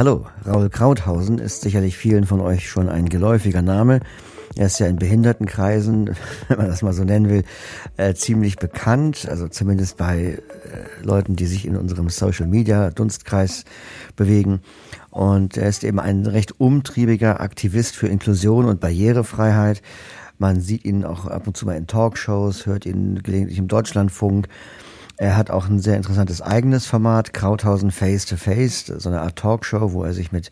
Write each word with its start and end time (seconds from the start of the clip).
Hallo, 0.00 0.24
Raul 0.46 0.70
Krauthausen 0.70 1.38
ist 1.38 1.60
sicherlich 1.60 1.96
vielen 1.96 2.24
von 2.24 2.40
euch 2.40 2.70
schon 2.70 2.88
ein 2.88 3.10
geläufiger 3.10 3.60
Name. 3.60 4.00
Er 4.56 4.66
ist 4.66 4.80
ja 4.80 4.86
in 4.86 4.96
Behindertenkreisen, 4.96 6.16
wenn 6.48 6.56
man 6.56 6.68
das 6.68 6.80
mal 6.80 6.94
so 6.94 7.04
nennen 7.04 7.28
will, 7.28 7.44
äh, 7.98 8.14
ziemlich 8.14 8.56
bekannt, 8.56 9.26
also 9.28 9.46
zumindest 9.46 9.98
bei 9.98 10.38
äh, 10.38 11.04
Leuten, 11.04 11.36
die 11.36 11.44
sich 11.44 11.66
in 11.66 11.76
unserem 11.76 12.08
Social 12.08 12.46
Media 12.46 12.90
Dunstkreis 12.90 13.64
bewegen. 14.16 14.60
Und 15.10 15.56
er 15.56 15.68
ist 15.68 15.84
eben 15.84 16.00
ein 16.00 16.24
recht 16.24 16.60
umtriebiger 16.60 17.40
Aktivist 17.40 17.94
für 17.94 18.08
Inklusion 18.08 18.64
und 18.64 18.80
Barrierefreiheit. 18.80 19.82
Man 20.38 20.60
sieht 20.62 20.86
ihn 20.86 21.04
auch 21.04 21.26
ab 21.26 21.46
und 21.46 21.56
zu 21.58 21.66
mal 21.66 21.76
in 21.76 21.86
Talkshows, 21.86 22.64
hört 22.64 22.86
ihn 22.86 23.22
gelegentlich 23.22 23.58
im 23.58 23.68
Deutschlandfunk. 23.68 24.48
Er 25.20 25.36
hat 25.36 25.50
auch 25.50 25.68
ein 25.68 25.80
sehr 25.80 25.98
interessantes 25.98 26.40
eigenes 26.40 26.86
Format, 26.86 27.34
Krauthausen 27.34 27.90
Face 27.90 28.24
to 28.24 28.36
Face, 28.36 28.86
so 28.86 29.10
eine 29.10 29.20
Art 29.20 29.36
Talkshow, 29.36 29.92
wo 29.92 30.02
er 30.02 30.14
sich 30.14 30.32
mit 30.32 30.50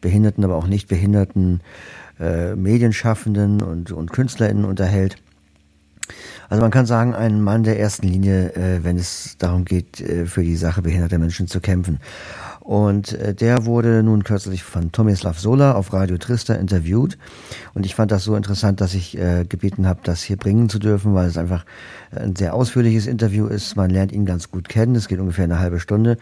behinderten, 0.00 0.44
aber 0.44 0.54
auch 0.54 0.68
nicht 0.68 0.86
behinderten 0.86 1.60
äh, 2.20 2.54
Medienschaffenden 2.54 3.60
und, 3.62 3.90
und 3.90 4.12
KünstlerInnen 4.12 4.64
unterhält. 4.64 5.16
Also 6.48 6.62
man 6.62 6.70
kann 6.70 6.86
sagen, 6.86 7.16
ein 7.16 7.42
Mann 7.42 7.64
der 7.64 7.80
ersten 7.80 8.06
Linie, 8.06 8.54
äh, 8.54 8.84
wenn 8.84 8.96
es 8.96 9.38
darum 9.38 9.64
geht, 9.64 10.00
äh, 10.00 10.26
für 10.26 10.44
die 10.44 10.54
Sache 10.54 10.82
behinderter 10.82 11.18
Menschen 11.18 11.48
zu 11.48 11.58
kämpfen. 11.60 11.98
Und 12.66 13.12
äh, 13.12 13.32
der 13.32 13.64
wurde 13.64 14.02
nun 14.02 14.24
kürzlich 14.24 14.64
von 14.64 14.90
Tomislav 14.90 15.38
Sola 15.38 15.74
auf 15.74 15.92
Radio 15.92 16.18
Trista 16.18 16.54
interviewt. 16.54 17.16
Und 17.74 17.86
ich 17.86 17.94
fand 17.94 18.10
das 18.10 18.24
so 18.24 18.34
interessant, 18.34 18.80
dass 18.80 18.92
ich 18.94 19.16
äh, 19.16 19.44
gebeten 19.48 19.86
habe, 19.86 20.00
das 20.02 20.20
hier 20.20 20.36
bringen 20.36 20.68
zu 20.68 20.80
dürfen, 20.80 21.14
weil 21.14 21.28
es 21.28 21.38
einfach 21.38 21.64
ein 22.10 22.34
sehr 22.34 22.54
ausführliches 22.54 23.06
Interview 23.06 23.46
ist. 23.46 23.76
Man 23.76 23.90
lernt 23.90 24.10
ihn 24.10 24.26
ganz 24.26 24.50
gut 24.50 24.68
kennen. 24.68 24.96
Es 24.96 25.06
geht 25.06 25.20
ungefähr 25.20 25.44
eine 25.44 25.60
halbe 25.60 25.78
Stunde. 25.78 26.18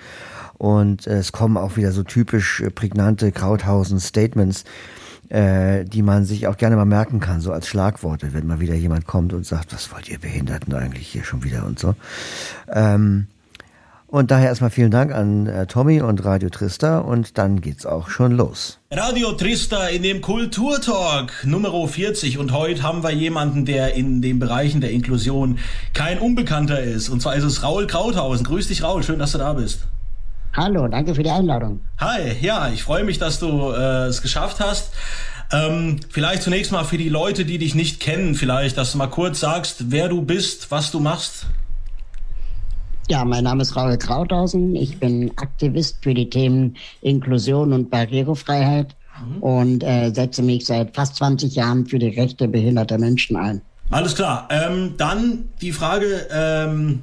Und 0.58 1.06
äh, 1.06 1.14
es 1.14 1.32
kommen 1.32 1.56
auch 1.56 1.78
wieder 1.78 1.92
so 1.92 2.02
typisch 2.02 2.60
äh, 2.60 2.68
prägnante 2.68 3.32
Krauthausen-Statements, 3.32 4.64
äh, 5.30 5.86
die 5.86 6.02
man 6.02 6.26
sich 6.26 6.46
auch 6.46 6.58
gerne 6.58 6.76
mal 6.76 6.84
merken 6.84 7.20
kann, 7.20 7.40
so 7.40 7.52
als 7.52 7.68
Schlagworte, 7.68 8.34
wenn 8.34 8.46
mal 8.46 8.60
wieder 8.60 8.74
jemand 8.74 9.06
kommt 9.06 9.32
und 9.32 9.46
sagt, 9.46 9.72
was 9.72 9.90
wollt 9.92 10.10
ihr 10.10 10.18
Behinderten 10.18 10.74
eigentlich 10.74 11.08
hier 11.08 11.24
schon 11.24 11.42
wieder 11.42 11.64
und 11.64 11.78
so. 11.78 11.94
Ähm, 12.70 13.28
und 14.14 14.30
daher 14.30 14.46
erstmal 14.46 14.70
vielen 14.70 14.92
Dank 14.92 15.12
an 15.12 15.48
äh, 15.48 15.66
Tommy 15.66 16.00
und 16.00 16.24
Radio 16.24 16.48
Trista 16.48 17.00
und 17.00 17.36
dann 17.36 17.60
geht's 17.60 17.84
auch 17.84 18.08
schon 18.08 18.30
los. 18.30 18.78
Radio 18.92 19.32
Trista 19.32 19.88
in 19.88 20.04
dem 20.04 20.20
Kulturtalk 20.20 21.32
Nummer 21.44 21.88
40 21.88 22.38
und 22.38 22.52
heute 22.52 22.84
haben 22.84 23.02
wir 23.02 23.10
jemanden, 23.10 23.64
der 23.64 23.94
in 23.94 24.22
den 24.22 24.38
Bereichen 24.38 24.80
der 24.80 24.92
Inklusion 24.92 25.58
kein 25.94 26.20
Unbekannter 26.20 26.80
ist. 26.80 27.08
Und 27.08 27.22
zwar 27.22 27.34
ist 27.34 27.42
es 27.42 27.64
Raul 27.64 27.88
Krauthausen. 27.88 28.46
Grüß 28.46 28.68
dich, 28.68 28.84
Raul. 28.84 29.02
Schön, 29.02 29.18
dass 29.18 29.32
du 29.32 29.38
da 29.38 29.52
bist. 29.54 29.88
Hallo, 30.56 30.86
danke 30.86 31.16
für 31.16 31.24
die 31.24 31.30
Einladung. 31.30 31.80
Hi, 31.98 32.36
ja, 32.40 32.70
ich 32.70 32.84
freue 32.84 33.02
mich, 33.02 33.18
dass 33.18 33.40
du 33.40 33.72
äh, 33.72 34.06
es 34.06 34.22
geschafft 34.22 34.60
hast. 34.60 34.92
Ähm, 35.50 35.98
vielleicht 36.08 36.44
zunächst 36.44 36.70
mal 36.70 36.84
für 36.84 36.98
die 36.98 37.08
Leute, 37.08 37.44
die 37.44 37.58
dich 37.58 37.74
nicht 37.74 37.98
kennen, 37.98 38.36
vielleicht, 38.36 38.78
dass 38.78 38.92
du 38.92 38.98
mal 38.98 39.08
kurz 39.08 39.40
sagst, 39.40 39.90
wer 39.90 40.08
du 40.08 40.22
bist, 40.22 40.70
was 40.70 40.92
du 40.92 41.00
machst. 41.00 41.46
Ja, 43.08 43.24
mein 43.24 43.44
Name 43.44 43.62
ist 43.62 43.76
Raul 43.76 43.98
Krauthausen. 43.98 44.74
Ich 44.74 44.98
bin 44.98 45.30
Aktivist 45.36 45.98
für 46.02 46.14
die 46.14 46.30
Themen 46.30 46.76
Inklusion 47.02 47.74
und 47.74 47.90
Barrierefreiheit 47.90 48.96
mhm. 49.20 49.42
und 49.42 49.84
äh, 49.84 50.10
setze 50.10 50.42
mich 50.42 50.64
seit 50.64 50.94
fast 50.94 51.16
20 51.16 51.54
Jahren 51.54 51.86
für 51.86 51.98
die 51.98 52.08
Rechte 52.08 52.48
behinderter 52.48 52.98
Menschen 52.98 53.36
ein. 53.36 53.60
Alles 53.90 54.14
klar. 54.14 54.48
Ähm, 54.50 54.94
dann 54.96 55.50
die 55.60 55.72
Frage, 55.72 56.26
ähm, 56.32 57.02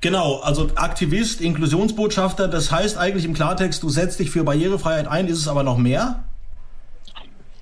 genau, 0.00 0.36
also 0.36 0.68
Aktivist, 0.76 1.40
Inklusionsbotschafter, 1.40 2.46
das 2.46 2.70
heißt 2.70 2.96
eigentlich 2.96 3.24
im 3.24 3.34
Klartext, 3.34 3.82
du 3.82 3.88
setzt 3.88 4.20
dich 4.20 4.30
für 4.30 4.44
Barrierefreiheit 4.44 5.08
ein, 5.08 5.26
ist 5.26 5.38
es 5.38 5.48
aber 5.48 5.64
noch 5.64 5.76
mehr? 5.76 6.22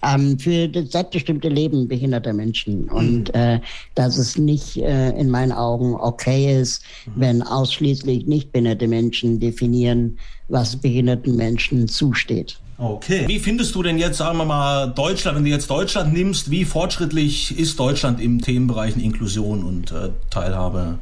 Ähm, 0.05 0.39
für 0.39 0.69
das 0.69 0.91
selbstbestimmte 0.91 1.49
Leben 1.49 1.89
behinderter 1.89 2.33
Menschen. 2.33 2.89
Und 2.89 3.35
mhm. 3.35 3.41
äh, 3.41 3.61
dass 3.95 4.19
es 4.19 4.37
nicht 4.37 4.77
äh, 4.77 5.11
in 5.11 5.31
meinen 5.31 5.53
Augen 5.53 5.95
okay 5.95 6.61
ist, 6.61 6.83
mhm. 7.07 7.13
wenn 7.17 7.43
ausschließlich 7.43 8.27
nicht 8.27 8.53
behinderte 8.53 8.89
Menschen 8.89 9.41
definieren, 9.41 10.19
was 10.49 10.77
behinderten 10.77 11.37
Menschen 11.37 11.89
zusteht. 11.89 12.59
Okay. 12.77 13.25
Wie 13.29 13.39
findest 13.39 13.75
du 13.77 13.83
denn 13.85 13.99
jetzt, 13.99 14.19
sagen 14.19 14.37
wir 14.37 14.45
mal, 14.45 14.89
Deutschland, 14.89 15.37
wenn 15.37 15.45
du 15.45 15.51
jetzt 15.51 15.71
Deutschland 15.71 16.13
nimmst, 16.13 16.51
wie 16.51 16.65
fortschrittlich 16.65 17.57
ist 17.57 17.79
Deutschland 17.79 18.21
im 18.21 18.41
Themenbereichen 18.41 19.01
Inklusion 19.01 19.63
und 19.63 19.93
äh, 19.93 20.11
Teilhabe? 20.29 20.99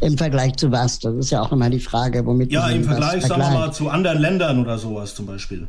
Im 0.00 0.16
Vergleich 0.16 0.56
zu 0.56 0.70
was? 0.70 0.98
Das 1.00 1.14
ist 1.14 1.30
ja 1.30 1.42
auch 1.42 1.52
immer 1.52 1.70
die 1.70 1.80
Frage, 1.80 2.24
womit 2.24 2.52
Ja, 2.52 2.68
im 2.68 2.84
Vergleich, 2.84 3.24
sagen 3.24 3.40
wir 3.40 3.50
mal, 3.50 3.72
zu 3.72 3.88
anderen 3.88 4.18
Ländern 4.18 4.60
oder 4.60 4.78
sowas 4.78 5.14
zum 5.14 5.26
Beispiel. 5.26 5.66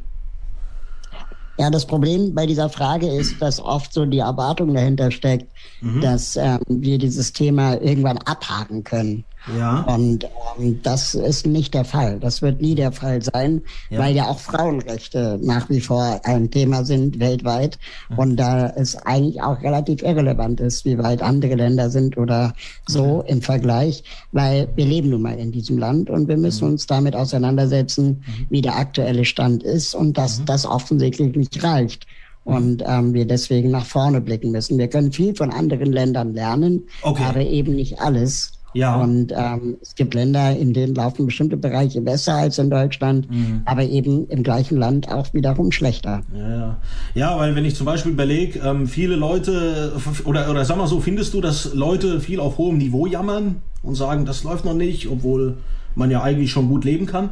Ja, 1.58 1.70
das 1.70 1.86
Problem 1.86 2.34
bei 2.34 2.48
dieser 2.48 2.70
Frage 2.70 3.08
ist, 3.08 3.40
dass 3.42 3.60
oft 3.60 3.94
so 3.94 4.06
die 4.06 4.20
Erwartung 4.20 4.74
dahinter 4.74 5.12
steckt, 5.12 5.52
mhm. 5.82 6.02
dass 6.02 6.36
ähm, 6.36 6.60
wir 6.68 6.98
dieses 6.98 7.32
Thema 7.32 7.80
irgendwann 7.80 8.18
abhaken 8.20 8.84
können. 8.84 9.24
Ja. 9.58 9.82
Und 9.82 10.26
ähm, 10.58 10.80
das 10.84 11.16
ist 11.16 11.46
nicht 11.46 11.74
der 11.74 11.86
Fall. 11.86 12.20
Das 12.20 12.42
wird 12.42 12.62
nie 12.62 12.76
der 12.76 12.92
Fall 12.92 13.22
sein, 13.22 13.62
ja. 13.90 14.00
weil 14.00 14.16
ja 14.16 14.28
auch 14.28 14.40
Frauenrechte 14.40 15.40
nach 15.42 15.70
wie 15.70 15.82
vor 15.82 16.22
ein 16.24 16.50
Thema 16.50 16.86
sind 16.86 17.20
weltweit. 17.20 17.78
Mhm. 18.10 18.18
Und 18.18 18.36
da 18.38 18.70
es 18.70 18.96
eigentlich 18.96 19.42
auch 19.42 19.62
relativ 19.62 20.02
irrelevant 20.02 20.60
ist, 20.60 20.86
wie 20.86 20.98
weit 20.98 21.22
andere 21.22 21.56
Länder 21.56 21.90
sind 21.90 22.18
oder 22.18 22.54
so 22.88 23.20
okay. 23.20 23.32
im 23.32 23.42
Vergleich, 23.42 24.04
weil 24.32 24.68
wir 24.76 24.86
leben 24.86 25.10
nun 25.10 25.22
mal 25.22 25.38
in 25.38 25.52
diesem 25.52 25.78
Land 25.78 26.10
und 26.10 26.28
wir 26.28 26.38
müssen 26.38 26.66
mhm. 26.66 26.74
uns 26.74 26.88
damit 26.88 27.16
auseinandersetzen, 27.16 28.24
mhm. 28.26 28.46
wie 28.50 28.62
der 28.62 28.78
aktuelle 28.78 29.26
Stand 29.26 29.64
ist 29.64 29.94
und 29.94 30.18
dass 30.18 30.40
mhm. 30.40 30.46
das 30.46 30.66
offensichtlich 30.66 31.36
nicht 31.36 31.64
reicht 31.64 32.08
mhm. 32.46 32.54
und 32.56 32.84
ähm, 32.86 33.14
wir 33.14 33.26
deswegen 33.26 33.72
nach 33.72 33.86
vorne 33.86 34.22
blicken 34.22 34.52
müssen. 34.52 34.78
Wir 34.78 34.88
können 34.88 35.12
viel 35.12 35.36
von 35.36 35.52
anderen 35.52 35.92
Ländern 35.92 36.34
lernen, 36.34 36.84
okay. 37.02 37.24
aber 37.24 37.42
eben 37.42 37.76
nicht 37.76 38.00
alles. 38.00 38.54
Ja. 38.74 38.96
Und 38.96 39.34
ähm, 39.36 39.78
es 39.82 39.96
gibt 39.96 40.14
Länder, 40.14 40.56
in 40.56 40.74
denen 40.74 40.96
laufen 40.96 41.26
bestimmte 41.26 41.58
Bereiche 41.58 42.02
besser 42.02 42.36
als 42.36 42.58
in 42.58 42.70
Deutschland, 42.70 43.30
mhm. 43.30 43.62
aber 43.66 43.84
eben 43.84 44.28
im 44.28 44.44
gleichen 44.44 44.78
Land 44.78 45.12
auch 45.12 45.34
wiederum 45.34 45.72
schlechter. 45.72 46.22
Ja, 46.34 46.50
ja. 46.50 46.78
ja 47.14 47.38
weil 47.38 47.56
wenn 47.56 47.66
ich 47.66 47.76
zum 47.76 47.86
Beispiel 47.86 48.12
überlege, 48.12 48.60
ähm, 48.60 48.88
viele 48.88 49.16
Leute, 49.16 49.94
oder, 50.26 50.50
oder 50.50 50.66
sag 50.66 50.78
mal 50.78 50.88
so, 50.88 51.00
findest 51.00 51.34
du, 51.34 51.42
dass 51.42 51.74
Leute 51.74 52.20
viel 52.20 52.40
auf 52.40 52.58
hohem 52.58 52.78
Niveau 52.78 53.06
jammern 53.06 53.62
und 53.82 53.96
sagen, 53.96 54.26
das 54.26 54.44
läuft 54.44 54.66
noch 54.66 54.74
nicht, 54.74 55.10
obwohl 55.10 55.58
man 55.96 56.10
ja 56.10 56.22
eigentlich 56.22 56.52
schon 56.52 56.68
gut 56.68 56.86
leben 56.86 57.06
kann? 57.06 57.32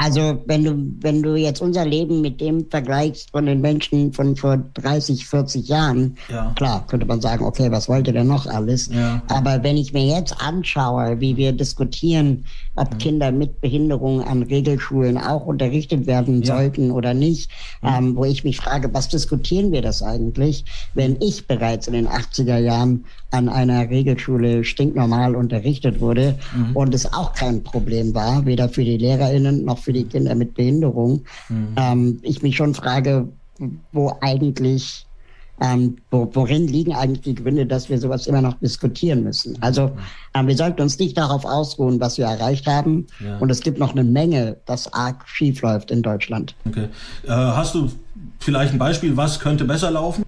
Also 0.00 0.40
wenn 0.46 0.62
du, 0.62 0.76
wenn 1.00 1.22
du 1.22 1.34
jetzt 1.34 1.60
unser 1.60 1.84
Leben 1.84 2.20
mit 2.20 2.40
dem 2.40 2.70
vergleichst 2.70 3.32
von 3.32 3.46
den 3.46 3.60
Menschen 3.60 4.12
von 4.12 4.36
vor 4.36 4.56
30, 4.74 5.26
40 5.26 5.66
Jahren, 5.66 6.16
ja. 6.28 6.52
klar, 6.54 6.86
könnte 6.86 7.04
man 7.04 7.20
sagen, 7.20 7.44
okay, 7.44 7.68
was 7.72 7.88
wollt 7.88 8.06
ihr 8.06 8.12
denn 8.12 8.28
noch 8.28 8.46
alles? 8.46 8.88
Ja. 8.92 9.20
Aber 9.26 9.64
wenn 9.64 9.76
ich 9.76 9.92
mir 9.92 10.06
jetzt 10.06 10.40
anschaue, 10.40 11.20
wie 11.20 11.36
wir 11.36 11.52
diskutieren, 11.52 12.44
ob 12.76 12.92
ja. 12.92 12.98
Kinder 12.98 13.32
mit 13.32 13.60
Behinderung 13.60 14.22
an 14.22 14.44
Regelschulen 14.44 15.18
auch 15.18 15.46
unterrichtet 15.46 16.06
werden 16.06 16.44
sollten 16.44 16.92
oder 16.92 17.12
nicht, 17.12 17.50
ähm, 17.82 18.14
wo 18.14 18.24
ich 18.24 18.44
mich 18.44 18.58
frage, 18.58 18.94
was 18.94 19.08
diskutieren 19.08 19.72
wir 19.72 19.82
das 19.82 20.00
eigentlich, 20.02 20.64
wenn 20.94 21.16
ich 21.20 21.48
bereits 21.48 21.88
in 21.88 21.94
den 21.94 22.06
80er 22.06 22.58
Jahren 22.58 23.04
an 23.30 23.48
einer 23.48 23.90
Regelschule 23.90 24.64
stinknormal 24.64 25.34
unterrichtet 25.34 26.00
wurde 26.00 26.38
mhm. 26.56 26.76
und 26.76 26.94
es 26.94 27.12
auch 27.12 27.34
kein 27.34 27.62
Problem 27.62 28.14
war, 28.14 28.46
weder 28.46 28.68
für 28.68 28.84
die 28.84 28.96
LehrerInnen 28.96 29.64
noch 29.64 29.78
für 29.78 29.87
die 29.92 30.04
Kinder 30.04 30.34
mit 30.34 30.54
Behinderung. 30.54 31.24
Mhm. 31.48 31.68
Ähm, 31.76 32.18
ich 32.22 32.42
mich 32.42 32.56
schon 32.56 32.74
frage, 32.74 33.28
wo 33.92 34.16
eigentlich, 34.20 35.06
ähm, 35.60 35.96
wo, 36.10 36.30
worin 36.32 36.68
liegen 36.68 36.94
eigentlich 36.94 37.22
die 37.22 37.34
Gründe, 37.34 37.66
dass 37.66 37.88
wir 37.88 37.98
sowas 37.98 38.26
immer 38.26 38.40
noch 38.40 38.54
diskutieren 38.60 39.24
müssen? 39.24 39.60
Also 39.60 39.90
ähm, 40.34 40.46
wir 40.46 40.56
sollten 40.56 40.82
uns 40.82 40.98
nicht 40.98 41.18
darauf 41.18 41.44
ausruhen, 41.44 42.00
was 42.00 42.18
wir 42.18 42.26
erreicht 42.26 42.66
haben. 42.66 43.06
Ja. 43.18 43.38
Und 43.38 43.50
es 43.50 43.60
gibt 43.60 43.78
noch 43.78 43.92
eine 43.92 44.04
Menge, 44.04 44.56
das 44.66 44.92
arg 44.92 45.26
schief 45.26 45.62
läuft 45.62 45.90
in 45.90 46.02
Deutschland. 46.02 46.54
Okay. 46.66 46.88
Äh, 47.24 47.30
hast 47.30 47.74
du 47.74 47.90
vielleicht 48.38 48.72
ein 48.72 48.78
Beispiel, 48.78 49.16
was 49.16 49.40
könnte 49.40 49.64
besser 49.64 49.90
laufen? 49.90 50.24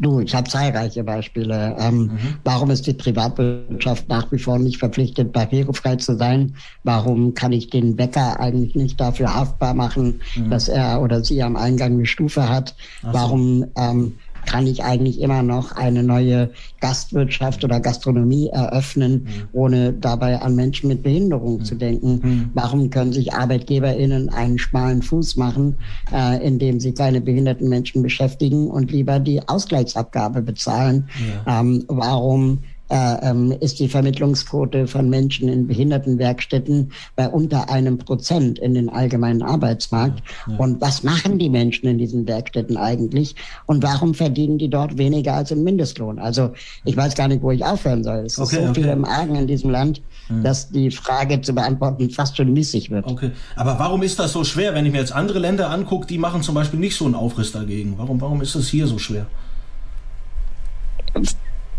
Du, 0.00 0.20
ich 0.20 0.34
habe 0.34 0.48
zahlreiche 0.48 1.04
Beispiele. 1.04 1.76
Ähm, 1.78 1.98
mhm. 1.98 2.18
Warum 2.42 2.70
ist 2.70 2.86
die 2.86 2.94
Privatwirtschaft 2.94 4.08
nach 4.08 4.30
wie 4.32 4.38
vor 4.38 4.58
nicht 4.58 4.78
verpflichtet, 4.78 5.32
barrierefrei 5.32 5.96
zu 5.96 6.16
sein? 6.16 6.56
Warum 6.82 7.34
kann 7.34 7.52
ich 7.52 7.70
den 7.70 7.94
Bäcker 7.94 8.40
eigentlich 8.40 8.74
nicht 8.74 9.00
dafür 9.00 9.34
haftbar 9.34 9.74
machen, 9.74 10.20
mhm. 10.36 10.50
dass 10.50 10.68
er 10.68 11.00
oder 11.00 11.22
sie 11.22 11.42
am 11.42 11.56
Eingang 11.56 11.92
eine 11.92 12.06
Stufe 12.06 12.48
hat? 12.48 12.74
So. 13.02 13.12
Warum 13.12 13.66
ähm, 13.76 14.14
kann 14.46 14.66
ich 14.66 14.84
eigentlich 14.84 15.20
immer 15.20 15.42
noch 15.42 15.72
eine 15.72 16.02
neue 16.02 16.50
Gastwirtschaft 16.80 17.64
oder 17.64 17.80
Gastronomie 17.80 18.48
eröffnen, 18.48 19.24
mhm. 19.24 19.48
ohne 19.52 19.92
dabei 19.92 20.40
an 20.40 20.54
Menschen 20.54 20.88
mit 20.88 21.02
Behinderung 21.02 21.58
mhm. 21.58 21.64
zu 21.64 21.74
denken. 21.74 22.20
Mhm. 22.22 22.50
Warum 22.54 22.90
können 22.90 23.12
sich 23.12 23.32
ArbeitgeberInnen 23.32 24.28
einen 24.28 24.58
schmalen 24.58 25.02
Fuß 25.02 25.36
machen, 25.36 25.76
äh, 26.12 26.44
indem 26.46 26.80
sie 26.80 26.92
kleine 26.92 27.20
behinderten 27.20 27.68
Menschen 27.68 28.02
beschäftigen 28.02 28.68
und 28.68 28.90
lieber 28.90 29.18
die 29.18 29.46
Ausgleichsabgabe 29.46 30.42
bezahlen? 30.42 31.08
Ja. 31.46 31.60
Ähm, 31.60 31.84
warum 31.88 32.60
äh, 32.90 33.30
ähm, 33.30 33.52
ist 33.60 33.78
die 33.80 33.88
Vermittlungsquote 33.88 34.86
von 34.86 35.08
Menschen 35.08 35.48
in 35.48 35.66
Behindertenwerkstätten 35.66 36.92
bei 37.16 37.28
unter 37.28 37.70
einem 37.70 37.96
Prozent 37.98 38.58
in 38.58 38.74
den 38.74 38.90
allgemeinen 38.90 39.42
Arbeitsmarkt. 39.42 40.22
Ja. 40.46 40.56
Und 40.56 40.80
was 40.80 41.02
machen 41.02 41.38
die 41.38 41.48
Menschen 41.48 41.88
in 41.88 41.96
diesen 41.96 42.26
Werkstätten 42.26 42.76
eigentlich? 42.76 43.36
Und 43.66 43.82
warum 43.82 44.12
verdienen 44.12 44.58
die 44.58 44.68
dort 44.68 44.98
weniger 44.98 45.34
als 45.34 45.50
im 45.50 45.64
Mindestlohn? 45.64 46.18
Also 46.18 46.52
ich 46.84 46.96
weiß 46.96 47.14
gar 47.14 47.28
nicht, 47.28 47.42
wo 47.42 47.50
ich 47.50 47.64
aufhören 47.64 48.04
soll. 48.04 48.24
Es 48.26 48.38
okay, 48.38 48.56
ist 48.56 48.62
so 48.62 48.68
okay. 48.70 48.82
viel 48.82 48.90
im 48.90 49.04
Argen 49.04 49.34
in 49.36 49.46
diesem 49.46 49.70
Land, 49.70 50.02
hm. 50.26 50.42
dass 50.42 50.70
die 50.70 50.90
Frage 50.90 51.40
zu 51.40 51.54
beantworten 51.54 52.10
fast 52.10 52.36
schon 52.36 52.52
missig 52.52 52.90
wird. 52.90 53.06
Okay, 53.06 53.30
aber 53.56 53.78
warum 53.78 54.02
ist 54.02 54.18
das 54.18 54.32
so 54.32 54.44
schwer, 54.44 54.74
wenn 54.74 54.84
ich 54.84 54.92
mir 54.92 54.98
jetzt 54.98 55.12
andere 55.12 55.38
Länder 55.38 55.70
angucke, 55.70 56.06
die 56.06 56.18
machen 56.18 56.42
zum 56.42 56.54
Beispiel 56.54 56.80
nicht 56.80 56.96
so 56.96 57.06
einen 57.06 57.14
Aufriss 57.14 57.52
dagegen? 57.52 57.94
Warum, 57.96 58.20
warum 58.20 58.42
ist 58.42 58.54
es 58.54 58.68
hier 58.68 58.86
so 58.86 58.98
schwer? 58.98 59.26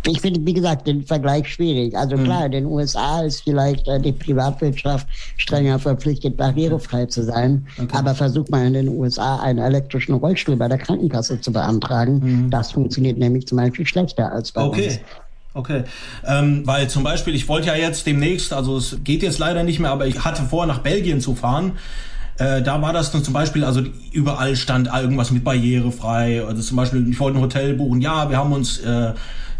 Ich 0.08 0.22
finde, 0.22 0.46
wie 0.46 0.54
gesagt, 0.54 0.88
den 0.88 1.04
Vergleich 1.04 1.52
schwierig. 1.52 1.98
Also 1.98 2.18
mhm. 2.18 2.24
klar, 2.26 2.46
in 2.46 2.52
den 2.52 2.66
USA 2.66 3.22
ist 3.22 3.44
vielleicht 3.44 3.88
äh, 3.88 4.00
die 4.00 4.12
Privatwirtschaft 4.12 5.08
strenger 5.38 5.80
verpflichtet, 5.80 6.38
barrierefrei 6.38 7.06
zu 7.08 7.24
sein. 7.24 7.68
Okay. 7.78 7.98
Aber 7.98 8.16
versucht 8.16 8.50
mal 8.50 8.66
in 8.66 8.74
den 8.74 8.90
USA 8.90 9.38
einen 9.40 9.60
elektrischen 9.60 10.14
Rollstuhl 10.14 10.56
bei 10.56 10.68
der 10.68 10.78
Krankenkasse 10.78 11.42
zu 11.42 11.52
beantragen. 11.52 12.20
Mhm. 12.20 12.50
Das 12.50 12.72
funktioniert 12.72 13.18
nämlich 13.18 13.48
zum 13.48 13.58
Beispiel 13.58 13.86
schlechter 13.86 14.32
als 14.32 14.52
bei 14.52 14.64
okay. 14.64 14.88
uns. 14.88 15.00
Okay, 15.54 15.84
ähm, 16.26 16.64
weil 16.66 16.90
zum 16.90 17.04
Beispiel, 17.04 17.34
ich 17.34 17.48
wollte 17.48 17.68
ja 17.68 17.76
jetzt 17.76 18.06
demnächst, 18.06 18.52
also 18.52 18.76
es 18.76 18.98
geht 19.06 19.24
jetzt 19.24 19.40
leider 19.40 19.64
nicht 19.64 19.80
mehr, 19.80 19.90
aber 19.90 20.06
ich 20.06 20.26
hatte 20.26 20.44
vor, 20.44 20.66
nach 20.66 20.80
Belgien 20.80 21.22
zu 21.22 21.34
fahren. 21.34 21.78
Äh, 22.38 22.62
da 22.62 22.82
war 22.82 22.92
das 22.92 23.12
dann 23.12 23.24
zum 23.24 23.34
Beispiel, 23.34 23.64
also 23.64 23.82
überall 24.12 24.58
stand 24.58 24.90
irgendwas 24.94 25.32
mit 25.32 25.46
barrierefrei. 25.46 26.44
Also 26.46 26.62
zum 26.62 26.76
Beispiel, 26.76 27.10
ich 27.10 27.18
wollte 27.22 27.38
ein 27.38 27.42
Hotel 27.42 27.74
buchen. 27.76 28.02
Ja, 28.02 28.30
wir 28.30 28.38
haben 28.38 28.52
uns 28.52 28.80
äh, 28.80 29.14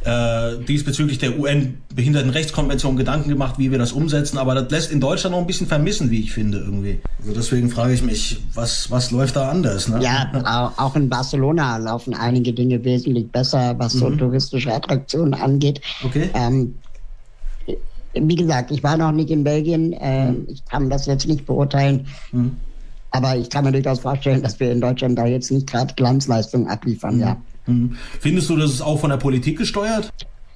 äh, 0.06 0.64
diesbezüglich 0.68 1.18
der 1.18 1.40
UN-Behindertenrechtskonvention 1.40 2.96
Gedanken 2.96 3.30
gemacht, 3.30 3.56
wie 3.58 3.72
wir 3.72 3.80
das 3.80 3.92
umsetzen, 3.92 4.38
aber 4.38 4.54
das 4.54 4.72
lässt 4.72 4.92
in 4.92 5.00
Deutschland 5.00 5.34
noch 5.34 5.42
ein 5.42 5.48
bisschen 5.48 5.68
vermissen, 5.68 6.12
wie 6.12 6.20
ich 6.20 6.32
finde, 6.32 6.60
irgendwie. 6.60 7.00
Also 7.22 7.34
deswegen 7.34 7.70
frage 7.70 7.94
ich 7.94 8.04
mich, 8.04 8.40
was, 8.54 8.92
was 8.92 9.10
läuft 9.10 9.36
da 9.36 9.50
anders? 9.50 9.88
Ne? 9.88 10.00
Ja, 10.04 10.74
auch 10.78 10.96
in 10.96 11.10
Barcelona 11.10 11.78
laufen 11.78 12.14
einige 12.14 12.54
Dinge 12.54 12.84
wesentlich 12.84 13.32
besser, 13.32 13.74
was 13.80 13.94
so 13.94 14.10
mhm. 14.10 14.20
touristische 14.20 14.72
Attraktionen 14.72 15.34
angeht. 15.34 15.82
Okay. 16.04 16.30
Ähm, 16.36 16.76
wie 18.14 18.36
gesagt, 18.36 18.72
ich 18.72 18.84
war 18.84 18.98
noch 18.98 19.12
nicht 19.12 19.32
in 19.32 19.44
Belgien. 19.44 19.94
Äh, 19.94 20.32
mhm. 20.32 20.48
Ich 20.50 20.64
kann 20.66 20.90
das 20.90 21.06
jetzt 21.08 21.28
nicht 21.28 21.46
beurteilen. 21.46 22.08
Mhm. 22.32 22.56
Aber 23.12 23.36
ich 23.36 23.50
kann 23.50 23.64
mir 23.64 23.72
durchaus 23.72 24.00
vorstellen, 24.00 24.44
dass 24.44 24.60
wir 24.60 24.72
in 24.72 24.82
Deutschland 24.82 25.18
da 25.18 25.26
jetzt 25.26 25.50
nicht 25.50 25.68
gerade 25.68 25.94
Glanzleistungen 25.96 26.68
abliefern, 26.68 27.16
mhm. 27.16 27.22
ja. 27.22 27.38
Mhm. 27.66 27.96
Findest 28.20 28.50
du, 28.50 28.58
das 28.58 28.72
ist 28.72 28.82
auch 28.82 29.00
von 29.00 29.10
der 29.10 29.18
Politik 29.18 29.58
gesteuert? 29.58 30.12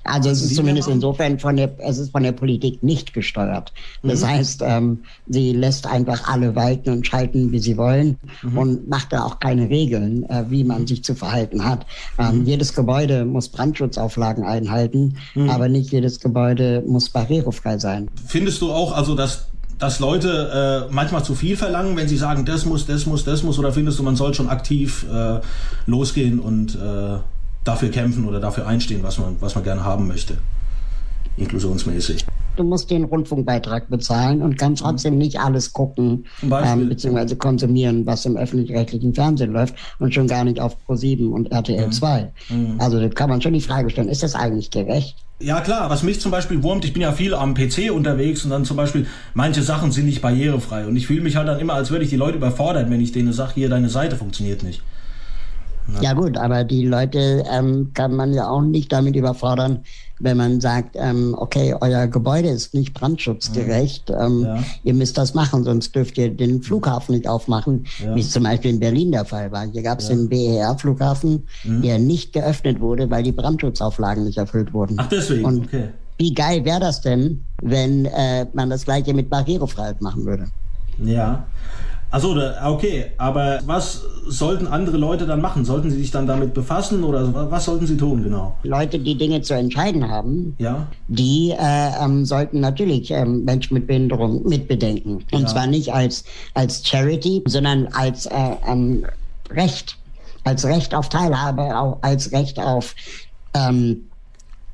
Also 0.09 0.29
es 0.29 0.41
ist 0.41 0.55
zumindest 0.55 0.87
insofern 0.87 1.39
von 1.39 1.57
der, 1.57 1.71
es 1.79 1.97
ist 1.97 2.11
von 2.11 2.23
der 2.23 2.31
Politik 2.31 2.81
nicht 2.81 3.13
gesteuert. 3.13 3.73
Das 4.01 4.21
mhm. 4.21 4.27
heißt, 4.27 4.63
ähm, 4.65 4.99
sie 5.27 5.51
lässt 5.53 5.85
einfach 5.87 6.27
alle 6.27 6.55
walten 6.55 6.89
und 6.89 7.05
schalten, 7.07 7.51
wie 7.51 7.59
sie 7.59 7.77
wollen 7.77 8.17
mhm. 8.41 8.57
und 8.57 8.89
macht 8.89 9.13
da 9.13 9.23
auch 9.23 9.39
keine 9.39 9.69
Regeln, 9.69 10.27
äh, 10.29 10.45
wie 10.49 10.63
man 10.63 10.87
sich 10.87 11.03
zu 11.03 11.15
verhalten 11.15 11.65
hat. 11.65 11.85
Ähm, 12.17 12.39
mhm. 12.39 12.45
Jedes 12.45 12.73
Gebäude 12.73 13.25
muss 13.25 13.49
Brandschutzauflagen 13.49 14.45
einhalten, 14.45 15.17
mhm. 15.35 15.49
aber 15.49 15.67
nicht 15.67 15.91
jedes 15.91 16.19
Gebäude 16.19 16.83
muss 16.87 17.09
barrierefrei 17.09 17.77
sein. 17.77 18.09
Findest 18.25 18.61
du 18.61 18.71
auch, 18.71 18.93
also 18.93 19.15
dass 19.15 19.48
dass 19.79 19.99
Leute 19.99 20.87
äh, 20.89 20.93
manchmal 20.93 21.23
zu 21.23 21.33
viel 21.33 21.55
verlangen, 21.55 21.95
wenn 21.95 22.07
sie 22.07 22.17
sagen, 22.17 22.45
das 22.45 22.65
muss, 22.65 22.85
das 22.85 23.05
muss, 23.05 23.23
das 23.23 23.43
muss, 23.43 23.57
oder 23.57 23.71
findest 23.71 23.97
du, 23.97 24.03
man 24.03 24.17
soll 24.17 24.33
schon 24.33 24.49
aktiv 24.49 25.05
äh, 25.11 25.39
losgehen 25.85 26.39
und 26.39 26.75
äh, 26.75 27.17
dafür 27.63 27.89
kämpfen 27.89 28.27
oder 28.27 28.39
dafür 28.39 28.67
einstehen, 28.67 29.01
was 29.03 29.17
man, 29.17 29.37
was 29.39 29.55
man 29.55 29.63
gerne 29.63 29.83
haben 29.83 30.07
möchte, 30.07 30.37
inklusionsmäßig? 31.37 32.25
Du 32.57 32.65
musst 32.65 32.91
den 32.91 33.05
Rundfunkbeitrag 33.05 33.89
bezahlen 33.89 34.41
und 34.41 34.57
kannst 34.57 34.81
trotzdem 34.81 35.17
nicht 35.17 35.39
alles 35.39 35.71
gucken 35.71 36.25
ähm, 36.43 36.89
bzw. 36.89 37.35
konsumieren, 37.35 38.05
was 38.05 38.25
im 38.25 38.35
öffentlich-rechtlichen 38.35 39.13
Fernsehen 39.13 39.53
läuft 39.53 39.75
und 39.99 40.13
schon 40.13 40.27
gar 40.27 40.43
nicht 40.43 40.59
auf 40.59 40.75
Pro7 40.85 41.29
und 41.29 41.53
RTL 41.53 41.87
mhm. 41.87 41.91
2. 41.93 42.33
Mhm. 42.49 42.75
Also 42.79 42.99
da 42.99 43.07
kann 43.07 43.29
man 43.29 43.41
schon 43.41 43.53
die 43.53 43.61
Frage 43.61 43.89
stellen, 43.89 44.09
ist 44.09 44.23
das 44.23 44.35
eigentlich 44.35 44.71
gerecht? 44.71 45.15
Ja 45.41 45.61
klar, 45.61 45.89
was 45.89 46.03
mich 46.03 46.19
zum 46.19 46.31
Beispiel 46.31 46.63
wurmt, 46.63 46.83
ich 46.83 46.91
bin 46.91 47.01
ja 47.01 47.13
viel 47.13 47.33
am 47.33 47.53
PC 47.53 47.91
unterwegs 47.93 48.43
und 48.43 48.49
dann 48.49 48.65
zum 48.65 48.75
Beispiel, 48.75 49.07
manche 49.33 49.63
Sachen 49.63 49.89
sind 49.93 50.05
nicht 50.05 50.21
barrierefrei 50.21 50.85
und 50.85 50.97
ich 50.97 51.07
fühle 51.07 51.21
mich 51.21 51.37
halt 51.37 51.47
dann 51.47 51.61
immer, 51.61 51.75
als 51.75 51.91
würde 51.91 52.03
ich 52.03 52.09
die 52.09 52.17
Leute 52.17 52.35
überfordern, 52.35 52.91
wenn 52.91 52.99
ich 52.99 53.13
denen 53.13 53.31
sage, 53.31 53.53
hier, 53.55 53.69
deine 53.69 53.87
Seite 53.87 54.17
funktioniert 54.17 54.63
nicht. 54.63 54.81
Na. 55.93 56.01
Ja 56.01 56.13
gut, 56.13 56.37
aber 56.37 56.63
die 56.63 56.85
Leute 56.85 57.43
ähm, 57.51 57.91
kann 57.93 58.15
man 58.15 58.33
ja 58.33 58.49
auch 58.49 58.61
nicht 58.61 58.91
damit 58.91 59.15
überfordern, 59.15 59.83
wenn 60.19 60.37
man 60.37 60.59
sagt, 60.59 60.95
ähm, 60.97 61.35
okay, 61.37 61.75
euer 61.79 62.07
Gebäude 62.07 62.49
ist 62.49 62.73
nicht 62.73 62.93
brandschutzgerecht, 62.93 64.09
ähm, 64.09 64.43
ja. 64.43 64.63
ihr 64.83 64.93
müsst 64.93 65.17
das 65.17 65.33
machen, 65.33 65.63
sonst 65.63 65.95
dürft 65.95 66.17
ihr 66.17 66.29
den 66.29 66.61
Flughafen 66.61 67.15
nicht 67.15 67.27
aufmachen, 67.27 67.85
ja. 68.03 68.15
wie 68.15 68.19
es 68.19 68.31
zum 68.31 68.43
Beispiel 68.43 68.71
in 68.71 68.79
Berlin 68.79 69.11
der 69.11 69.25
Fall 69.25 69.51
war. 69.51 69.65
Hier 69.65 69.81
gab 69.81 69.99
es 69.99 70.09
ja. 70.09 70.15
den 70.15 70.29
BER-Flughafen, 70.29 71.47
mhm. 71.63 71.81
der 71.81 71.99
nicht 71.99 72.33
geöffnet 72.33 72.81
wurde, 72.81 73.09
weil 73.09 73.23
die 73.23 73.31
Brandschutzauflagen 73.31 74.25
nicht 74.25 74.37
erfüllt 74.37 74.73
wurden. 74.73 74.95
Ach 74.99 75.07
deswegen, 75.07 75.45
Und 75.45 75.67
okay. 75.67 75.89
Wie 76.19 76.33
geil 76.33 76.65
wäre 76.65 76.81
das 76.81 76.99
denn, 76.99 77.45
wenn 77.61 78.03
äh, 78.03 78.45
man 78.51 78.69
das 78.69 78.83
gleiche 78.83 79.13
mit 79.13 79.29
Barrierefreiheit 79.29 80.01
machen 80.01 80.25
würde? 80.25 80.47
Ja. 81.01 81.45
Also 82.11 82.35
okay, 82.65 83.11
aber 83.17 83.59
was 83.65 84.03
sollten 84.27 84.65
andere 84.67 84.97
Leute 84.97 85.27
dann 85.27 85.41
machen? 85.41 85.63
Sollten 85.63 85.91
sie 85.91 85.97
sich 85.97 86.09
dann 86.09 86.25
damit 86.25 86.53
befassen 86.53 87.03
oder 87.03 87.51
was 87.51 87.65
sollten 87.65 87.85
sie 87.85 87.97
tun 87.97 88.23
genau? 88.23 88.57
Leute, 88.63 88.97
die 88.97 89.15
Dinge 89.15 89.41
zu 89.41 89.53
entscheiden 89.53 90.09
haben, 90.09 90.55
ja. 90.57 90.87
die 91.07 91.51
äh, 91.51 92.03
ähm, 92.03 92.25
sollten 92.25 92.59
natürlich 92.61 93.11
ähm, 93.11 93.45
Menschen 93.45 93.75
mit 93.75 93.85
Behinderung 93.85 94.47
mitbedenken. 94.47 95.23
Und 95.31 95.41
ja. 95.41 95.47
zwar 95.47 95.67
nicht 95.67 95.93
als, 95.93 96.23
als 96.55 96.87
Charity, 96.87 97.43
sondern 97.45 97.87
als 97.87 98.25
äh, 98.25 98.55
ähm, 98.67 99.05
Recht. 99.51 99.97
Als 100.45 100.65
Recht 100.65 100.95
auf 100.95 101.09
Teilhabe, 101.09 101.77
auch 101.77 101.99
als 102.01 102.31
Recht 102.31 102.59
auf 102.59 102.95
ähm, 103.53 104.05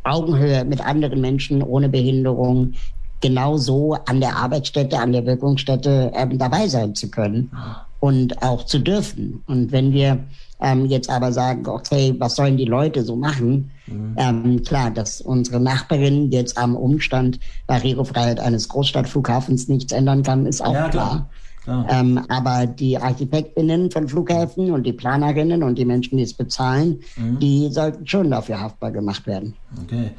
Augenhöhe 0.04 0.64
mit 0.64 0.80
anderen 0.80 1.20
Menschen 1.20 1.62
ohne 1.64 1.90
Behinderung, 1.90 2.74
genauso 3.26 3.98
an 4.06 4.20
der 4.20 4.36
Arbeitsstätte, 4.36 5.00
an 5.00 5.12
der 5.12 5.26
Wirkungsstätte 5.26 6.12
ähm, 6.14 6.38
dabei 6.38 6.68
sein 6.68 6.94
zu 6.94 7.10
können 7.10 7.50
und 8.00 8.44
auch 8.44 8.68
zu 8.68 8.78
dürfen. 8.78 9.42
Und 9.48 9.72
wenn 9.72 9.94
wir 9.94 10.20
ähm, 10.62 10.86
jetzt 10.86 11.10
aber 11.10 11.32
sagen, 11.32 11.68
okay, 11.68 12.14
was 12.20 12.36
sollen 12.36 12.56
die 12.56 12.66
Leute 12.66 13.02
so 13.04 13.16
machen? 13.16 13.72
Mhm. 13.88 14.16
Ähm, 14.16 14.64
klar, 14.64 14.92
dass 14.92 15.22
unsere 15.22 15.60
Nachbarin 15.60 16.32
jetzt 16.32 16.56
am 16.56 16.76
Umstand 16.76 17.40
Barrierefreiheit 17.66 18.40
eines 18.40 18.70
Großstadtflughafens 18.70 19.70
nichts 19.70 19.92
ändern 19.92 20.22
kann, 20.22 20.46
ist 20.46 20.64
auch 20.64 20.76
ja, 20.76 20.90
klar. 20.90 21.10
klar. 21.10 21.30
Ähm, 21.68 22.20
aber 22.30 22.68
die 22.68 22.98
Architektinnen 22.98 23.90
von 23.92 24.08
Flughäfen 24.08 24.72
und 24.72 24.84
die 24.84 24.94
Planerinnen 24.94 25.64
und 25.64 25.78
die 25.78 25.86
Menschen, 25.86 26.18
die 26.18 26.24
es 26.24 26.34
bezahlen, 26.34 27.00
mhm. 27.16 27.40
die 27.40 27.70
sollten 27.72 28.06
schon 28.06 28.30
dafür 28.30 28.60
haftbar 28.60 28.92
gemacht 28.92 29.26
werden. 29.26 29.54
Okay. 29.84 30.12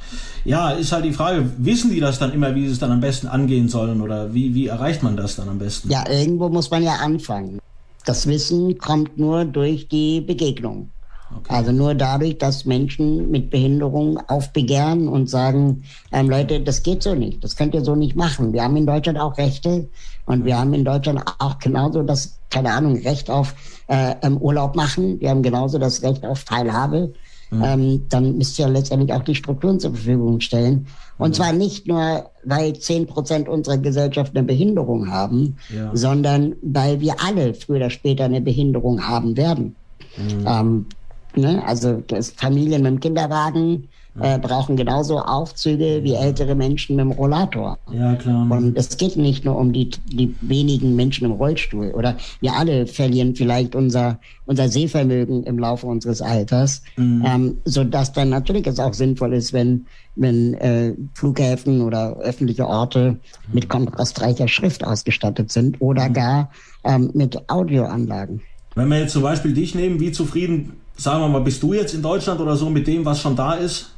Ja, 0.44 0.70
ist 0.70 0.92
halt 0.92 1.04
die 1.04 1.12
Frage, 1.12 1.50
wissen 1.58 1.90
die 1.90 2.00
das 2.00 2.18
dann 2.18 2.32
immer, 2.32 2.54
wie 2.54 2.66
sie 2.66 2.72
es 2.72 2.78
dann 2.78 2.92
am 2.92 3.00
besten 3.00 3.26
angehen 3.28 3.68
sollen 3.68 4.00
oder 4.00 4.34
wie, 4.34 4.54
wie 4.54 4.66
erreicht 4.66 5.02
man 5.02 5.16
das 5.16 5.36
dann 5.36 5.48
am 5.48 5.58
besten? 5.58 5.90
Ja, 5.90 6.04
irgendwo 6.08 6.48
muss 6.48 6.70
man 6.70 6.82
ja 6.82 6.96
anfangen. 6.96 7.60
Das 8.04 8.26
Wissen 8.26 8.78
kommt 8.78 9.18
nur 9.18 9.44
durch 9.44 9.88
die 9.88 10.20
Begegnung. 10.20 10.90
Okay. 11.34 11.54
Also 11.54 11.72
nur 11.72 11.94
dadurch, 11.94 12.38
dass 12.38 12.64
Menschen 12.64 13.30
mit 13.30 13.50
Behinderung 13.50 14.18
aufbegehren 14.28 15.08
und 15.08 15.28
sagen, 15.28 15.82
ähm, 16.12 16.30
Leute, 16.30 16.60
das 16.60 16.82
geht 16.82 17.02
so 17.02 17.14
nicht, 17.14 17.42
das 17.42 17.56
könnt 17.56 17.74
ihr 17.74 17.84
so 17.84 17.96
nicht 17.96 18.14
machen. 18.14 18.52
Wir 18.52 18.62
haben 18.62 18.76
in 18.76 18.86
Deutschland 18.86 19.18
auch 19.18 19.36
Rechte 19.36 19.88
und 20.26 20.44
wir 20.44 20.58
haben 20.58 20.72
in 20.72 20.84
Deutschland 20.84 21.22
auch 21.38 21.58
genauso 21.58 22.02
das, 22.02 22.38
keine 22.50 22.70
Ahnung, 22.70 22.96
Recht 22.98 23.28
auf 23.28 23.54
äh, 23.88 24.14
Urlaub 24.28 24.76
machen. 24.76 25.20
Wir 25.20 25.30
haben 25.30 25.42
genauso 25.42 25.78
das 25.78 26.02
Recht 26.02 26.24
auf 26.24 26.44
Teilhabe. 26.44 27.12
Mhm. 27.50 27.62
Ähm, 27.64 28.06
dann 28.08 28.38
müsst 28.38 28.58
ihr 28.58 28.68
letztendlich 28.68 29.12
auch 29.12 29.22
die 29.22 29.34
Strukturen 29.34 29.78
zur 29.78 29.92
Verfügung 29.92 30.40
stellen. 30.40 30.86
Und 31.18 31.30
mhm. 31.30 31.34
zwar 31.34 31.52
nicht 31.52 31.86
nur, 31.86 32.30
weil 32.44 32.78
zehn 32.78 33.06
Prozent 33.06 33.48
unserer 33.48 33.78
Gesellschaft 33.78 34.36
eine 34.36 34.44
Behinderung 34.44 35.10
haben, 35.10 35.56
ja. 35.74 35.90
sondern 35.94 36.56
weil 36.62 37.00
wir 37.00 37.14
alle 37.24 37.54
früher 37.54 37.76
oder 37.76 37.90
später 37.90 38.24
eine 38.24 38.40
Behinderung 38.40 39.06
haben 39.06 39.36
werden. 39.36 39.76
Mhm. 40.16 40.46
Ähm, 40.46 40.86
Ne? 41.36 41.62
Also 41.66 42.02
Familien 42.36 42.82
mit 42.82 42.92
dem 42.92 43.00
Kinderwagen 43.00 43.88
äh, 44.20 44.38
brauchen 44.38 44.76
genauso 44.76 45.18
Aufzüge 45.18 46.00
wie 46.02 46.14
ältere 46.14 46.54
Menschen 46.54 46.96
mit 46.96 47.04
dem 47.04 47.12
Rollator. 47.12 47.78
Ja, 47.92 48.14
klar. 48.14 48.50
Und 48.50 48.76
es 48.76 48.96
geht 48.96 49.16
nicht 49.16 49.44
nur 49.44 49.58
um 49.58 49.72
die, 49.72 49.90
die 49.90 50.34
wenigen 50.40 50.96
Menschen 50.96 51.26
im 51.26 51.32
Rollstuhl. 51.32 51.90
Oder 51.90 52.16
wir 52.40 52.54
alle 52.54 52.86
verlieren 52.86 53.34
vielleicht 53.34 53.74
unser, 53.74 54.18
unser 54.46 54.68
Sehvermögen 54.68 55.44
im 55.44 55.58
Laufe 55.58 55.86
unseres 55.86 56.22
Alters. 56.22 56.82
Mhm. 56.96 57.24
Ähm, 57.26 57.58
sodass 57.64 58.12
dann 58.12 58.30
natürlich 58.30 58.66
es 58.66 58.78
auch 58.78 58.94
sinnvoll 58.94 59.34
ist, 59.34 59.52
wenn, 59.52 59.86
wenn 60.14 60.54
äh, 60.54 60.94
Flughäfen 61.14 61.82
oder 61.82 62.16
öffentliche 62.16 62.66
Orte 62.66 63.16
mit 63.52 63.68
kontrastreicher 63.68 64.48
Schrift 64.48 64.84
ausgestattet 64.84 65.52
sind 65.52 65.80
oder 65.80 66.08
mhm. 66.08 66.12
gar 66.14 66.50
ähm, 66.84 67.10
mit 67.12 67.50
Audioanlagen. 67.50 68.40
Wenn 68.74 68.88
wir 68.88 69.00
jetzt 69.00 69.12
zum 69.12 69.22
Beispiel 69.22 69.52
dich 69.52 69.74
nehmen, 69.74 70.00
wie 70.00 70.12
zufrieden 70.12 70.72
sagen 70.96 71.20
wir 71.20 71.28
mal, 71.28 71.40
bist 71.40 71.62
du 71.62 71.72
jetzt 71.72 71.94
in 71.94 72.02
Deutschland 72.02 72.40
oder 72.40 72.56
so 72.56 72.70
mit 72.70 72.86
dem, 72.86 73.04
was 73.04 73.20
schon 73.20 73.36
da 73.36 73.54
ist? 73.54 73.90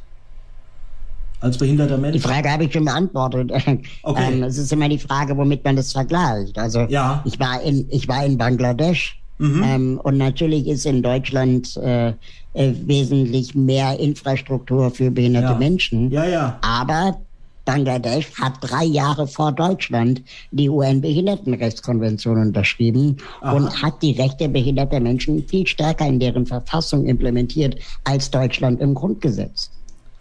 als 1.40 1.59
behinderter 1.59 1.99
Mensch? 1.99 2.17
Die 2.17 2.21
Frage 2.23 2.50
habe 2.50 2.64
ich 2.64 2.73
schon 2.73 2.85
beantwortet. 2.85 3.52
Okay. 4.02 4.33
Ähm, 4.33 4.43
es 4.43 4.59
ist 4.59 4.73
immer 4.73 4.88
die 4.88 4.99
Frage, 4.99 5.37
womit 5.37 5.64
man 5.64 5.76
das 5.76 5.93
vergleicht. 5.93 6.59
Also 6.59 6.81
ja. 6.88 7.23
ich 7.25 7.38
war 7.38 7.61
in 7.62 7.87
ich 7.90 8.09
war 8.09 8.25
in 8.25 8.38
Bangladesch 8.38 9.21
mhm. 9.38 9.62
ähm, 9.62 10.00
und 10.02 10.17
natürlich 10.17 10.67
ist 10.67 10.87
in 10.87 11.02
Deutschland 11.02 11.76
äh, 11.76 12.09
äh, 12.09 12.73
wesentlich 12.87 13.55
mehr 13.55 13.99
Infrastruktur 13.99 14.90
für 14.90 15.11
behinderte 15.11 15.52
ja. 15.52 15.59
Menschen. 15.59 16.11
Ja, 16.11 16.25
ja. 16.25 16.59
Aber 16.62 17.21
Bangladesch 17.69 18.33
hat 18.41 18.55
drei 18.63 18.85
Jahre 18.85 19.27
vor 19.27 19.53
Deutschland 19.53 20.23
die 20.53 20.71
UN-Behindertenrechtskonvention 20.71 22.39
unterschrieben 22.41 23.19
Aha. 23.43 23.53
und 23.53 23.83
hat 23.83 24.01
die 24.01 24.13
Rechte 24.13 24.49
behinderter 24.49 25.01
Menschen 25.01 25.47
viel 25.47 25.67
stärker 25.67 26.07
in 26.07 26.19
deren 26.19 26.47
Verfassung 26.47 27.05
implementiert 27.05 27.77
als 28.05 28.31
Deutschland 28.31 28.81
im 28.81 28.95
Grundgesetz. 28.95 29.71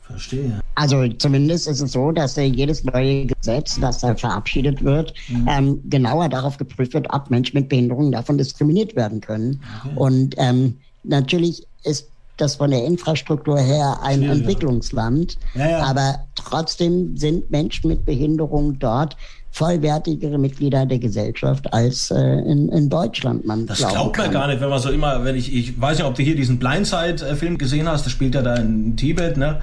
Verstehe. 0.01 0.59
Also 0.75 1.07
zumindest 1.07 1.69
ist 1.69 1.79
es 1.79 1.93
so, 1.93 2.11
dass 2.11 2.37
äh, 2.37 2.43
jedes 2.43 2.83
neue 2.83 3.27
Gesetz, 3.27 3.79
das 3.79 4.03
äh, 4.03 4.13
verabschiedet 4.13 4.83
wird, 4.83 5.13
mhm. 5.29 5.47
ähm, 5.49 5.81
genauer 5.89 6.27
darauf 6.27 6.57
geprüft 6.57 6.93
wird, 6.93 7.07
ob 7.13 7.29
Menschen 7.29 7.57
mit 7.57 7.69
Behinderungen 7.69 8.11
davon 8.11 8.37
diskriminiert 8.37 8.93
werden 8.97 9.21
können. 9.21 9.61
Okay. 9.85 9.95
Und 9.95 10.35
ähm, 10.37 10.77
natürlich 11.03 11.65
ist 11.85 12.09
das 12.35 12.57
von 12.57 12.71
der 12.71 12.85
Infrastruktur 12.85 13.57
her 13.59 13.99
ein 14.01 14.19
Schwierig, 14.19 14.37
Entwicklungsland. 14.37 15.37
Ja, 15.55 15.69
ja. 15.69 15.83
Aber 15.83 16.26
trotzdem 16.49 17.17
sind 17.17 17.49
Menschen 17.51 17.89
mit 17.89 18.05
Behinderung 18.05 18.79
dort 18.79 19.15
vollwertigere 19.51 20.37
Mitglieder 20.37 20.85
der 20.85 20.99
Gesellschaft 20.99 21.73
als 21.73 22.11
äh, 22.11 22.15
in, 22.15 22.69
in 22.69 22.89
Deutschland 22.89 23.45
man 23.45 23.65
Das 23.65 23.79
glaubt 23.79 24.17
man 24.17 24.31
gar 24.31 24.47
nicht, 24.47 24.61
wenn 24.61 24.69
man 24.69 24.79
so 24.79 24.89
immer, 24.89 25.23
wenn 25.23 25.35
ich, 25.35 25.53
ich 25.53 25.79
weiß 25.79 25.97
nicht, 25.97 26.07
ob 26.07 26.15
du 26.15 26.21
hier 26.21 26.35
diesen 26.35 26.59
Blindside-Film 26.59 27.57
gesehen 27.57 27.87
hast, 27.87 28.05
das 28.05 28.11
spielt 28.11 28.35
ja 28.35 28.41
da 28.41 28.55
in 28.55 28.95
Tibet, 28.95 29.37
ne? 29.37 29.59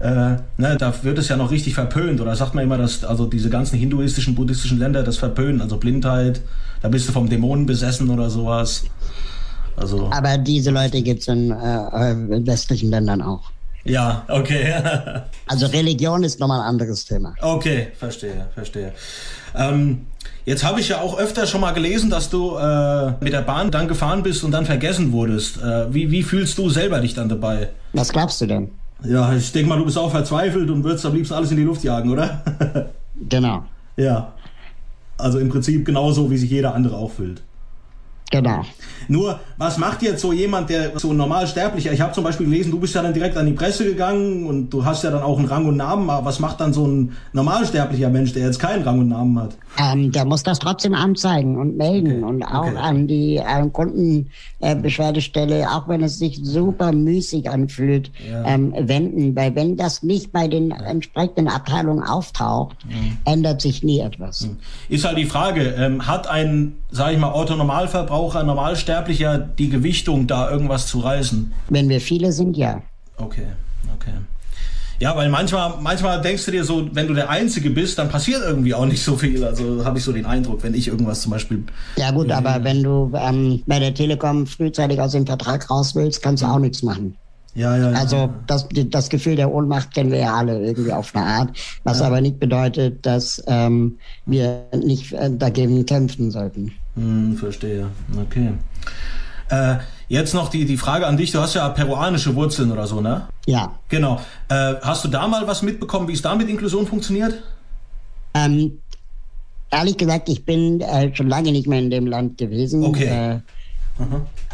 Äh, 0.00 0.36
ne, 0.56 0.76
da 0.76 0.92
wird 1.04 1.18
es 1.18 1.28
ja 1.28 1.36
noch 1.36 1.52
richtig 1.52 1.74
verpönt. 1.74 2.20
Oder 2.20 2.34
sagt 2.34 2.56
man 2.56 2.64
immer, 2.64 2.76
dass 2.76 3.04
also 3.04 3.26
diese 3.26 3.50
ganzen 3.50 3.78
hinduistischen, 3.78 4.34
buddhistischen 4.34 4.80
Länder 4.80 5.04
das 5.04 5.16
verpönen, 5.16 5.60
also 5.60 5.76
Blindheit, 5.76 6.40
da 6.80 6.88
bist 6.88 7.08
du 7.08 7.12
vom 7.12 7.28
Dämonen 7.28 7.66
besessen 7.66 8.10
oder 8.10 8.28
sowas. 8.28 8.82
Also, 9.76 10.10
Aber 10.10 10.38
diese 10.38 10.70
Leute 10.70 11.00
gibt 11.02 11.20
es 11.20 11.28
in 11.28 11.52
äh, 11.52 12.46
westlichen 12.46 12.90
Ländern 12.90 13.22
auch. 13.22 13.52
Ja, 13.84 14.24
okay. 14.28 14.74
also 15.46 15.66
Religion 15.66 16.22
ist 16.22 16.38
nochmal 16.40 16.60
ein 16.60 16.66
anderes 16.66 17.04
Thema. 17.04 17.34
Okay, 17.40 17.88
verstehe, 17.98 18.48
verstehe. 18.54 18.92
Ähm, 19.54 20.06
jetzt 20.44 20.64
habe 20.64 20.80
ich 20.80 20.88
ja 20.88 21.00
auch 21.00 21.18
öfter 21.18 21.46
schon 21.46 21.60
mal 21.60 21.72
gelesen, 21.72 22.08
dass 22.08 22.30
du 22.30 22.56
äh, 22.56 23.12
mit 23.20 23.32
der 23.32 23.42
Bahn 23.42 23.70
dann 23.70 23.88
gefahren 23.88 24.22
bist 24.22 24.44
und 24.44 24.52
dann 24.52 24.66
vergessen 24.66 25.12
wurdest. 25.12 25.58
Äh, 25.58 25.92
wie, 25.92 26.10
wie 26.10 26.22
fühlst 26.22 26.58
du 26.58 26.70
selber 26.70 27.00
dich 27.00 27.14
dann 27.14 27.28
dabei? 27.28 27.70
Was 27.92 28.12
glaubst 28.12 28.40
du 28.40 28.46
denn? 28.46 28.70
Ja, 29.04 29.34
ich 29.34 29.50
denke 29.50 29.68
mal, 29.68 29.78
du 29.78 29.84
bist 29.84 29.98
auch 29.98 30.10
verzweifelt 30.10 30.70
und 30.70 30.84
würdest 30.84 31.04
am 31.04 31.14
liebsten 31.14 31.34
alles 31.34 31.50
in 31.50 31.56
die 31.56 31.64
Luft 31.64 31.82
jagen, 31.82 32.10
oder? 32.10 32.40
genau. 33.28 33.64
Ja. 33.96 34.32
Also 35.18 35.38
im 35.38 35.48
Prinzip 35.48 35.84
genauso, 35.84 36.30
wie 36.30 36.38
sich 36.38 36.50
jeder 36.50 36.74
andere 36.74 36.96
auch 36.96 37.10
fühlt. 37.10 37.42
Genau. 38.32 38.64
Nur, 39.08 39.40
was 39.58 39.78
macht 39.78 40.02
jetzt 40.02 40.20
so 40.20 40.32
jemand, 40.32 40.70
der 40.70 40.98
so 40.98 41.12
normal 41.12 41.46
sterblicher, 41.46 41.92
ich 41.92 42.00
habe 42.00 42.12
zum 42.12 42.24
Beispiel 42.24 42.46
gelesen, 42.46 42.70
du 42.70 42.80
bist 42.80 42.94
ja 42.94 43.02
dann 43.02 43.12
direkt 43.12 43.36
an 43.36 43.44
die 43.46 43.52
Presse 43.52 43.84
gegangen 43.84 44.46
und 44.46 44.70
du 44.70 44.84
hast 44.84 45.04
ja 45.04 45.10
dann 45.10 45.22
auch 45.22 45.38
einen 45.38 45.48
Rang 45.48 45.66
und 45.66 45.76
Namen, 45.76 46.08
aber 46.08 46.24
was 46.24 46.40
macht 46.40 46.60
dann 46.60 46.72
so 46.72 46.86
ein 46.86 47.12
normalsterblicher 47.32 48.08
Mensch, 48.08 48.32
der 48.32 48.46
jetzt 48.46 48.58
keinen 48.58 48.82
Rang 48.82 49.00
und 49.00 49.08
Namen 49.08 49.38
hat? 49.38 49.56
Ähm, 49.78 50.10
der 50.12 50.24
muss 50.24 50.42
das 50.42 50.58
trotzdem 50.58 50.94
anzeigen 50.94 51.58
und 51.58 51.76
melden 51.76 52.24
okay. 52.24 52.32
und 52.32 52.42
auch 52.42 52.68
okay. 52.68 52.76
an 52.76 53.06
die 53.06 53.36
äh, 53.36 53.68
Kundenbeschwerdestelle, 53.70 55.68
auch 55.70 55.88
wenn 55.88 56.02
es 56.02 56.18
sich 56.18 56.40
super 56.42 56.92
müßig 56.92 57.50
anfühlt, 57.50 58.10
ja. 58.30 58.44
ähm, 58.46 58.72
wenden, 58.76 59.36
weil 59.36 59.54
wenn 59.54 59.76
das 59.76 60.02
nicht 60.02 60.32
bei 60.32 60.48
den 60.48 60.70
entsprechenden 60.70 61.48
Abteilungen 61.48 62.02
auftaucht, 62.02 62.78
mhm. 62.86 63.18
ändert 63.24 63.60
sich 63.60 63.82
nie 63.82 64.00
etwas. 64.00 64.42
Mhm. 64.42 64.56
Ist 64.88 65.04
halt 65.04 65.18
die 65.18 65.26
Frage, 65.26 65.74
ähm, 65.78 66.06
hat 66.06 66.26
ein, 66.28 66.76
sage 66.90 67.14
ich 67.14 67.18
mal, 67.18 67.32
Autonormalverbraucher, 67.32 68.21
Normalsterblicher 68.30 69.38
die 69.38 69.68
Gewichtung, 69.68 70.26
da 70.26 70.50
irgendwas 70.50 70.86
zu 70.86 71.00
reißen? 71.00 71.52
Wenn 71.68 71.88
wir 71.88 72.00
viele 72.00 72.32
sind, 72.32 72.56
ja. 72.56 72.82
Okay, 73.16 73.46
okay. 73.94 74.12
Ja, 75.02 75.16
weil 75.16 75.28
manchmal, 75.30 75.74
manchmal 75.80 76.20
denkst 76.20 76.44
du 76.44 76.52
dir 76.52 76.64
so, 76.64 76.88
wenn 76.92 77.08
du 77.08 77.14
der 77.14 77.28
Einzige 77.28 77.70
bist, 77.70 77.98
dann 77.98 78.08
passiert 78.08 78.40
irgendwie 78.46 78.72
auch 78.72 78.86
nicht 78.86 79.02
so 79.02 79.16
viel. 79.16 79.42
Also 79.44 79.84
habe 79.84 79.98
ich 79.98 80.04
so 80.04 80.12
den 80.12 80.26
Eindruck, 80.26 80.62
wenn 80.62 80.74
ich 80.74 80.86
irgendwas 80.86 81.22
zum 81.22 81.32
Beispiel. 81.32 81.64
Ja 81.96 82.12
gut, 82.12 82.30
aber 82.30 82.62
wenn 82.62 82.84
du 82.84 83.10
ähm, 83.16 83.62
bei 83.66 83.80
der 83.80 83.94
Telekom 83.94 84.46
frühzeitig 84.46 85.00
aus 85.00 85.10
dem 85.10 85.26
Vertrag 85.26 85.68
raus 85.68 85.96
willst, 85.96 86.22
kannst 86.22 86.44
du 86.44 86.46
auch 86.46 86.60
nichts 86.60 86.84
machen. 86.84 87.16
Ja, 87.54 87.76
ja, 87.76 87.90
also 87.90 88.16
ja. 88.16 88.34
das, 88.46 88.66
das 88.70 89.08
Gefühl 89.08 89.36
der 89.36 89.52
Ohnmacht 89.52 89.92
kennen 89.92 90.10
wir 90.10 90.18
ja 90.20 90.34
alle 90.34 90.58
irgendwie 90.64 90.92
auf 90.92 91.14
eine 91.14 91.26
Art, 91.26 91.50
was 91.84 91.98
ja. 91.98 92.06
aber 92.06 92.20
nicht 92.20 92.38
bedeutet, 92.38 93.04
dass 93.04 93.42
ähm, 93.46 93.98
wir 94.24 94.66
nicht 94.74 95.12
äh, 95.12 95.30
dagegen 95.30 95.84
kämpfen 95.84 96.30
sollten. 96.30 96.72
Hm, 96.96 97.36
verstehe. 97.36 97.88
Okay. 98.16 98.52
Äh, 99.48 99.76
jetzt 100.08 100.34
noch 100.34 100.48
die, 100.48 100.64
die 100.64 100.76
Frage 100.76 101.06
an 101.06 101.16
dich. 101.16 101.32
Du 101.32 101.40
hast 101.40 101.54
ja 101.54 101.68
peruanische 101.68 102.34
Wurzeln 102.34 102.70
oder 102.70 102.86
so, 102.86 103.00
ne? 103.00 103.28
Ja. 103.46 103.72
Genau. 103.88 104.20
Äh, 104.48 104.74
hast 104.82 105.04
du 105.04 105.08
da 105.08 105.26
mal 105.26 105.46
was 105.46 105.62
mitbekommen, 105.62 106.08
wie 106.08 106.12
es 106.12 106.22
da 106.22 106.34
mit 106.34 106.48
Inklusion 106.48 106.86
funktioniert? 106.86 107.42
Ähm, 108.34 108.78
ehrlich 109.70 109.96
gesagt, 109.96 110.28
ich 110.28 110.44
bin 110.44 110.80
äh, 110.80 111.14
schon 111.14 111.28
lange 111.28 111.52
nicht 111.52 111.66
mehr 111.66 111.78
in 111.78 111.90
dem 111.90 112.06
Land 112.06 112.38
gewesen. 112.38 112.84
Okay. 112.84 113.06
Äh, 113.06 113.40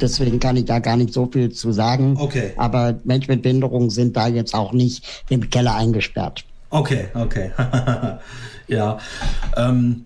Deswegen 0.00 0.38
kann 0.40 0.56
ich 0.56 0.64
da 0.64 0.78
gar 0.78 0.96
nicht 0.96 1.12
so 1.12 1.28
viel 1.30 1.50
zu 1.50 1.72
sagen. 1.72 2.16
Okay. 2.18 2.52
Aber 2.56 2.98
Menschen 3.04 3.32
mit 3.32 3.42
Behinderung 3.42 3.90
sind 3.90 4.16
da 4.16 4.28
jetzt 4.28 4.54
auch 4.54 4.72
nicht 4.72 5.24
im 5.28 5.48
Keller 5.48 5.74
eingesperrt. 5.74 6.44
Okay, 6.70 7.08
okay. 7.14 7.50
ja. 8.68 8.98
Ähm, 9.56 10.04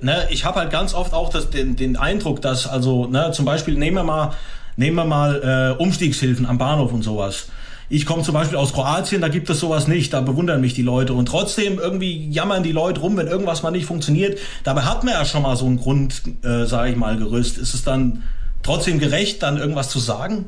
ne, 0.00 0.26
ich 0.30 0.44
habe 0.44 0.60
halt 0.60 0.70
ganz 0.70 0.94
oft 0.94 1.12
auch 1.12 1.30
das, 1.30 1.50
den, 1.50 1.76
den 1.76 1.96
Eindruck, 1.96 2.40
dass 2.42 2.66
also, 2.66 3.06
ne, 3.06 3.30
zum 3.32 3.44
Beispiel 3.44 3.74
nehmen 3.74 3.96
wir 3.96 4.04
mal, 4.04 4.32
nehmen 4.76 4.96
wir 4.96 5.04
mal 5.04 5.76
äh, 5.78 5.82
Umstiegshilfen 5.82 6.46
am 6.46 6.58
Bahnhof 6.58 6.92
und 6.92 7.02
sowas. 7.02 7.48
Ich 7.90 8.06
komme 8.06 8.22
zum 8.22 8.34
Beispiel 8.34 8.56
aus 8.56 8.72
Kroatien, 8.72 9.20
da 9.20 9.28
gibt 9.28 9.50
es 9.50 9.60
sowas 9.60 9.88
nicht, 9.88 10.12
da 10.12 10.22
bewundern 10.22 10.60
mich 10.60 10.74
die 10.74 10.82
Leute 10.82 11.12
und 11.12 11.26
trotzdem 11.26 11.78
irgendwie 11.78 12.30
jammern 12.30 12.62
die 12.62 12.72
Leute 12.72 13.00
rum, 13.00 13.16
wenn 13.16 13.26
irgendwas 13.26 13.62
mal 13.62 13.70
nicht 13.70 13.84
funktioniert. 13.84 14.38
Dabei 14.64 14.82
hat 14.82 15.04
man 15.04 15.14
ja 15.14 15.24
schon 15.24 15.42
mal 15.42 15.56
so 15.56 15.66
ein 15.66 15.76
Grund, 15.76 16.22
äh, 16.42 16.64
sage 16.64 16.90
ich 16.90 16.96
mal, 16.96 17.16
Gerüst. 17.16 17.58
Ist 17.58 17.74
es 17.74 17.84
dann 17.84 18.22
trotzdem 18.62 18.98
gerecht, 18.98 19.42
dann 19.42 19.58
irgendwas 19.58 19.90
zu 19.90 19.98
sagen? 19.98 20.46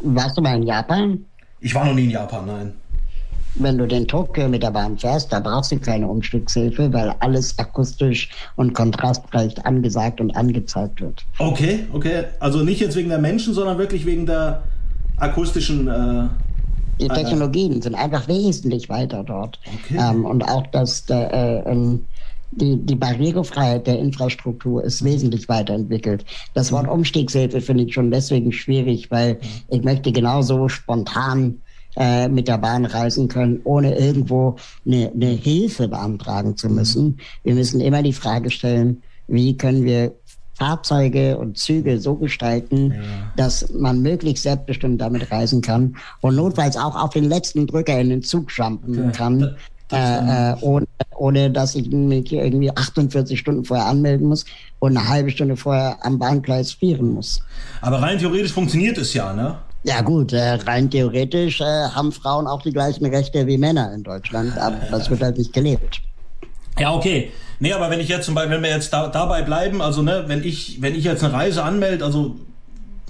Warst 0.00 0.36
du 0.36 0.42
mal 0.42 0.56
in 0.56 0.64
Japan? 0.64 1.24
Ich 1.60 1.74
war 1.74 1.84
noch 1.84 1.94
nie 1.94 2.04
in 2.04 2.10
Japan, 2.10 2.46
nein 2.46 2.74
wenn 3.58 3.78
du 3.78 3.86
den 3.86 4.06
Tokio 4.06 4.48
mit 4.48 4.62
der 4.62 4.70
Bahn 4.70 4.98
fährst, 4.98 5.32
da 5.32 5.40
brauchst 5.40 5.72
du 5.72 5.78
keine 5.78 6.06
Umstiegshilfe, 6.08 6.92
weil 6.92 7.14
alles 7.20 7.58
akustisch 7.58 8.28
und 8.56 8.74
kontrastreich 8.74 9.64
angesagt 9.64 10.20
und 10.20 10.36
angezeigt 10.36 11.00
wird. 11.00 11.24
Okay, 11.38 11.86
okay. 11.92 12.24
Also 12.40 12.62
nicht 12.62 12.80
jetzt 12.80 12.96
wegen 12.96 13.08
der 13.08 13.18
Menschen, 13.18 13.54
sondern 13.54 13.78
wirklich 13.78 14.06
wegen 14.06 14.26
der 14.26 14.62
akustischen. 15.16 15.88
Äh, 15.88 16.28
die 17.00 17.08
Technologien 17.08 17.82
sind 17.82 17.94
einfach 17.94 18.26
wesentlich 18.26 18.88
weiter 18.88 19.22
dort. 19.22 19.58
Okay. 19.84 19.98
Ähm, 19.98 20.24
und 20.24 20.42
auch 20.42 20.66
das, 20.68 21.04
der, 21.04 21.32
äh, 21.32 21.70
ähm, 21.70 22.06
die, 22.52 22.76
die 22.76 22.94
Barrierefreiheit 22.94 23.86
der 23.86 23.98
Infrastruktur 23.98 24.82
ist 24.82 25.04
wesentlich 25.04 25.48
weiterentwickelt. 25.48 26.24
Das 26.54 26.72
Wort 26.72 26.84
mhm. 26.84 26.92
Umstiegshilfe 26.92 27.60
finde 27.60 27.84
ich 27.84 27.94
schon 27.94 28.10
deswegen 28.10 28.52
schwierig, 28.52 29.10
weil 29.10 29.34
mhm. 29.34 29.38
ich 29.68 29.82
möchte 29.82 30.12
genauso 30.12 30.68
spontan 30.68 31.60
äh, 31.96 32.28
mit 32.28 32.48
der 32.48 32.58
Bahn 32.58 32.84
reisen 32.84 33.28
können, 33.28 33.60
ohne 33.64 33.98
irgendwo 33.98 34.56
eine, 34.84 35.10
eine 35.14 35.30
Hilfe 35.30 35.88
beantragen 35.88 36.56
zu 36.56 36.68
müssen. 36.68 37.18
Wir 37.42 37.54
müssen 37.54 37.80
immer 37.80 38.02
die 38.02 38.12
Frage 38.12 38.50
stellen, 38.50 39.02
wie 39.28 39.56
können 39.56 39.84
wir 39.84 40.12
Fahrzeuge 40.58 41.36
und 41.36 41.58
Züge 41.58 42.00
so 42.00 42.14
gestalten, 42.14 42.92
ja. 42.92 43.00
dass 43.36 43.70
man 43.72 44.00
möglichst 44.00 44.42
selbstbestimmt 44.42 45.00
damit 45.00 45.30
reisen 45.30 45.60
kann 45.60 45.96
und 46.22 46.34
notfalls 46.34 46.76
auch 46.76 46.96
auf 46.96 47.10
den 47.10 47.24
letzten 47.24 47.66
Drücker 47.66 47.98
in 48.00 48.08
den 48.08 48.22
Zug 48.22 48.50
jumpen 48.56 49.08
okay. 49.08 49.12
kann, 49.12 49.56
äh, 49.92 50.52
äh, 50.52 50.56
ohne, 50.62 50.86
ohne 51.14 51.50
dass 51.50 51.74
ich 51.74 51.90
mich 51.90 52.32
irgendwie 52.32 52.74
48 52.74 53.38
Stunden 53.38 53.64
vorher 53.64 53.86
anmelden 53.86 54.28
muss 54.28 54.46
und 54.78 54.96
eine 54.96 55.08
halbe 55.08 55.30
Stunde 55.30 55.56
vorher 55.56 55.98
am 56.00 56.18
Bahngleis 56.18 56.72
frieren 56.72 57.12
muss. 57.12 57.42
Aber 57.82 58.00
rein 58.00 58.18
theoretisch 58.18 58.52
funktioniert 58.52 58.96
es 58.98 59.12
ja, 59.14 59.32
ne? 59.32 59.58
Ja 59.86 60.00
gut, 60.00 60.32
äh, 60.32 60.54
rein 60.66 60.90
theoretisch 60.90 61.60
äh, 61.60 61.64
haben 61.64 62.10
Frauen 62.10 62.48
auch 62.48 62.60
die 62.62 62.72
gleichen 62.72 63.06
Rechte 63.06 63.46
wie 63.46 63.56
Männer 63.56 63.92
in 63.94 64.02
Deutschland, 64.02 64.58
aber 64.58 64.76
das 64.90 65.08
wird 65.10 65.22
halt 65.22 65.38
nicht 65.38 65.52
gelebt. 65.52 66.02
Ja, 66.76 66.92
okay. 66.92 67.30
Nee, 67.60 67.72
aber 67.72 67.88
wenn 67.88 68.00
ich 68.00 68.08
jetzt 68.08 68.26
zum 68.26 68.34
Beispiel, 68.34 68.56
wenn 68.56 68.64
wir 68.64 68.70
jetzt 68.70 68.92
da, 68.92 69.06
dabei 69.06 69.42
bleiben, 69.42 69.80
also 69.80 70.02
ne, 70.02 70.24
wenn 70.26 70.42
ich, 70.42 70.82
wenn 70.82 70.96
ich 70.96 71.04
jetzt 71.04 71.22
eine 71.22 71.32
Reise 71.32 71.62
anmelde, 71.62 72.04
also 72.04 72.34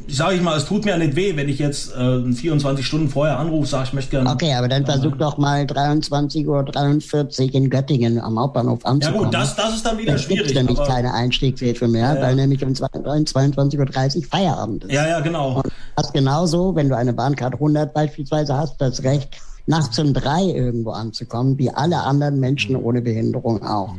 sage 0.09 0.37
ich 0.37 0.43
mal, 0.43 0.57
es 0.57 0.65
tut 0.65 0.85
mir 0.85 0.97
nicht 0.99 1.17
weh, 1.17 1.37
wenn 1.37 1.49
ich 1.49 1.59
jetzt 1.59 1.95
äh, 1.95 2.33
24 2.33 2.87
Stunden 2.87 3.09
vorher 3.09 3.39
anrufe, 3.39 3.67
sage 3.67 3.85
ich 3.89 3.93
möchte 3.93 4.11
gerne. 4.13 4.31
Okay, 4.31 4.55
aber 4.55 4.69
dann 4.69 4.85
versuch 4.85 5.17
doch 5.17 5.39
mal 5.39 5.63
23.43 5.63 7.49
Uhr 7.49 7.55
in 7.55 7.71
Göttingen 7.71 8.21
am 8.21 8.39
Hauptbahnhof 8.39 8.85
anzukommen. 8.85 9.21
Ja 9.21 9.25
gut, 9.25 9.35
das, 9.35 9.57
das 9.57 9.77
ist 9.77 9.87
dann 9.87 9.99
wieder 9.99 10.13
da 10.13 10.19
schwierig. 10.19 10.47
Es 10.47 10.55
nämlich 10.55 10.79
keine 10.85 11.13
Einstiegshilfe 11.13 11.89
mehr, 11.89 12.15
ja, 12.15 12.23
weil 12.23 12.37
nämlich 12.37 12.65
um 12.65 12.73
22.30 12.73 14.17
Uhr 14.17 14.23
Feierabend 14.25 14.85
ist. 14.85 14.93
Ja, 14.93 15.07
ja, 15.07 15.21
genau. 15.21 15.57
Und 15.57 15.73
das 15.97 16.13
genauso, 16.13 16.75
wenn 16.75 16.89
du 16.89 16.97
eine 16.97 17.13
Bahncard 17.13 17.55
100 17.55 17.93
beispielsweise 17.93 18.57
hast, 18.57 18.81
das 18.81 19.03
Recht, 19.03 19.41
nachts 19.67 19.99
um 19.99 20.15
drei 20.15 20.43
irgendwo 20.43 20.91
anzukommen, 20.91 21.59
wie 21.59 21.71
alle 21.71 21.99
anderen 21.99 22.39
Menschen 22.39 22.77
ohne 22.77 23.03
Behinderung 23.03 23.63
auch. 23.63 23.95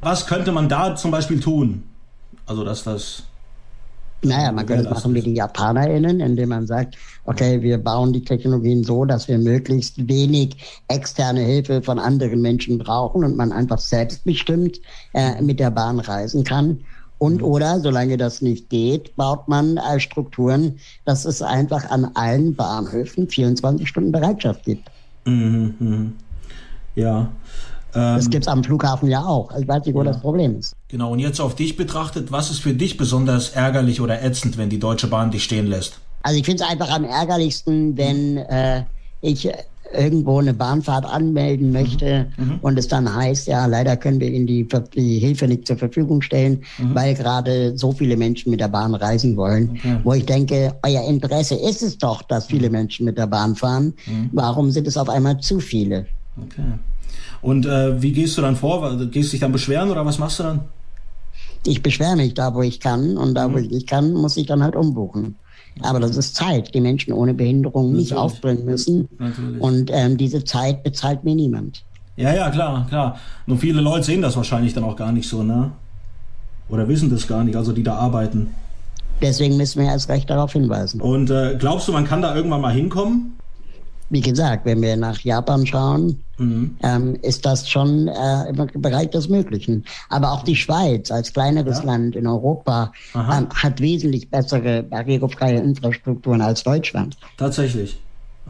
Was 0.00 0.26
könnte 0.26 0.52
man 0.52 0.68
da 0.68 0.96
zum 0.96 1.10
Beispiel 1.10 1.40
tun? 1.40 1.82
Also, 2.46 2.64
dass 2.64 2.82
das 2.84 3.24
naja, 4.22 4.52
man 4.52 4.66
könnte 4.66 4.84
es 4.84 4.90
machen 4.90 5.14
wie 5.14 5.22
die 5.22 5.34
JapanerInnen, 5.34 6.20
indem 6.20 6.50
man 6.50 6.66
sagt, 6.66 6.96
okay, 7.24 7.62
wir 7.62 7.78
bauen 7.78 8.12
die 8.12 8.22
Technologien 8.22 8.84
so, 8.84 9.04
dass 9.04 9.28
wir 9.28 9.38
möglichst 9.38 10.08
wenig 10.08 10.56
externe 10.88 11.40
Hilfe 11.40 11.82
von 11.82 11.98
anderen 11.98 12.42
Menschen 12.42 12.78
brauchen 12.78 13.24
und 13.24 13.36
man 13.36 13.52
einfach 13.52 13.78
selbstbestimmt 13.78 14.80
äh, 15.14 15.40
mit 15.40 15.60
der 15.60 15.70
Bahn 15.70 16.00
reisen 16.00 16.44
kann. 16.44 16.80
Und 17.18 17.38
mhm. 17.38 17.44
oder, 17.44 17.80
solange 17.80 18.16
das 18.16 18.40
nicht 18.40 18.70
geht, 18.70 19.14
baut 19.16 19.46
man 19.48 19.76
äh, 19.76 20.00
Strukturen, 20.00 20.78
dass 21.04 21.24
es 21.24 21.42
einfach 21.42 21.90
an 21.90 22.10
allen 22.14 22.54
Bahnhöfen 22.54 23.28
24 23.28 23.88
Stunden 23.88 24.12
Bereitschaft 24.12 24.64
gibt. 24.64 24.90
Mhm, 25.26 25.74
mh. 25.78 26.10
Ja. 26.94 27.30
Ähm, 27.94 28.16
das 28.16 28.30
gibt 28.30 28.44
es 28.44 28.48
am 28.48 28.64
Flughafen 28.64 29.08
ja 29.08 29.24
auch. 29.24 29.54
Ich 29.56 29.68
weiß 29.68 29.84
nicht, 29.84 29.94
wo 29.94 30.02
ja. 30.02 30.12
das 30.12 30.20
Problem 30.20 30.58
ist. 30.58 30.74
Genau, 30.90 31.12
und 31.12 31.20
jetzt 31.20 31.40
auf 31.40 31.54
dich 31.54 31.76
betrachtet, 31.76 32.32
was 32.32 32.50
ist 32.50 32.60
für 32.60 32.74
dich 32.74 32.96
besonders 32.96 33.50
ärgerlich 33.50 34.00
oder 34.00 34.22
ätzend, 34.22 34.58
wenn 34.58 34.70
die 34.70 34.80
Deutsche 34.80 35.06
Bahn 35.06 35.30
dich 35.30 35.44
stehen 35.44 35.66
lässt? 35.66 36.00
Also 36.22 36.38
ich 36.38 36.44
finde 36.44 36.64
es 36.64 36.70
einfach 36.70 36.90
am 36.90 37.04
ärgerlichsten, 37.04 37.96
wenn 37.96 38.38
äh, 38.38 38.84
ich 39.20 39.48
irgendwo 39.92 40.38
eine 40.38 40.54
Bahnfahrt 40.54 41.04
anmelden 41.04 41.68
mhm. 41.68 41.72
möchte 41.72 42.26
mhm. 42.36 42.58
und 42.62 42.78
es 42.78 42.88
dann 42.88 43.12
heißt, 43.12 43.46
ja, 43.48 43.66
leider 43.66 43.96
können 43.96 44.20
wir 44.20 44.28
Ihnen 44.28 44.46
die, 44.46 44.66
die 44.94 45.18
Hilfe 45.18 45.48
nicht 45.48 45.66
zur 45.66 45.76
Verfügung 45.76 46.22
stellen, 46.22 46.62
mhm. 46.78 46.94
weil 46.94 47.14
gerade 47.14 47.76
so 47.76 47.92
viele 47.92 48.16
Menschen 48.16 48.50
mit 48.50 48.60
der 48.60 48.68
Bahn 48.68 48.94
reisen 48.94 49.36
wollen. 49.36 49.70
Okay. 49.78 49.96
Wo 50.04 50.12
ich 50.12 50.26
denke, 50.26 50.74
euer 50.82 51.06
Interesse 51.08 51.54
ist 51.54 51.82
es 51.82 51.98
doch, 51.98 52.22
dass 52.22 52.46
viele 52.46 52.68
mhm. 52.68 52.72
Menschen 52.72 53.06
mit 53.06 53.18
der 53.18 53.26
Bahn 53.26 53.56
fahren. 53.56 53.94
Mhm. 54.06 54.30
Warum 54.32 54.70
sind 54.70 54.86
es 54.86 54.96
auf 54.96 55.08
einmal 55.08 55.38
zu 55.40 55.60
viele? 55.60 56.06
Okay. 56.36 56.62
Und 57.42 57.66
äh, 57.66 58.00
wie 58.00 58.12
gehst 58.12 58.36
du 58.36 58.42
dann 58.42 58.56
vor? 58.56 58.96
Gehst 59.06 59.28
du 59.28 59.30
dich 59.32 59.40
dann 59.40 59.52
beschweren 59.52 59.90
oder 59.90 60.04
was 60.04 60.18
machst 60.18 60.38
du 60.38 60.42
dann? 60.42 60.60
Ich 61.64 61.82
beschwere 61.82 62.16
mich 62.16 62.34
da, 62.34 62.54
wo 62.54 62.62
ich 62.62 62.80
kann 62.80 63.16
und 63.16 63.34
da, 63.34 63.46
wo 63.46 63.58
mhm. 63.58 63.64
ich 63.64 63.70
nicht 63.70 63.88
kann, 63.88 64.12
muss 64.12 64.36
ich 64.36 64.46
dann 64.46 64.62
halt 64.62 64.76
umbuchen. 64.76 65.36
Aber 65.82 66.00
das 66.00 66.16
ist 66.16 66.34
Zeit, 66.34 66.74
die 66.74 66.80
Menschen 66.80 67.12
ohne 67.12 67.32
Behinderung 67.32 67.92
nicht 67.92 68.14
aufbringen 68.14 68.64
müssen. 68.64 69.08
Natürlich. 69.18 69.60
Und 69.60 69.90
ähm, 69.92 70.16
diese 70.16 70.44
Zeit 70.44 70.82
bezahlt 70.82 71.24
mir 71.24 71.34
niemand. 71.34 71.84
Ja, 72.16 72.34
ja, 72.34 72.50
klar, 72.50 72.86
klar. 72.88 73.18
Nur 73.46 73.56
viele 73.56 73.80
Leute 73.80 74.04
sehen 74.04 74.20
das 74.20 74.36
wahrscheinlich 74.36 74.74
dann 74.74 74.84
auch 74.84 74.96
gar 74.96 75.12
nicht 75.12 75.28
so, 75.28 75.42
ne? 75.42 75.70
Oder 76.68 76.86
wissen 76.88 77.08
das 77.08 77.26
gar 77.26 77.44
nicht, 77.44 77.56
also 77.56 77.72
die 77.72 77.82
da 77.82 77.94
arbeiten. 77.94 78.50
Deswegen 79.22 79.56
müssen 79.56 79.80
wir 79.80 79.88
erst 79.88 80.08
recht 80.08 80.28
darauf 80.28 80.52
hinweisen. 80.52 81.00
Und 81.00 81.30
äh, 81.30 81.56
glaubst 81.58 81.88
du, 81.88 81.92
man 81.92 82.04
kann 82.04 82.20
da 82.20 82.34
irgendwann 82.34 82.60
mal 82.60 82.72
hinkommen? 82.72 83.38
wie 84.10 84.20
gesagt, 84.20 84.66
wenn 84.66 84.82
wir 84.82 84.96
nach 84.96 85.20
Japan 85.20 85.64
schauen, 85.64 86.22
mhm. 86.40 86.76
ähm, 86.82 87.16
ist 87.22 87.46
das 87.46 87.68
schon 87.68 88.08
äh, 88.08 88.48
im 88.48 88.82
Bereich 88.82 89.10
des 89.10 89.28
Möglichen. 89.28 89.84
Aber 90.08 90.32
auch 90.32 90.42
die 90.42 90.56
Schweiz 90.56 91.10
als 91.10 91.32
kleineres 91.32 91.78
ja. 91.78 91.84
Land 91.84 92.16
in 92.16 92.26
Europa 92.26 92.92
ähm, 93.14 93.48
hat 93.54 93.80
wesentlich 93.80 94.28
bessere 94.30 94.82
barrierefreie 94.82 95.60
Infrastrukturen 95.60 96.40
als 96.40 96.64
Deutschland. 96.64 97.16
Tatsächlich. 97.36 98.00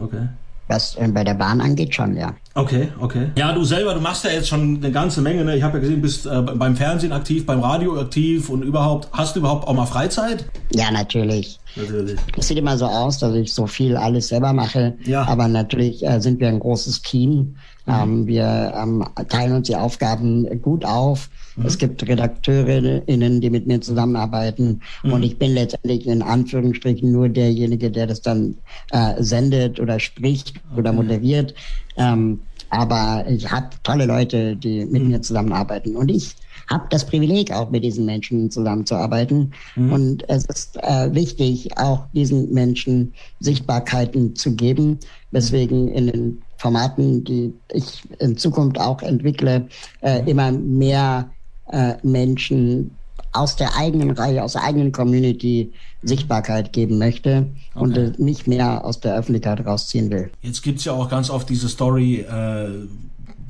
Okay. 0.01 0.29
Was 0.69 0.95
äh, 0.97 1.09
bei 1.09 1.25
der 1.25 1.35
Bahn 1.35 1.61
angeht, 1.61 1.95
schon, 1.95 2.17
ja. 2.17 2.35
Okay, 2.55 2.89
okay. 2.99 3.31
Ja, 3.37 3.53
du 3.53 3.63
selber, 3.63 3.95
du 3.95 4.01
machst 4.01 4.25
ja 4.25 4.31
jetzt 4.31 4.49
schon 4.49 4.77
eine 4.77 4.91
ganze 4.91 5.23
Menge. 5.23 5.45
Ne? 5.45 5.57
Ich 5.57 5.63
habe 5.63 5.75
ja 5.75 5.81
gesehen, 5.81 5.97
du 5.97 6.03
bist 6.03 6.27
äh, 6.27 6.43
beim 6.43 6.75
Fernsehen 6.75 7.13
aktiv, 7.13 7.47
beim 7.47 7.61
Radio 7.61 8.01
aktiv 8.01 8.49
und 8.49 8.63
überhaupt. 8.63 9.09
Hast 9.13 9.37
du 9.37 9.41
überhaupt 9.41 9.69
auch 9.69 9.75
mal 9.75 9.87
Freizeit? 9.87 10.47
Ja, 10.75 10.91
natürlich. 10.91 11.61
Natürlich. 11.77 12.19
Es 12.37 12.49
sieht 12.49 12.59
immer 12.59 12.77
so 12.77 12.87
aus, 12.87 13.19
dass 13.19 13.35
ich 13.35 13.55
so 13.55 13.69
viel 13.69 13.97
alles 13.97 14.29
selber 14.29 14.53
mache. 14.53 14.95
Ja. 15.05 15.23
Aber 15.29 15.47
natürlich 15.47 16.05
äh, 16.05 16.21
sind 16.21 16.41
wir 16.41 16.49
ein 16.49 16.59
großes 16.59 17.03
Team. 17.03 17.57
Mhm. 17.87 17.93
Ähm, 17.93 18.27
wir 18.27 18.75
ähm, 18.77 19.05
teilen 19.29 19.55
uns 19.55 19.69
die 19.69 19.77
Aufgaben 19.77 20.61
gut 20.61 20.85
auf. 20.85 21.31
Mhm. 21.57 21.67
Es 21.67 21.79
gibt 21.79 22.07
Redakteurinnen, 22.07 23.41
die 23.41 23.51
mit 23.51 23.67
mir 23.67 23.81
zusammenarbeiten. 23.81 24.81
Mhm. 25.03 25.13
Und 25.13 25.23
ich 25.23 25.39
bin 25.39 25.55
letztendlich 25.55 26.07
in 26.07 26.23
Anführungsstrichen 26.23 27.11
nur 27.11 27.29
derjenige, 27.29 27.91
der 27.91 28.07
das 28.07 28.23
dann 28.23 28.57
äh, 28.91 29.23
sendet 29.23 29.81
oder 29.81 30.01
spricht 30.01 30.55
okay. 30.71 30.81
oder 30.81 30.93
moderiert. 30.93 31.55
Ähm, 31.97 32.41
aber 32.71 33.25
ich 33.29 33.51
habe 33.51 33.69
tolle 33.83 34.07
Leute, 34.07 34.57
die 34.57 34.85
mit 34.85 35.03
mhm. 35.03 35.09
mir 35.11 35.21
zusammenarbeiten. 35.21 35.97
Und 35.97 36.11
ich 36.11 36.37
habe 36.69 36.87
das 36.91 37.05
Privileg, 37.05 37.53
auch 37.53 37.71
mit 37.71 37.83
diesen 37.83 38.07
Menschen 38.07 38.51
zusammenzuarbeiten. 38.51 39.53
Mhm. 39.75 39.93
Und 39.93 40.29
es 40.29 40.45
ist 40.47 40.77
äh, 40.77 41.13
wichtig, 41.13 41.77
auch 41.77 42.07
diesen 42.15 42.53
Menschen 42.53 43.13
Sichtbarkeiten 43.41 44.37
zu 44.37 44.55
geben, 44.55 45.01
weswegen 45.33 45.89
in 45.89 46.07
den 46.07 46.43
Formaten, 46.59 47.25
die 47.25 47.53
ich 47.73 48.03
in 48.21 48.37
Zukunft 48.37 48.79
auch 48.79 49.03
entwickle, 49.03 49.67
äh, 50.03 50.31
immer 50.31 50.53
mehr 50.53 51.31
äh, 51.73 51.95
Menschen 52.03 52.93
aus 53.33 53.57
der 53.57 53.77
eigenen 53.77 54.11
Reihe, 54.11 54.43
aus 54.43 54.53
der 54.53 54.65
eigenen 54.65 54.93
Community 54.93 55.73
Sichtbarkeit 56.03 56.73
geben 56.73 56.99
möchte 56.99 57.47
okay. 57.75 57.85
und 57.85 57.97
äh, 57.97 58.13
nicht 58.19 58.47
mehr 58.47 58.85
aus 58.85 59.01
der 59.01 59.17
Öffentlichkeit 59.17 59.65
rausziehen 59.65 60.11
will. 60.11 60.31
Jetzt 60.43 60.63
gibt's 60.63 60.85
ja 60.85 60.93
auch 60.93 61.09
ganz 61.09 61.31
oft 61.31 61.49
diese 61.49 61.69
Story, 61.69 62.21
äh, 62.21 62.69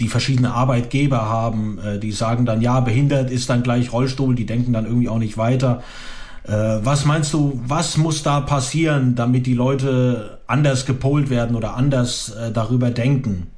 die 0.01 0.09
verschiedene 0.09 0.53
Arbeitgeber 0.53 1.29
haben, 1.29 1.79
äh, 1.79 1.99
die 1.99 2.13
sagen 2.13 2.47
dann, 2.47 2.61
ja, 2.61 2.81
behindert 2.81 3.31
ist 3.31 3.51
dann 3.51 3.63
gleich 3.63 3.93
Rollstuhl, 3.93 4.35
die 4.35 4.47
denken 4.47 4.73
dann 4.73 4.87
irgendwie 4.87 5.09
auch 5.09 5.19
nicht 5.19 5.39
weiter. 5.39 5.83
Äh, 6.45 6.53
was 6.53 7.05
meinst 7.05 7.33
du, 7.33 7.61
was 7.67 7.97
muss 7.97 8.23
da 8.23 8.41
passieren, 8.41 9.15
damit 9.15 9.47
die 9.47 9.55
Leute 9.55 10.41
anders 10.47 10.87
gepolt 10.87 11.31
werden 11.31 11.55
oder 11.55 11.77
anders 11.77 12.31
äh, 12.31 12.51
darüber 12.51 12.91
denken? 12.91 13.49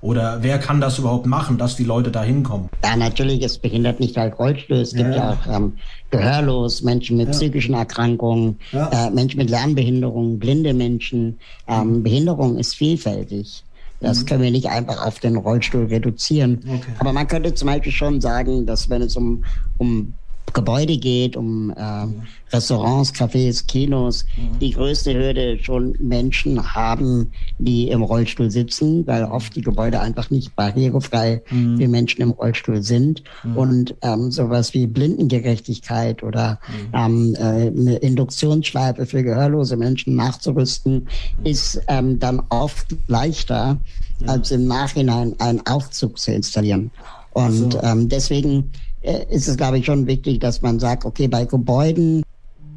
Oder 0.00 0.38
wer 0.42 0.58
kann 0.58 0.80
das 0.80 0.98
überhaupt 0.98 1.26
machen, 1.26 1.58
dass 1.58 1.76
die 1.76 1.84
Leute 1.84 2.10
da 2.10 2.22
hinkommen? 2.22 2.68
Ja, 2.84 2.96
natürlich 2.96 3.42
ist 3.42 3.60
behindert 3.62 4.00
nicht 4.00 4.16
halt 4.16 4.38
Rollstuhl. 4.38 4.78
Es 4.78 4.92
gibt 4.92 5.14
ja, 5.14 5.32
auch 5.32 5.56
ähm, 5.56 5.74
gehörlos, 6.10 6.82
Menschen 6.82 7.16
mit 7.16 7.26
ja. 7.26 7.32
psychischen 7.32 7.74
Erkrankungen, 7.74 8.58
ja. 8.72 8.88
äh, 9.06 9.10
Menschen 9.10 9.38
mit 9.38 9.50
Lernbehinderungen, 9.50 10.38
blinde 10.38 10.72
Menschen. 10.72 11.38
Ähm, 11.66 11.98
mhm. 11.98 12.02
Behinderung 12.02 12.58
ist 12.58 12.76
vielfältig. 12.76 13.64
Das 14.00 14.20
mhm. 14.20 14.26
können 14.26 14.42
wir 14.42 14.50
nicht 14.52 14.68
einfach 14.68 15.04
auf 15.04 15.18
den 15.18 15.36
Rollstuhl 15.36 15.86
reduzieren. 15.86 16.60
Okay. 16.64 16.92
Aber 17.00 17.12
man 17.12 17.26
könnte 17.26 17.54
zum 17.54 17.66
Beispiel 17.66 17.92
schon 17.92 18.20
sagen, 18.20 18.66
dass 18.66 18.88
wenn 18.88 19.02
es 19.02 19.16
um, 19.16 19.44
um 19.78 20.14
Gebäude 20.52 20.96
geht, 20.96 21.36
um 21.36 21.70
äh, 21.70 22.06
Restaurants, 22.52 23.12
Cafés, 23.12 23.66
Kinos, 23.66 24.24
mhm. 24.36 24.58
die 24.58 24.70
größte 24.70 25.14
Hürde 25.14 25.58
schon 25.62 25.94
Menschen 25.98 26.74
haben, 26.74 27.30
die 27.58 27.88
im 27.88 28.02
Rollstuhl 28.02 28.50
sitzen, 28.50 29.06
weil 29.06 29.24
oft 29.24 29.54
die 29.54 29.60
Gebäude 29.60 30.00
einfach 30.00 30.30
nicht 30.30 30.54
barrierefrei 30.56 31.42
mhm. 31.50 31.78
für 31.78 31.88
Menschen 31.88 32.22
im 32.22 32.30
Rollstuhl 32.30 32.82
sind. 32.82 33.22
Mhm. 33.44 33.56
Und 33.56 33.94
ähm, 34.02 34.30
sowas 34.30 34.74
wie 34.74 34.86
Blindengerechtigkeit 34.86 36.22
oder 36.22 36.58
mhm. 36.92 36.94
ähm, 36.94 37.34
äh, 37.34 37.68
eine 37.68 37.96
Induktionsschleife 37.96 39.06
für 39.06 39.22
gehörlose 39.22 39.76
Menschen 39.76 40.16
nachzurüsten, 40.16 40.94
mhm. 41.38 41.46
ist 41.46 41.80
ähm, 41.88 42.18
dann 42.18 42.42
oft 42.48 42.96
leichter, 43.06 43.78
als 44.26 44.50
im 44.50 44.66
Nachhinein 44.66 45.34
einen 45.38 45.64
Aufzug 45.66 46.18
zu 46.18 46.32
installieren. 46.32 46.90
Und 47.32 47.74
so. 47.74 47.82
ähm, 47.82 48.08
deswegen 48.08 48.72
ist 49.02 49.48
es, 49.48 49.56
glaube 49.56 49.78
ich, 49.78 49.86
schon 49.86 50.06
wichtig, 50.06 50.40
dass 50.40 50.62
man 50.62 50.78
sagt, 50.78 51.04
okay, 51.04 51.28
bei 51.28 51.44
Gebäuden 51.44 52.22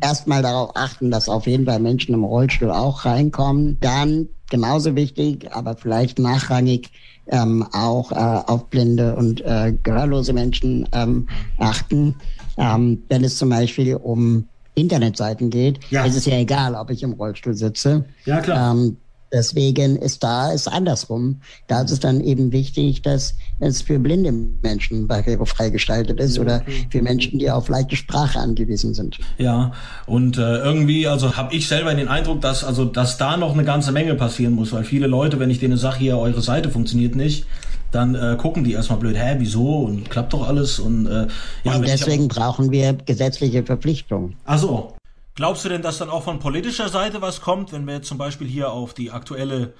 erstmal 0.01 0.41
darauf 0.41 0.75
achten, 0.75 1.11
dass 1.11 1.29
auf 1.29 1.47
jeden 1.47 1.65
Fall 1.65 1.79
Menschen 1.79 2.13
im 2.13 2.23
Rollstuhl 2.23 2.71
auch 2.71 3.05
reinkommen. 3.05 3.77
Dann 3.79 4.27
genauso 4.49 4.95
wichtig, 4.95 5.47
aber 5.51 5.75
vielleicht 5.75 6.19
nachrangig 6.19 6.91
ähm, 7.27 7.65
auch 7.71 8.11
äh, 8.11 8.15
auf 8.15 8.67
blinde 8.69 9.15
und 9.15 9.41
äh, 9.41 9.73
gehörlose 9.83 10.33
Menschen 10.33 10.87
ähm, 10.91 11.27
achten. 11.57 12.15
Ähm, 12.57 13.01
wenn 13.07 13.23
es 13.23 13.37
zum 13.37 13.49
Beispiel 13.49 13.95
um 13.95 14.47
Internetseiten 14.75 15.49
geht, 15.49 15.79
ja. 15.89 16.03
ist 16.03 16.15
es 16.15 16.25
ja 16.25 16.37
egal, 16.37 16.75
ob 16.75 16.89
ich 16.89 17.03
im 17.03 17.13
Rollstuhl 17.13 17.53
sitze. 17.53 18.05
Ja, 18.25 18.41
klar. 18.41 18.73
Ähm, 18.73 18.97
Deswegen 19.31 19.95
ist 19.95 20.23
da 20.23 20.51
ist 20.51 20.67
andersrum. 20.67 21.41
Da 21.67 21.81
ist 21.81 21.91
es 21.91 21.99
dann 21.99 22.21
eben 22.21 22.51
wichtig, 22.51 23.01
dass 23.01 23.33
es 23.59 23.81
für 23.81 23.97
blinde 23.97 24.33
Menschen 24.61 25.07
barrierefrei 25.07 25.69
gestaltet 25.69 26.19
ist 26.19 26.37
oder 26.37 26.63
für 26.89 27.01
Menschen, 27.01 27.39
die 27.39 27.49
auf 27.49 27.69
leichte 27.69 27.95
Sprache 27.95 28.39
angewiesen 28.39 28.93
sind. 28.93 29.19
Ja, 29.37 29.71
und 30.05 30.37
äh, 30.37 30.57
irgendwie, 30.57 31.07
also 31.07 31.37
habe 31.37 31.55
ich 31.55 31.67
selber 31.67 31.93
den 31.93 32.07
Eindruck, 32.07 32.41
dass 32.41 32.63
also 32.63 32.85
dass 32.85 33.17
da 33.17 33.37
noch 33.37 33.53
eine 33.53 33.63
ganze 33.63 33.91
Menge 33.91 34.15
passieren 34.15 34.53
muss, 34.53 34.73
weil 34.73 34.83
viele 34.83 35.07
Leute, 35.07 35.39
wenn 35.39 35.49
ich 35.49 35.59
denen 35.59 35.77
sage, 35.77 35.99
hier 35.99 36.17
eure 36.17 36.41
Seite 36.41 36.69
funktioniert 36.69 37.15
nicht, 37.15 37.45
dann 37.91 38.15
äh, 38.15 38.37
gucken 38.37 38.63
die 38.63 38.73
erstmal 38.73 38.99
blöd, 38.99 39.17
hä, 39.17 39.35
wieso 39.37 39.79
und 39.79 40.09
klappt 40.09 40.33
doch 40.33 40.47
alles 40.47 40.79
und 40.79 41.07
äh, 41.07 41.27
ja. 41.63 41.75
Und 41.75 41.87
deswegen 41.87 42.27
brauchen 42.27 42.71
wir 42.71 42.93
gesetzliche 42.93 43.63
Verpflichtungen. 43.63 44.35
Ach 44.45 44.57
so, 44.57 44.93
Glaubst 45.41 45.65
du 45.65 45.69
denn, 45.69 45.81
dass 45.81 45.97
dann 45.97 46.11
auch 46.11 46.21
von 46.21 46.37
politischer 46.37 46.87
Seite 46.87 47.19
was 47.23 47.41
kommt, 47.41 47.73
wenn 47.73 47.87
wir 47.87 47.95
jetzt 47.95 48.07
zum 48.07 48.19
Beispiel 48.19 48.45
hier 48.45 48.71
auf 48.71 48.93
die 48.93 49.09
aktuelle 49.09 49.73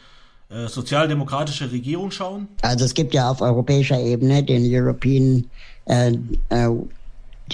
äh, 0.50 0.68
sozialdemokratische 0.68 1.72
Regierung 1.72 2.10
schauen? 2.10 2.48
Also 2.64 2.84
es 2.84 2.96
gibt 2.96 3.14
ja 3.14 3.30
auf 3.30 3.42
europäischer 3.42 4.00
Ebene 4.00 4.42
den 4.42 4.64
European, 4.66 5.46
äh, 5.86 6.14
äh, 6.50 6.70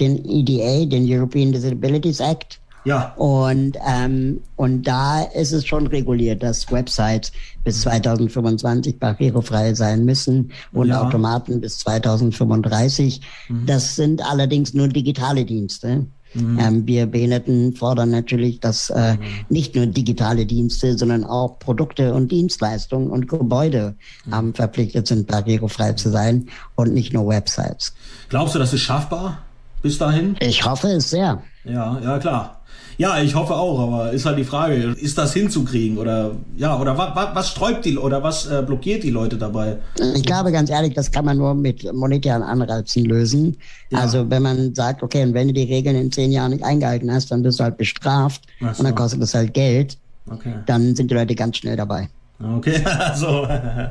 den 0.00 0.24
EDA, 0.24 0.86
den 0.86 1.04
European 1.06 1.52
Disabilities 1.52 2.20
Act. 2.20 2.58
Ja. 2.86 3.12
Und, 3.16 3.76
ähm, 3.86 4.40
und 4.56 4.84
da 4.84 5.24
ist 5.24 5.52
es 5.52 5.66
schon 5.66 5.86
reguliert, 5.86 6.42
dass 6.42 6.72
Websites 6.72 7.30
bis 7.62 7.82
2025 7.82 8.98
barrierefrei 8.98 9.74
sein 9.74 10.06
müssen 10.06 10.50
und 10.72 10.88
ja. 10.88 11.02
Automaten 11.02 11.60
bis 11.60 11.80
2035. 11.80 13.20
Mhm. 13.50 13.66
Das 13.66 13.96
sind 13.96 14.24
allerdings 14.24 14.72
nur 14.72 14.88
digitale 14.88 15.44
Dienste. 15.44 16.06
Mhm. 16.34 16.58
Ähm, 16.58 16.86
wir 16.86 17.06
Behinderten 17.06 17.74
fordern 17.74 18.10
natürlich, 18.10 18.60
dass 18.60 18.90
äh, 18.90 19.14
mhm. 19.14 19.18
nicht 19.48 19.74
nur 19.74 19.86
digitale 19.86 20.46
Dienste, 20.46 20.96
sondern 20.96 21.24
auch 21.24 21.58
Produkte 21.58 22.14
und 22.14 22.30
Dienstleistungen 22.30 23.10
und 23.10 23.28
Gebäude 23.28 23.94
mhm. 24.26 24.32
ähm, 24.32 24.54
verpflichtet 24.54 25.06
sind, 25.06 25.26
barrierefrei 25.26 25.92
zu 25.94 26.10
sein 26.10 26.48
und 26.74 26.92
nicht 26.92 27.12
nur 27.12 27.28
Websites. 27.28 27.94
Glaubst 28.28 28.54
du, 28.54 28.58
das 28.58 28.72
ist 28.72 28.82
schaffbar 28.82 29.38
bis 29.82 29.98
dahin? 29.98 30.36
Ich 30.40 30.64
hoffe 30.64 30.88
es 30.88 31.10
sehr. 31.10 31.42
Ja, 31.64 31.98
ja 32.02 32.18
klar. 32.18 32.57
Ja, 32.98 33.22
ich 33.22 33.36
hoffe 33.36 33.54
auch, 33.54 33.78
aber 33.78 34.10
ist 34.10 34.26
halt 34.26 34.38
die 34.38 34.44
Frage, 34.44 34.74
ist 34.74 35.16
das 35.16 35.32
hinzukriegen 35.32 35.98
oder 35.98 36.32
ja, 36.56 36.76
oder 36.78 36.98
was, 36.98 37.14
was, 37.14 37.34
was 37.34 37.48
sträubt 37.50 37.84
die 37.84 37.96
oder 37.96 38.24
was 38.24 38.46
äh, 38.46 38.60
blockiert 38.66 39.04
die 39.04 39.10
Leute 39.10 39.36
dabei? 39.36 39.78
Ich 40.16 40.24
glaube 40.24 40.50
ganz 40.50 40.68
ehrlich, 40.68 40.94
das 40.94 41.12
kann 41.12 41.24
man 41.24 41.38
nur 41.38 41.54
mit 41.54 41.90
monetären 41.94 42.42
Anreizen 42.42 43.04
lösen. 43.04 43.56
Ja. 43.90 44.00
Also 44.00 44.28
wenn 44.28 44.42
man 44.42 44.74
sagt, 44.74 45.04
okay, 45.04 45.22
und 45.22 45.32
wenn 45.32 45.46
du 45.46 45.54
die 45.54 45.72
Regeln 45.72 45.94
in 45.94 46.10
zehn 46.10 46.32
Jahren 46.32 46.50
nicht 46.50 46.64
eingehalten 46.64 47.12
hast, 47.12 47.30
dann 47.30 47.44
bist 47.44 47.60
du 47.60 47.64
halt 47.64 47.76
bestraft 47.76 48.42
so. 48.60 48.66
und 48.66 48.82
dann 48.82 48.96
kostet 48.96 49.22
das 49.22 49.32
halt 49.32 49.54
Geld. 49.54 49.96
Okay. 50.28 50.54
Dann 50.66 50.96
sind 50.96 51.08
die 51.08 51.14
Leute 51.14 51.36
ganz 51.36 51.58
schnell 51.58 51.76
dabei. 51.76 52.08
Okay, 52.42 52.84
also 52.84 53.48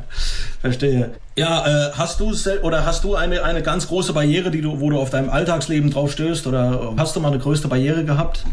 verstehe. 0.62 1.12
Ja, 1.36 1.90
äh, 1.90 1.92
hast 1.94 2.20
du 2.20 2.34
oder 2.64 2.86
hast 2.86 3.04
du 3.04 3.16
eine 3.16 3.44
eine 3.44 3.62
ganz 3.62 3.88
große 3.88 4.14
Barriere, 4.14 4.52
die 4.52 4.62
du, 4.62 4.80
wo 4.80 4.90
du 4.90 5.00
auf 5.00 5.10
deinem 5.10 5.30
Alltagsleben 5.30 5.92
drauf 5.92 6.12
stößt, 6.14 6.48
oder 6.48 6.94
hast 6.98 7.16
du 7.16 7.20
mal 7.20 7.30
eine 7.30 7.40
größte 7.40 7.68
Barriere 7.68 8.06
gehabt, 8.06 8.46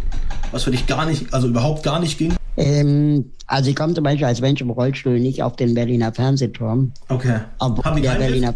was 0.51 0.65
für 0.65 0.73
dich 0.73 0.87
gar 0.87 1.07
nicht, 1.07 1.33
also 1.33 1.47
überhaupt 1.47 1.83
gar 1.85 2.01
nicht 2.01 2.19
ging? 2.19 2.35
Ähm, 2.57 3.33
also 3.47 3.71
ich 3.71 3.77
komme 3.77 3.95
zum 3.95 4.05
Beispiel 4.05 4.27
als 4.27 4.41
Mensch 4.41 4.61
im 4.61 4.71
Rollstuhl 4.71 5.21
nicht 5.21 5.43
auf 5.43 5.57
den 5.57 5.75
Berliner 5.75 6.13
Fernsehturm. 6.13 6.93
Okay. 7.09 7.41
Obwohl 7.59 8.01
der 8.01 8.15
Berliner 8.17 8.55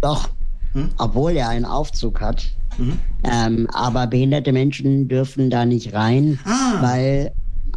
doch, 0.00 0.28
hm? 0.72 0.90
obwohl 0.98 1.32
er 1.32 1.48
einen 1.48 1.64
Aufzug 1.64 2.20
hat. 2.20 2.46
Mhm. 2.76 2.98
Ähm, 3.24 3.68
aber 3.72 4.06
behinderte 4.06 4.52
Menschen 4.52 5.08
dürfen 5.08 5.50
da 5.50 5.64
nicht 5.64 5.94
rein, 5.94 6.38
ah. 6.44 6.80
weil 6.80 7.32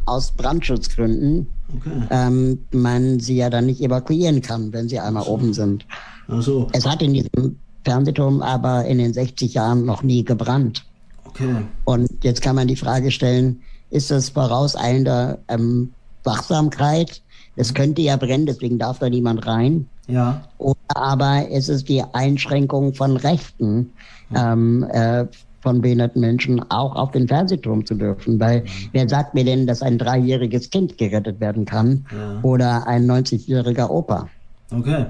aus 0.06 0.32
Brandschutzgründen 0.32 1.48
okay. 1.76 2.08
ähm, 2.10 2.60
man 2.72 3.20
sie 3.20 3.38
ja 3.38 3.50
dann 3.50 3.66
nicht 3.66 3.82
evakuieren 3.82 4.42
kann, 4.42 4.74
wenn 4.74 4.90
sie 4.90 5.00
einmal 5.00 5.24
so. 5.24 5.32
oben 5.32 5.54
sind. 5.54 5.86
Ach 6.28 6.42
so. 6.42 6.68
Es 6.74 6.86
hat 6.86 7.02
in 7.02 7.14
diesem 7.14 7.58
Fernsehturm 7.84 8.42
aber 8.42 8.86
in 8.86 8.98
den 8.98 9.14
60 9.14 9.54
Jahren 9.54 9.86
noch 9.86 10.04
nie 10.04 10.24
gebrannt. 10.24 10.86
Okay. 11.26 11.66
Und 11.86 12.10
jetzt 12.24 12.42
kann 12.42 12.56
man 12.56 12.68
die 12.68 12.76
Frage 12.76 13.12
stellen, 13.12 13.62
ist 13.90 14.12
das 14.12 14.30
vorauseilender 14.30 15.40
ähm, 15.48 15.94
Wachsamkeit? 16.24 17.22
Es 17.56 17.74
könnte 17.74 18.02
ja 18.02 18.16
brennen, 18.18 18.46
deswegen 18.46 18.80
darf 18.80 19.00
da 19.00 19.10
niemand 19.10 19.46
rein. 19.46 19.88
Ja. 20.08 20.44
Oder 20.58 20.78
aber 20.90 21.48
ist 21.48 21.70
es 21.70 21.84
die 21.84 22.04
Einschränkung 22.14 22.94
von 22.94 23.18
Rechten 23.18 23.92
ähm, 24.36 24.86
äh, 24.92 25.26
von 25.62 25.82
behinderten 25.82 26.22
Menschen 26.22 26.60
auch 26.72 26.96
auf 26.96 27.12
den 27.12 27.28
Fernsehturm 27.28 27.86
zu 27.86 27.96
dürfen. 27.96 28.40
Weil 28.40 28.64
wer 28.92 29.08
sagt 29.08 29.34
mir 29.34 29.46
denn, 29.46 29.68
dass 29.68 29.82
ein 29.82 29.98
dreijähriges 29.98 30.70
Kind 30.70 30.98
gerettet 30.98 31.40
werden 31.40 31.66
kann 31.66 32.06
ja. 32.12 32.40
oder 32.42 32.88
ein 32.88 33.10
90-jähriger 33.10 33.90
Opa? 33.90 34.28
Okay. 34.72 35.06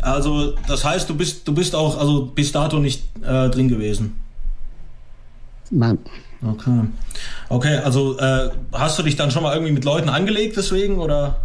Also 0.00 0.54
das 0.66 0.84
heißt, 0.84 1.08
du 1.08 1.16
bist, 1.16 1.46
du 1.46 1.54
bist 1.54 1.74
auch 1.74 1.98
also 1.98 2.26
bis 2.26 2.52
dato 2.52 2.78
nicht 2.78 3.04
äh, 3.22 3.48
drin 3.48 3.68
gewesen. 3.68 4.16
Nein. 5.70 5.98
Okay. 6.46 6.82
Okay, 7.48 7.76
also 7.78 8.16
äh, 8.18 8.50
hast 8.72 8.98
du 8.98 9.02
dich 9.02 9.16
dann 9.16 9.30
schon 9.30 9.42
mal 9.42 9.54
irgendwie 9.54 9.72
mit 9.72 9.84
Leuten 9.84 10.08
angelegt 10.08 10.56
deswegen 10.56 10.98
oder? 10.98 11.36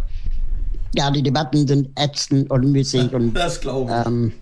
Ja, 0.94 1.10
die 1.10 1.22
Debatten 1.22 1.66
sind 1.66 1.88
ätzend 1.98 2.50
und 2.50 2.70
müßig 2.70 3.12
und 3.12 3.34
das 3.34 3.60
glaube 3.60 3.90
ich. 3.90 4.06
Ähm, 4.06 4.32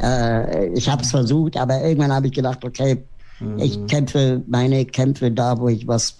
äh, 0.00 0.68
ich 0.68 0.88
habe 0.88 1.02
es 1.02 1.10
versucht, 1.10 1.56
aber 1.56 1.82
irgendwann 1.82 2.12
habe 2.12 2.28
ich 2.28 2.32
gedacht, 2.32 2.64
okay, 2.64 3.04
ich 3.58 3.78
mhm. 3.78 3.86
kämpfe 3.86 4.42
meine 4.46 4.84
Kämpfe 4.84 5.30
da, 5.30 5.58
wo 5.58 5.68
ich 5.68 5.86
was 5.86 6.16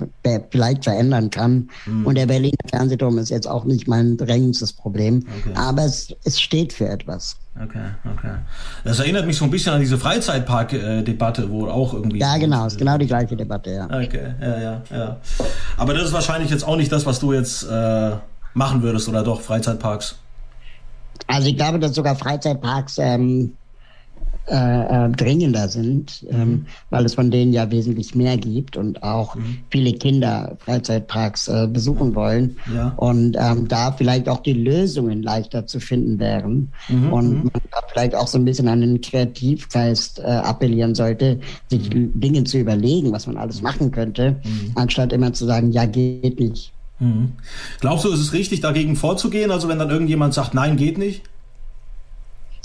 vielleicht 0.51 0.85
verändern 0.85 1.31
kann. 1.31 1.69
Mhm. 1.87 2.07
Und 2.07 2.17
der 2.17 2.27
Berliner 2.27 2.57
Fernsehturm 2.69 3.19
ist 3.19 3.31
jetzt 3.31 3.47
auch 3.47 3.65
nicht 3.65 3.89
mein 3.89 4.17
drängendstes 4.17 4.73
Problem. 4.73 5.25
Okay. 5.41 5.55
Aber 5.55 5.85
es, 5.85 6.15
es 6.25 6.41
steht 6.41 6.73
für 6.73 6.89
etwas. 6.89 7.37
Okay, 7.63 7.85
okay. 8.11 8.37
Das 8.83 8.99
erinnert 8.99 9.27
mich 9.27 9.37
so 9.37 9.45
ein 9.45 9.51
bisschen 9.51 9.75
an 9.75 9.81
diese 9.81 9.99
Freizeitpark-Debatte, 9.99 11.51
wo 11.51 11.67
auch 11.67 11.93
irgendwie. 11.93 12.19
Ja, 12.19 12.39
genau, 12.39 12.67
ist 12.67 12.79
genau 12.79 12.97
die 12.97 13.07
gleiche 13.07 13.37
Debatte, 13.37 13.71
ja. 13.73 13.85
Okay, 13.85 14.35
ja, 14.41 14.61
ja, 14.61 14.83
ja. 14.91 15.17
Aber 15.77 15.93
das 15.93 16.05
ist 16.05 16.13
wahrscheinlich 16.15 16.51
jetzt 16.51 16.67
auch 16.67 16.77
nicht 16.77 16.91
das, 16.91 17.05
was 17.05 17.21
du 17.21 17.35
jetzt 17.35 17.65
äh, 17.65 18.13
machen 18.55 18.83
würdest, 18.83 19.07
oder 19.09 19.23
doch, 19.23 19.43
Freizeitparks? 19.43 20.17
Also 21.27 21.49
ich 21.49 21.57
glaube, 21.57 21.79
dass 21.79 21.95
sogar 21.95 22.17
Freizeitparks 22.17 22.97
ähm, 22.99 23.53
äh, 24.49 25.07
äh, 25.07 25.09
dringender 25.11 25.69
sind, 25.69 26.27
ähm, 26.29 26.39
mhm. 26.39 26.67
weil 26.91 27.05
es 27.05 27.15
von 27.15 27.31
denen 27.31 27.53
ja 27.53 27.71
wesentlich 27.71 28.17
mehr 28.17 28.37
gibt 28.37 28.77
und 28.77 29.03
auch 29.05 29.37
mhm. 29.37 29.59
viele 29.71 29.93
Kinder 29.93 30.57
Freizeitparks 30.59 31.47
äh, 31.47 31.69
besuchen 31.69 32.17
wollen 32.17 32.57
ja. 32.75 32.89
und 32.97 33.37
ähm, 33.39 33.69
da 33.69 33.93
vielleicht 33.93 34.29
auch 34.29 34.41
die 34.41 34.53
Lösungen 34.53 35.23
leichter 35.23 35.69
zu 35.69 35.79
finden 35.79 36.19
wären 36.19 36.73
mhm. 36.89 37.13
und 37.13 37.31
mhm. 37.31 37.51
man 37.53 37.63
da 37.71 37.79
vielleicht 37.89 38.17
auch 38.17 38.27
so 38.27 38.37
ein 38.37 38.45
bisschen 38.45 38.67
an 38.67 38.81
den 38.81 39.01
Kreativgeist 39.01 40.19
äh, 40.19 40.23
appellieren 40.23 40.97
sollte, 40.97 41.39
sich 41.71 41.95
mhm. 41.95 42.11
Dinge 42.21 42.43
zu 42.43 42.59
überlegen, 42.59 43.13
was 43.13 43.29
man 43.29 43.37
alles 43.37 43.63
machen 43.63 43.93
könnte, 43.93 44.41
mhm. 44.43 44.73
anstatt 44.75 45.13
immer 45.13 45.33
zu 45.33 45.47
sagen, 45.47 45.71
ja 45.71 45.85
geht 45.85 46.41
nicht. 46.41 46.73
Glaubst 47.81 48.05
du, 48.05 48.11
ist 48.11 48.21
es 48.21 48.33
richtig, 48.33 48.61
dagegen 48.61 48.97
vorzugehen? 48.97 49.51
Also 49.51 49.69
wenn 49.69 49.79
dann 49.79 49.91
irgendjemand 49.91 50.35
sagt, 50.35 50.55
nein, 50.55 50.77
geht 50.77 50.99
nicht? 50.99 51.23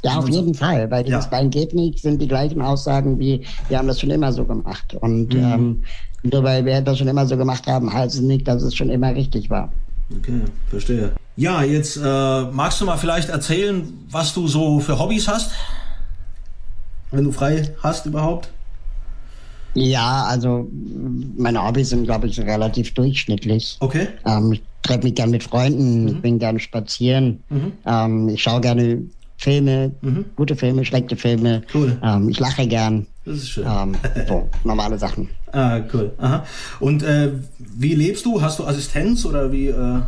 Ja, 0.04 0.18
auf 0.18 0.30
jeden 0.30 0.54
Fall, 0.54 0.90
weil 0.92 1.04
dieses 1.04 1.26
ja. 1.26 1.32
Bein 1.32 1.50
geht 1.50 1.74
nicht, 1.74 2.00
sind 2.00 2.22
die 2.22 2.28
gleichen 2.28 2.62
Aussagen 2.62 3.18
wie, 3.20 3.44
wir 3.68 3.78
haben 3.78 3.88
das 3.88 4.00
schon 4.00 4.12
immer 4.12 4.32
so 4.32 4.46
gemacht. 4.46 4.96
Und 5.00 5.34
mhm. 5.34 5.44
ähm, 5.44 5.84
nur 6.24 6.44
weil 6.44 6.66
wir 6.66 6.82
das 6.82 6.98
schon 7.00 7.08
immer 7.08 7.26
so 7.26 7.38
gemacht 7.38 7.66
haben, 7.68 7.92
heißt 7.92 8.16
es 8.16 8.22
nicht, 8.22 8.48
dass 8.48 8.62
es 8.62 8.76
schon 8.76 8.90
immer 8.90 9.14
richtig 9.14 9.50
war. 9.50 9.72
Okay, 10.16 10.42
verstehe. 10.70 11.12
Ja, 11.36 11.64
jetzt 11.64 11.98
äh, 11.98 12.42
magst 12.52 12.80
du 12.80 12.86
mal 12.86 12.98
vielleicht 12.98 13.30
erzählen, 13.30 13.88
was 14.10 14.34
du 14.34 14.48
so 14.48 14.80
für 14.80 14.98
Hobbys 14.98 15.28
hast? 15.28 15.52
Wenn 17.12 17.24
du 17.24 17.32
frei 17.32 17.74
hast 17.82 18.06
überhaupt? 18.06 18.50
Ja, 19.74 20.26
also 20.28 20.68
meine 21.38 21.64
Hobbys 21.64 21.90
sind, 21.90 22.06
glaube 22.06 22.28
ich, 22.28 22.40
relativ 22.40 22.94
durchschnittlich. 22.94 23.78
Okay. 23.80 24.08
Ähm, 24.26 24.54
ich 24.54 24.64
treffe 24.82 25.04
mich 25.04 25.16
gerne 25.16 25.34
mit 25.34 25.44
Freunden, 25.44 26.04
mhm. 26.04 26.08
ich 26.08 26.22
bin 26.22 26.40
gerne 26.40 26.60
spazieren, 26.60 27.44
mhm. 27.50 27.74
ähm, 27.86 28.30
ich 28.30 28.42
schaue 28.42 28.62
gerne 28.62 29.04
Filme, 29.38 29.92
mhm. 30.02 30.26
gute 30.36 30.56
Filme, 30.56 30.84
schlechte 30.84 31.16
Filme. 31.16 31.62
Cool. 31.74 32.00
Ähm, 32.04 32.28
ich 32.30 32.40
lache 32.40 32.68
gern. 32.68 33.06
Das 33.24 33.38
ist 33.38 33.50
schön. 33.52 33.66
Ähm, 33.68 33.96
so, 34.28 34.50
normale 34.64 34.98
Sachen. 34.98 35.30
Ah, 35.52 35.80
cool. 35.94 36.12
Aha. 36.18 36.46
Und 36.80 37.04
äh, 37.04 37.34
wie 37.60 37.94
lebst 37.94 38.26
du? 38.26 38.42
Hast 38.42 38.58
du 38.60 38.66
Assistenz 38.66 39.26
oder 39.26 39.52
wie 39.52 39.68
äh, 39.68 40.00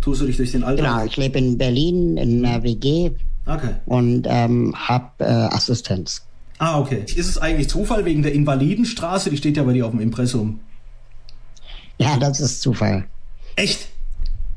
tust 0.00 0.20
du 0.20 0.26
dich 0.26 0.36
durch 0.36 0.52
den 0.52 0.64
Alltag? 0.64 0.84
Genau, 0.84 1.04
ich 1.04 1.16
lebe 1.16 1.38
in 1.38 1.56
Berlin 1.56 2.16
in 2.16 2.44
einer 2.44 2.62
WG 2.64 3.12
okay. 3.46 3.76
und 3.86 4.26
ähm, 4.28 4.74
habe 4.76 5.10
äh, 5.18 5.24
Assistenz. 5.24 6.26
Ah, 6.58 6.80
okay. 6.80 7.04
Ist 7.06 7.28
es 7.28 7.38
eigentlich 7.38 7.68
Zufall 7.68 8.04
wegen 8.04 8.22
der 8.22 8.32
Invalidenstraße? 8.32 9.30
Die 9.30 9.36
steht 9.36 9.56
ja 9.56 9.62
bei 9.62 9.74
dir 9.74 9.86
auf 9.86 9.92
dem 9.92 10.00
Impressum. 10.00 10.60
Ja, 11.98 12.16
das 12.16 12.40
ist 12.40 12.62
Zufall. 12.62 13.04
Echt? 13.54 13.88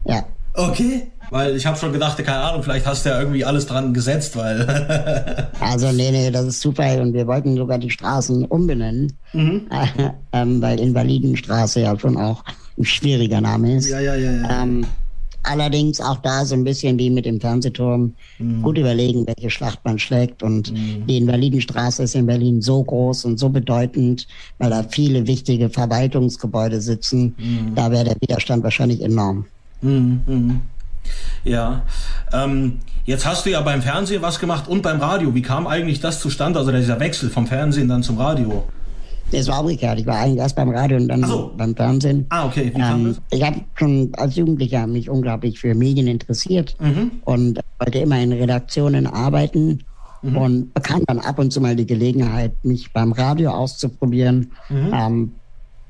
Ja. 0.05 0.25
Okay. 0.53 1.07
Weil 1.31 1.55
ich 1.55 1.65
habe 1.65 1.77
schon 1.77 1.93
gedacht, 1.93 2.17
keine 2.17 2.39
Ahnung, 2.39 2.63
vielleicht 2.63 2.85
hast 2.85 3.05
du 3.05 3.09
ja 3.09 3.19
irgendwie 3.19 3.45
alles 3.45 3.65
dran 3.65 3.93
gesetzt, 3.93 4.35
weil. 4.35 5.47
also 5.59 5.91
nee, 5.91 6.11
nee, 6.11 6.31
das 6.31 6.45
ist 6.45 6.61
Zufall 6.61 7.01
und 7.01 7.13
wir 7.13 7.27
wollten 7.27 7.55
sogar 7.55 7.77
die 7.77 7.89
Straßen 7.89 8.45
umbenennen, 8.45 9.13
mhm. 9.33 9.67
äh, 9.69 10.09
ähm, 10.33 10.61
weil 10.61 10.79
Invalidenstraße 10.79 11.81
ja 11.81 11.97
schon 11.99 12.17
auch 12.17 12.43
ein 12.77 12.85
schwieriger 12.85 13.41
Name 13.41 13.75
ist. 13.75 13.89
Ja, 13.89 13.99
ja, 13.99 14.15
ja. 14.15 14.31
ja. 14.31 14.63
Ähm, 14.63 14.85
allerdings 15.43 16.01
auch 16.01 16.17
da 16.17 16.45
so 16.45 16.55
ein 16.55 16.63
bisschen 16.63 16.97
wie 16.97 17.09
mit 17.09 17.25
dem 17.25 17.39
Fernsehturm 17.39 18.13
mhm. 18.39 18.61
gut 18.61 18.77
überlegen, 18.77 19.25
welche 19.27 19.49
Schlacht 19.49 19.79
man 19.83 19.99
schlägt. 19.99 20.43
Und 20.43 20.71
mhm. 20.71 21.05
die 21.07 21.17
Invalidenstraße 21.17 22.03
ist 22.03 22.15
in 22.15 22.25
Berlin 22.25 22.61
so 22.61 22.83
groß 22.83 23.25
und 23.25 23.39
so 23.39 23.49
bedeutend, 23.49 24.27
weil 24.57 24.69
da 24.69 24.83
viele 24.83 25.27
wichtige 25.27 25.69
Verwaltungsgebäude 25.69 26.81
sitzen. 26.81 27.35
Mhm. 27.37 27.75
Da 27.75 27.91
wäre 27.91 28.05
der 28.05 28.17
Widerstand 28.19 28.63
wahrscheinlich 28.63 29.01
enorm. 29.01 29.45
Ja. 31.43 31.83
Ähm, 32.33 32.79
jetzt 33.05 33.25
hast 33.25 33.45
du 33.45 33.49
ja 33.49 33.61
beim 33.61 33.81
Fernsehen 33.81 34.21
was 34.21 34.39
gemacht 34.39 34.67
und 34.67 34.81
beim 34.81 34.99
Radio. 34.99 35.33
Wie 35.33 35.41
kam 35.41 35.67
eigentlich 35.67 35.99
das 35.99 36.19
zustande, 36.19 36.59
also 36.59 36.71
dieser 36.71 36.99
Wechsel 36.99 37.29
vom 37.29 37.47
Fernsehen 37.47 37.87
dann 37.87 38.03
zum 38.03 38.17
Radio? 38.17 38.65
Das 39.31 39.47
war 39.47 39.61
umgekehrt. 39.61 39.99
Ich 39.99 40.05
war 40.05 40.17
eigentlich 40.17 40.39
erst 40.39 40.55
beim 40.55 40.69
Radio 40.69 40.97
und 40.97 41.07
dann 41.07 41.23
so. 41.23 41.51
beim 41.55 41.75
Fernsehen. 41.75 42.25
Ah, 42.29 42.47
okay. 42.47 42.71
Ähm? 42.75 43.15
Ich 43.31 43.43
habe 43.43 43.61
schon 43.75 44.11
als 44.17 44.35
Jugendlicher 44.35 44.87
mich 44.87 45.09
unglaublich 45.09 45.59
für 45.59 45.75
Medien 45.75 46.07
interessiert 46.07 46.75
mhm. 46.79 47.11
und 47.25 47.59
wollte 47.77 47.99
immer 47.99 48.19
in 48.19 48.31
Redaktionen 48.31 49.05
arbeiten 49.05 49.83
mhm. 50.21 50.37
und 50.37 50.73
bekam 50.73 51.03
dann 51.05 51.19
ab 51.19 51.37
und 51.39 51.53
zu 51.53 51.61
mal 51.61 51.75
die 51.75 51.85
Gelegenheit, 51.85 52.53
mich 52.63 52.91
beim 52.91 53.11
Radio 53.11 53.51
auszuprobieren. 53.51 54.51
Mhm. 54.69 54.91
Ähm, 54.93 55.31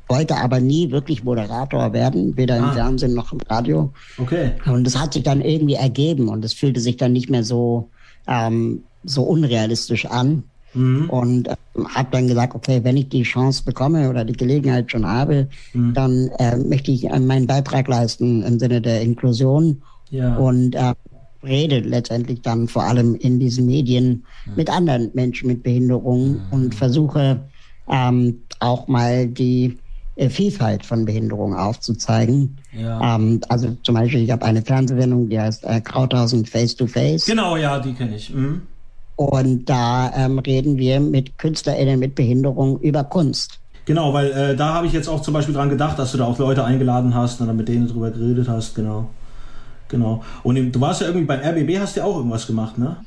wollte 0.09 0.35
aber 0.35 0.59
nie 0.59 0.91
wirklich 0.91 1.23
Moderator 1.23 1.93
werden, 1.93 2.35
weder 2.35 2.55
ah. 2.55 2.57
im 2.57 2.73
Fernsehen 2.73 3.13
noch 3.13 3.31
im 3.31 3.39
Radio. 3.47 3.93
Okay. 4.17 4.51
Und 4.65 4.83
das 4.85 4.99
hat 4.99 5.13
sich 5.13 5.23
dann 5.23 5.41
irgendwie 5.41 5.75
ergeben 5.75 6.27
und 6.27 6.43
es 6.43 6.53
fühlte 6.53 6.81
sich 6.81 6.97
dann 6.97 7.13
nicht 7.13 7.29
mehr 7.29 7.43
so, 7.43 7.89
ähm, 8.27 8.83
so 9.03 9.23
unrealistisch 9.23 10.07
an. 10.07 10.43
Mhm. 10.73 11.09
Und 11.09 11.47
äh, 11.47 11.55
habe 11.95 12.09
dann 12.11 12.27
gesagt, 12.27 12.53
okay, 12.53 12.81
wenn 12.83 12.97
ich 12.97 13.09
die 13.09 13.23
Chance 13.23 13.63
bekomme 13.63 14.09
oder 14.09 14.23
die 14.23 14.33
Gelegenheit 14.33 14.91
schon 14.91 15.05
habe, 15.05 15.47
mhm. 15.73 15.93
dann 15.93 16.27
äh, 16.37 16.57
möchte 16.57 16.91
ich 16.91 17.05
äh, 17.05 17.19
meinen 17.19 17.47
Beitrag 17.47 17.87
leisten 17.87 18.43
im 18.43 18.59
Sinne 18.59 18.81
der 18.81 19.01
Inklusion 19.01 19.81
ja. 20.11 20.35
und 20.35 20.75
äh, 20.75 20.93
rede 21.43 21.79
letztendlich 21.79 22.41
dann 22.41 22.67
vor 22.67 22.83
allem 22.83 23.15
in 23.15 23.39
diesen 23.39 23.65
Medien 23.65 24.25
mhm. 24.45 24.55
mit 24.55 24.69
anderen 24.69 25.09
Menschen 25.13 25.47
mit 25.47 25.63
Behinderung 25.63 26.33
mhm. 26.33 26.41
und 26.51 26.75
versuche 26.75 27.39
ähm, 27.89 28.41
auch 28.59 28.87
mal 28.87 29.27
die 29.27 29.77
Vielfalt 30.27 30.85
von 30.85 31.05
Behinderung 31.05 31.55
aufzuzeigen. 31.55 32.57
Ja. 32.73 33.15
Ähm, 33.15 33.39
also 33.47 33.77
zum 33.83 33.95
Beispiel, 33.95 34.23
ich 34.23 34.31
habe 34.31 34.43
eine 34.43 34.61
Fernsehsendung, 34.61 35.29
die 35.29 35.39
heißt 35.39 35.63
äh, 35.63 35.79
Krauthausen 35.81 36.45
Face 36.45 36.75
to 36.75 36.87
Face. 36.87 37.25
Genau, 37.25 37.55
ja, 37.55 37.79
die 37.79 37.93
kenne 37.93 38.15
ich. 38.15 38.33
Mhm. 38.33 38.63
Und 39.15 39.69
da 39.69 40.11
ähm, 40.15 40.39
reden 40.39 40.77
wir 40.77 40.99
mit 40.99 41.37
KünstlerInnen 41.37 41.99
mit 41.99 42.15
Behinderung 42.15 42.79
über 42.79 43.03
Kunst. 43.03 43.59
Genau, 43.85 44.13
weil 44.13 44.31
äh, 44.31 44.55
da 44.55 44.73
habe 44.73 44.87
ich 44.87 44.93
jetzt 44.93 45.07
auch 45.07 45.21
zum 45.21 45.33
Beispiel 45.33 45.53
dran 45.53 45.69
gedacht, 45.69 45.97
dass 45.97 46.11
du 46.11 46.17
da 46.17 46.25
auch 46.25 46.37
Leute 46.37 46.63
eingeladen 46.63 47.15
hast 47.15 47.41
und 47.41 47.47
dann 47.47 47.57
mit 47.57 47.67
denen 47.67 47.87
drüber 47.87 48.11
geredet 48.11 48.47
hast, 48.47 48.75
genau. 48.75 49.09
Genau. 49.87 50.23
Und 50.43 50.71
du 50.71 50.79
warst 50.79 51.01
ja 51.01 51.07
irgendwie 51.07 51.25
beim 51.25 51.39
RBB, 51.39 51.79
hast 51.79 51.95
ja 51.95 52.03
auch 52.03 52.17
irgendwas 52.17 52.45
gemacht, 52.45 52.77
ne? 52.77 52.97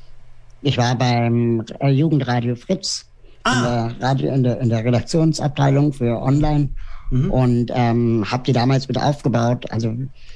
Ich 0.61 0.77
war 0.79 0.95
beim 0.97 1.65
äh, 1.81 1.89
Jugendradio 1.91 2.57
Fritz 2.57 3.07
ah. 3.45 3.53
in, 3.53 3.63
der 3.63 4.09
Radio, 4.09 4.33
in, 4.33 4.43
der, 4.43 4.61
in 4.61 4.69
der 4.69 4.85
Redaktionsabteilung 4.85 5.93
für 5.93 6.21
Online 6.21 6.71
mhm. 7.13 7.31
und 7.31 7.67
ähm, 7.75 8.25
habe 8.31 8.43
die 8.45 8.53
damals 8.53 8.89
mit 8.89 8.99
aufgebaut. 8.99 9.71
Also 9.71 9.95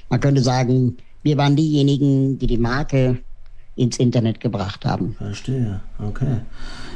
man 0.09 0.21
könnte 0.21 0.43
sagen, 0.43 0.99
wir 1.23 1.37
waren 1.37 1.57
diejenigen, 1.57 2.39
die 2.39 2.47
die 2.47 2.59
Marke 2.59 3.19
ins 3.75 3.99
Internet 3.99 4.41
gebracht 4.41 4.85
haben. 4.85 5.17
Verstehe, 5.19 5.81
okay. 5.99 6.39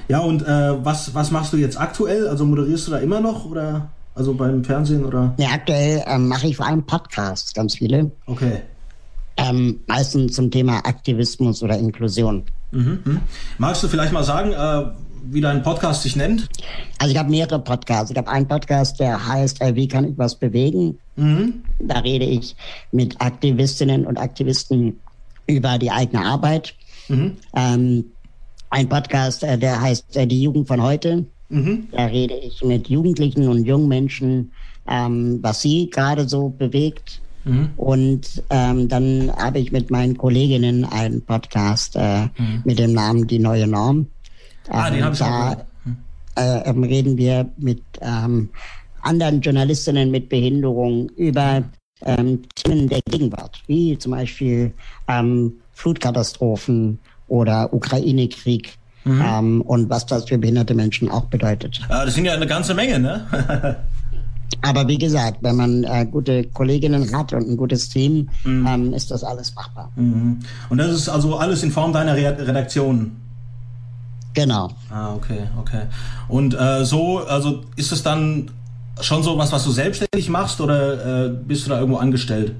Ja, 0.09 0.21
und 0.21 0.43
äh, 0.43 0.85
was, 0.85 1.15
was 1.15 1.31
machst 1.31 1.53
du 1.53 1.57
jetzt 1.57 1.79
aktuell? 1.79 2.29
Also 2.29 2.45
moderierst 2.45 2.87
du 2.87 2.93
da 2.93 2.99
immer 2.99 3.21
noch 3.21 3.45
oder 3.45 3.91
also 4.15 4.35
beim 4.35 4.65
Fernsehen 4.65 5.05
oder? 5.05 5.35
Ja, 5.39 5.49
aktuell 5.51 6.03
ähm, 6.07 6.29
mache 6.29 6.49
ich 6.49 6.57
vor 6.57 6.67
allem 6.67 6.85
Podcasts, 6.85 7.55
ganz 7.55 7.77
viele. 7.77 8.11
Okay. 8.27 8.63
Ähm, 9.37 9.81
meistens 9.87 10.35
zum 10.35 10.51
Thema 10.51 10.79
Aktivismus 10.85 11.63
oder 11.63 11.79
Inklusion. 11.79 12.43
Mhm, 12.73 13.01
mh. 13.05 13.21
Magst 13.59 13.83
du 13.83 13.89
vielleicht 13.89 14.13
mal 14.13 14.25
sagen, 14.25 14.53
äh, 14.53 14.91
wie 15.23 15.41
dein 15.41 15.63
Podcast 15.63 16.03
sich 16.03 16.17
nennt? 16.17 16.49
Also 16.99 17.13
ich 17.13 17.19
habe 17.19 17.31
mehrere 17.31 17.59
Podcasts. 17.59 18.11
Ich 18.11 18.17
habe 18.17 18.31
einen 18.31 18.47
Podcast, 18.47 19.01
der 19.01 19.27
heißt 19.27 19.61
äh, 19.61 19.75
Wie 19.75 19.89
kann 19.89 20.05
ich 20.05 20.19
was 20.19 20.35
bewegen? 20.35 20.99
Mhm. 21.17 21.63
Da 21.79 22.01
rede 22.01 22.25
ich 22.25 22.57
mit 22.93 23.21
Aktivistinnen 23.21 24.07
und 24.07 24.19
Aktivisten 24.19 24.99
über 25.47 25.79
die 25.79 25.91
eigene 25.91 26.25
Arbeit. 26.25 26.75
Mhm. 27.09 27.37
Ähm, 27.55 28.05
ein 28.71 28.89
Podcast, 28.89 29.43
äh, 29.43 29.59
der 29.59 29.81
heißt 29.81 30.17
äh, 30.17 30.27
Die 30.27 30.43
Jugend 30.43 30.69
von 30.69 30.83
heute. 30.83 31.27
Mhm. 31.49 31.89
Da 31.93 32.07
rede 32.07 32.35
ich 32.35 32.63
mit 32.63 32.89
Jugendlichen 32.89 33.49
und 33.49 33.65
jungen 33.65 33.89
Menschen, 33.89 34.53
ähm, 34.89 35.39
was 35.43 35.61
sie 35.61 35.91
gerade 35.91 36.29
so 36.29 36.49
bewegt. 36.49 37.21
Mhm. 37.45 37.71
Und 37.77 38.43
ähm, 38.51 38.89
dann 38.89 39.33
habe 39.37 39.59
ich 39.59 39.73
mit 39.73 39.91
meinen 39.91 40.17
Kolleginnen 40.17 40.85
einen 40.85 41.23
Podcast 41.23 41.97
äh, 41.97 42.25
mhm. 42.25 42.63
mit 42.65 42.79
dem 42.79 42.93
Namen 42.93 43.27
Die 43.27 43.39
neue 43.39 43.67
Norm. 43.67 44.07
Ah, 44.71 44.91
den 44.91 45.05
habe 45.05 45.15
ich 45.15 45.19
da, 45.19 45.57
äh, 46.37 46.69
ähm, 46.69 46.85
reden 46.85 47.17
wir 47.17 47.51
mit 47.59 47.83
ähm, 48.01 48.51
anderen 49.03 49.41
Journalistinnen 49.41 50.11
mit 50.11 50.29
Behinderung 50.29 51.09
über 51.11 51.63
ähm, 52.03 52.43
Themen 52.55 52.89
der 52.89 53.01
Gegenwart, 53.03 53.63
wie 53.67 53.99
zum 53.99 54.13
Beispiel 54.13 54.73
ähm, 55.09 55.53
Flutkatastrophen 55.73 56.99
oder 57.29 57.73
Ukraine-Krieg. 57.73 58.75
Mhm. 59.05 59.25
Ähm, 59.25 59.61
und 59.63 59.89
was 59.89 60.05
das 60.05 60.29
für 60.29 60.37
behinderte 60.37 60.75
Menschen 60.75 61.11
auch 61.11 61.25
bedeutet. 61.25 61.81
Ja, 61.89 62.05
das 62.05 62.15
sind 62.15 62.27
ja 62.27 62.35
eine 62.35 62.47
ganze 62.47 62.75
Menge, 62.75 62.99
ne? 62.99 63.27
Aber 64.63 64.87
wie 64.89 64.99
gesagt, 64.99 65.39
wenn 65.41 65.57
man 65.57 65.85
äh, 65.85 66.05
gute 66.05 66.45
Kolleginnen 66.45 67.17
hat 67.17 67.33
und 67.33 67.49
ein 67.49 67.57
gutes 67.57 67.89
Team, 67.89 68.29
mhm. 68.45 68.67
ähm, 68.67 68.93
ist 68.93 69.11
das 69.11 69.25
alles 69.25 69.55
machbar. 69.55 69.91
Mhm. 69.97 70.41
Und 70.69 70.79
das 70.79 70.91
ist 70.91 71.09
also 71.09 71.37
alles 71.37 71.63
in 71.63 71.71
Form 71.71 71.95
deiner 71.95 72.15
Re 72.15 72.37
Redaktion? 72.47 73.13
Genau. 74.35 74.71
Ah, 74.91 75.15
okay, 75.15 75.49
okay. 75.59 75.83
Und 76.29 76.55
äh, 76.55 76.85
so, 76.85 77.19
also 77.19 77.63
ist 77.77 77.93
es 77.93 78.03
dann 78.03 78.51
schon 79.01 79.23
so 79.23 79.37
was, 79.39 79.53
was 79.53 79.65
du 79.65 79.71
selbstständig 79.71 80.29
machst 80.29 80.61
oder 80.61 81.27
äh, 81.27 81.31
bist 81.31 81.67
du 81.67 81.71
da 81.71 81.81
irgendwo 81.81 81.99
angestellt? 81.99 82.55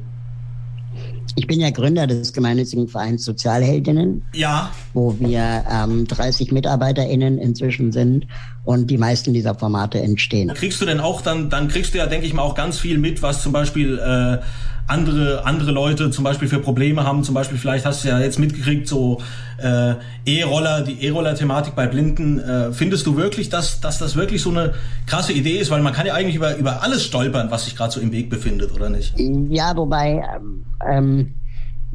Ich 1.37 1.47
bin 1.47 1.61
ja 1.61 1.71
Gründer 1.71 2.07
des 2.07 2.33
gemeinnützigen 2.33 2.89
Vereins 2.89 3.25
Sozialheldinnen. 3.25 4.23
Ja. 4.35 4.71
Wo 4.95 5.15
wir 5.21 5.65
ähm, 5.71 6.07
30 6.07 6.51
MitarbeiterInnen 6.51 7.39
inzwischen 7.39 7.93
sind 7.93 8.27
und 8.65 8.89
die 8.89 8.99
meisten 8.99 9.33
dieser 9.33 9.55
Formate 9.55 10.01
entstehen. 10.01 10.53
Kriegst 10.55 10.81
du 10.81 10.87
denn 10.87 11.01
auch 11.01 11.23
dann, 11.23 11.51
dann 11.51 11.69
kriegst 11.69 11.95
du 11.95 11.99
ja, 11.99 12.07
denke 12.07 12.27
ich 12.27 12.35
mal, 12.35 12.43
auch 12.43 12.55
ganz 12.55 12.79
viel 12.79 12.99
mit, 12.99 13.23
was 13.23 13.43
zum 13.43 13.53
Beispiel 13.53 13.99
äh, 13.99 14.39
andere, 14.87 15.45
andere 15.45 15.71
Leute 15.71 16.11
zum 16.11 16.25
Beispiel 16.25 16.49
für 16.49 16.59
Probleme 16.59 17.05
haben. 17.05 17.23
Zum 17.23 17.35
Beispiel, 17.35 17.59
vielleicht 17.59 17.87
hast 17.87 18.05
du 18.05 18.09
ja 18.09 18.19
jetzt 18.19 18.39
mitgekriegt, 18.39 18.89
so 18.89 19.21
äh, 19.59 19.95
E-Roller, 20.27 20.83
die 20.83 21.03
E-Roller-Thematik 21.05 21.75
bei 21.75 21.87
Blinden. 21.87 22.41
Äh, 22.41 22.73
findest 22.73 23.07
du 23.07 23.17
wirklich, 23.17 23.49
dass, 23.49 23.81
dass 23.81 23.99
das 23.99 24.17
wirklich 24.17 24.43
so 24.43 24.51
eine 24.51 24.75
krasse 25.07 25.33
Idee 25.33 25.59
ist? 25.59 25.71
Weil 25.71 25.81
man 25.81 25.93
kann 25.93 26.07
ja 26.07 26.15
eigentlich 26.15 26.37
über, 26.37 26.57
über 26.57 26.83
alles 26.83 27.05
stolpern, 27.05 27.51
was 27.51 27.65
sich 27.65 27.77
gerade 27.77 27.93
so 27.93 28.01
im 28.01 28.13
Weg 28.13 28.29
befindet, 28.29 28.73
oder 28.73 28.91
nicht? 28.91 29.15
Ja, 29.19 29.77
wobei 29.77 30.23
ähm, 30.37 30.65
ähm 30.87 31.35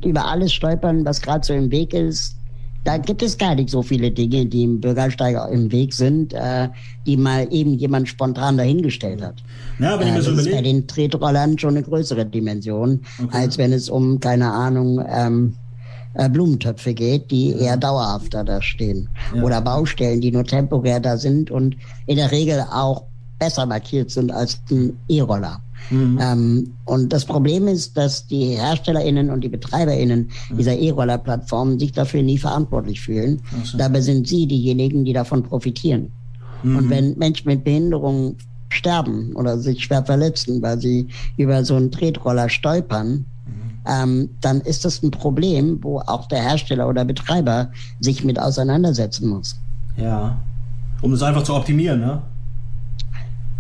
über 0.04 0.26
alles 0.26 0.54
stolpern, 0.54 1.06
was 1.06 1.22
gerade 1.22 1.46
so 1.46 1.54
im 1.54 1.72
Weg 1.72 1.94
ist, 1.94 2.36
da 2.86 2.98
gibt 2.98 3.24
es 3.24 3.38
gar 3.38 3.56
nicht 3.56 3.70
so 3.72 3.82
viele 3.82 4.12
Dinge, 4.12 4.46
die 4.46 4.64
im 4.64 4.80
Bürgersteig 4.80 5.36
im 5.52 5.72
Weg 5.72 5.94
sind, 5.94 6.34
äh, 6.34 6.70
die 7.06 7.18
mal 7.18 7.48
eben 7.52 7.74
jemand 7.74 8.08
spontan 8.08 8.58
dahingestellt 8.58 9.22
hat. 9.22 9.44
Ja, 9.80 10.00
wenn 10.00 10.08
ich 10.08 10.14
mir 10.14 10.22
so 10.22 10.32
das 10.32 10.46
ist 10.46 10.52
bei 10.52 10.62
den 10.62 10.88
Tretrollern 10.88 11.58
schon 11.58 11.72
eine 11.72 11.84
größere 11.84 12.26
Dimension, 12.26 13.02
okay. 13.22 13.38
als 13.38 13.58
wenn 13.58 13.74
es 13.74 13.90
um, 13.90 14.20
keine 14.20 14.52
Ahnung, 14.52 15.04
ähm, 15.10 15.56
äh, 16.14 16.30
Blumentöpfe 16.30 16.94
geht, 16.94 17.32
die 17.32 17.50
ja. 17.50 17.58
eher 17.58 17.78
dauerhafter 17.78 18.44
da 18.44 18.62
stehen. 18.62 19.10
Ja. 19.34 19.42
Oder 19.42 19.62
Baustellen, 19.62 20.22
die 20.22 20.32
nur 20.32 20.46
temporär 20.46 21.00
da 21.00 21.18
sind 21.18 21.50
und 21.50 21.76
in 22.06 22.18
der 22.18 22.32
Regel 22.32 22.64
auch 22.72 23.06
besser 23.40 23.66
markiert 23.66 24.12
sind 24.12 24.32
als 24.32 24.62
ein 24.70 24.98
E-Roller. 25.10 25.60
Mhm. 25.90 26.20
Ähm, 26.22 26.74
und 26.86 27.14
das 27.14 27.26
Problem 27.26 27.68
ist, 27.68 27.96
dass 27.98 28.28
die 28.28 28.58
HerstellerInnen 28.58 29.30
und 29.30 29.42
die 29.42 29.50
BetreiberInnen 29.50 30.30
mhm. 30.50 30.58
dieser 30.58 30.78
E-Roller-Plattformen 30.78 31.80
sich 31.80 31.92
dafür 31.92 32.24
nie 32.24 32.38
verantwortlich 32.38 33.02
fühlen. 33.02 33.42
So. 33.64 33.78
Dabei 33.78 34.02
sind 34.02 34.28
sie 34.28 34.48
diejenigen, 34.48 35.06
die 35.06 35.14
davon 35.14 35.44
profitieren. 35.44 36.12
Mhm. 36.64 36.78
Und 36.78 36.90
wenn 36.90 37.18
Menschen 37.18 37.48
mit 37.48 37.64
Behinderung 37.64 38.36
sterben 38.70 39.34
oder 39.36 39.58
sich 39.58 39.84
schwer 39.84 40.04
verletzen, 40.04 40.62
weil 40.62 40.80
sie 40.80 41.08
über 41.38 41.64
so 41.64 41.76
einen 41.76 41.92
Tretroller 41.92 42.50
stolpern, 42.50 43.10
mhm. 43.10 43.26
ähm, 43.88 44.30
dann 44.42 44.62
ist 44.62 44.86
das 44.86 45.04
ein 45.04 45.12
Problem, 45.12 45.80
wo 45.82 46.00
auch 46.00 46.28
der 46.28 46.42
Hersteller 46.42 46.90
oder 46.90 47.06
Betreiber 47.06 47.72
sich 48.00 48.24
mit 48.24 48.40
auseinandersetzen 48.40 49.30
muss. 49.30 49.56
Ja, 49.98 50.38
um 51.02 51.14
es 51.14 51.22
einfach 51.22 51.44
zu 51.44 51.54
optimieren, 51.54 52.02
ne? 52.02 52.22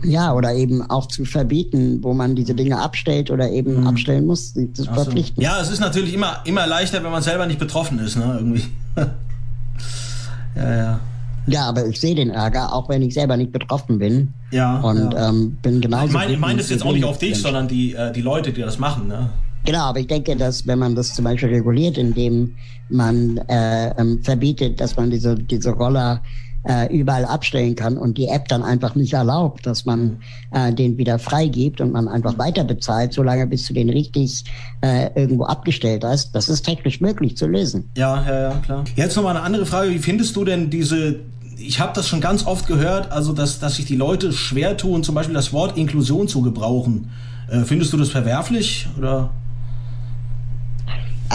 Ja, 0.03 0.33
oder 0.33 0.53
eben 0.53 0.81
auch 0.89 1.07
zu 1.07 1.25
verbieten, 1.25 1.99
wo 2.03 2.13
man 2.13 2.35
diese 2.35 2.53
Dinge 2.53 2.79
abstellt 2.79 3.31
oder 3.31 3.49
eben 3.49 3.81
mhm. 3.81 3.87
abstellen 3.87 4.25
muss, 4.25 4.53
das 4.53 4.87
verpflichten. 4.87 5.41
Ja, 5.41 5.59
es 5.61 5.71
ist 5.71 5.79
natürlich 5.79 6.13
immer, 6.13 6.41
immer 6.45 6.67
leichter, 6.67 7.03
wenn 7.03 7.11
man 7.11 7.23
selber 7.23 7.47
nicht 7.47 7.59
betroffen 7.59 7.99
ist, 7.99 8.15
ne, 8.17 8.35
irgendwie. 8.37 8.63
ja, 10.55 10.75
ja. 10.75 10.99
Ja, 11.47 11.67
aber 11.67 11.85
ich 11.85 11.99
sehe 11.99 12.15
den 12.15 12.31
Ärger, 12.31 12.73
auch 12.73 12.89
wenn 12.89 13.03
ich 13.03 13.13
selber 13.13 13.37
nicht 13.37 13.51
betroffen 13.51 13.99
bin. 13.99 14.33
Ja. 14.51 14.79
Und 14.79 15.13
ja. 15.13 15.29
Ähm, 15.29 15.57
bin 15.61 15.79
genauso. 15.79 16.07
Ich 16.07 16.13
meine 16.13 16.33
ich 16.33 16.39
mein 16.39 16.57
das 16.57 16.69
jetzt 16.69 16.83
auch 16.83 16.93
nicht 16.93 17.05
auf 17.05 17.19
dich, 17.19 17.39
sondern 17.39 17.67
die, 17.67 17.93
äh, 17.93 18.11
die 18.11 18.21
Leute, 18.21 18.51
die 18.51 18.61
das 18.61 18.79
machen, 18.79 19.07
ne? 19.07 19.29
Genau, 19.65 19.79
aber 19.79 19.99
ich 19.99 20.07
denke, 20.07 20.35
dass 20.35 20.67
wenn 20.67 20.77
man 20.77 20.95
das 20.95 21.15
zum 21.15 21.25
Beispiel 21.25 21.49
reguliert, 21.49 21.97
indem 21.97 22.55
man 22.89 23.37
äh, 23.49 23.89
ähm, 23.99 24.21
verbietet, 24.23 24.79
dass 24.79 24.95
man 24.95 25.09
diese, 25.09 25.35
diese 25.35 25.71
Roller 25.71 26.21
äh, 26.67 26.95
überall 26.95 27.25
abstellen 27.25 27.75
kann 27.75 27.97
und 27.97 28.17
die 28.17 28.27
App 28.27 28.47
dann 28.47 28.63
einfach 28.63 28.95
nicht 28.95 29.13
erlaubt, 29.13 29.65
dass 29.65 29.85
man 29.85 30.21
äh, 30.51 30.73
den 30.73 30.97
wieder 30.97 31.19
freigibt 31.19 31.81
und 31.81 31.91
man 31.91 32.07
einfach 32.07 32.37
weiter 32.37 32.63
bezahlt, 32.63 33.13
solange 33.13 33.47
bis 33.47 33.67
du 33.67 33.73
den 33.73 33.89
richtig 33.89 34.43
äh, 34.81 35.09
irgendwo 35.15 35.45
abgestellt 35.45 36.03
hast. 36.03 36.33
Das 36.35 36.49
ist 36.49 36.63
technisch 36.63 37.01
möglich 37.01 37.37
zu 37.37 37.47
lösen. 37.47 37.91
Ja, 37.97 38.23
ja, 38.25 38.41
ja, 38.49 38.55
klar. 38.63 38.83
Jetzt 38.95 39.15
nochmal 39.15 39.35
eine 39.35 39.45
andere 39.45 39.65
Frage. 39.65 39.91
Wie 39.91 39.99
findest 39.99 40.35
du 40.35 40.43
denn 40.45 40.69
diese 40.69 41.19
ich 41.57 41.79
habe 41.79 41.93
das 41.95 42.09
schon 42.09 42.19
ganz 42.19 42.45
oft 42.45 42.67
gehört, 42.67 43.13
also 43.13 43.31
dass, 43.31 43.59
dass 43.59 43.77
sich 43.77 43.85
die 43.85 43.95
Leute 43.95 44.33
schwer 44.33 44.75
tun, 44.75 45.03
zum 45.03 45.15
Beispiel 45.15 45.33
das 45.33 45.53
Wort 45.53 45.77
Inklusion 45.77 46.27
zu 46.27 46.41
gebrauchen. 46.41 47.11
Äh, 47.49 47.61
findest 47.61 47.93
du 47.93 47.97
das 47.97 48.09
verwerflich 48.09 48.87
oder? 48.97 49.29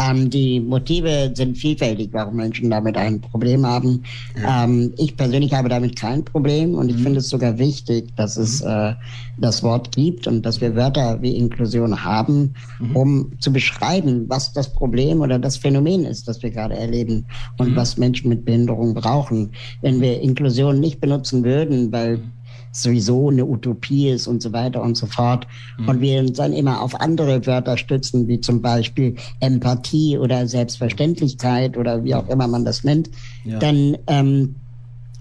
Ähm, 0.00 0.30
die 0.30 0.60
Motive 0.60 1.32
sind 1.34 1.58
vielfältig, 1.58 2.10
warum 2.12 2.36
Menschen 2.36 2.70
damit 2.70 2.96
ein 2.96 3.20
Problem 3.20 3.66
haben. 3.66 4.04
Ja. 4.40 4.64
Ähm, 4.64 4.92
ich 4.96 5.16
persönlich 5.16 5.52
habe 5.52 5.68
damit 5.68 5.96
kein 5.96 6.24
Problem 6.24 6.74
und 6.74 6.88
ich 6.88 6.96
mhm. 6.96 7.02
finde 7.02 7.18
es 7.18 7.28
sogar 7.28 7.58
wichtig, 7.58 8.14
dass 8.16 8.36
es 8.36 8.62
mhm. 8.62 8.70
äh, 8.70 8.94
das 9.38 9.62
Wort 9.62 9.92
gibt 9.92 10.26
und 10.26 10.44
dass 10.46 10.60
wir 10.60 10.76
Wörter 10.76 11.20
wie 11.22 11.36
Inklusion 11.36 12.04
haben, 12.04 12.54
mhm. 12.78 12.96
um 12.96 13.32
zu 13.40 13.52
beschreiben, 13.52 14.26
was 14.28 14.52
das 14.52 14.72
Problem 14.72 15.20
oder 15.20 15.38
das 15.38 15.56
Phänomen 15.56 16.04
ist, 16.04 16.28
das 16.28 16.42
wir 16.42 16.50
gerade 16.50 16.76
erleben 16.76 17.26
und 17.58 17.72
mhm. 17.72 17.76
was 17.76 17.96
Menschen 17.96 18.28
mit 18.28 18.44
Behinderung 18.44 18.94
brauchen. 18.94 19.50
Wenn 19.82 20.00
wir 20.00 20.20
Inklusion 20.20 20.80
nicht 20.80 21.00
benutzen 21.00 21.44
würden, 21.44 21.92
weil 21.92 22.18
mhm 22.18 22.39
sowieso 22.72 23.30
eine 23.30 23.44
Utopie 23.44 24.08
ist 24.08 24.26
und 24.26 24.42
so 24.42 24.52
weiter 24.52 24.82
und 24.82 24.96
so 24.96 25.06
fort. 25.06 25.46
Mhm. 25.78 25.88
Und 25.88 26.00
wir 26.00 26.20
uns 26.20 26.32
dann 26.34 26.52
immer 26.52 26.80
auf 26.80 27.00
andere 27.00 27.46
Wörter 27.46 27.76
stützen, 27.76 28.28
wie 28.28 28.40
zum 28.40 28.62
Beispiel 28.62 29.16
Empathie 29.40 30.18
oder 30.18 30.46
Selbstverständlichkeit 30.46 31.76
oder 31.76 32.04
wie 32.04 32.14
auch 32.14 32.28
immer 32.28 32.46
man 32.46 32.64
das 32.64 32.84
nennt, 32.84 33.10
ja. 33.44 33.58
dann 33.58 33.98
ähm, 34.06 34.56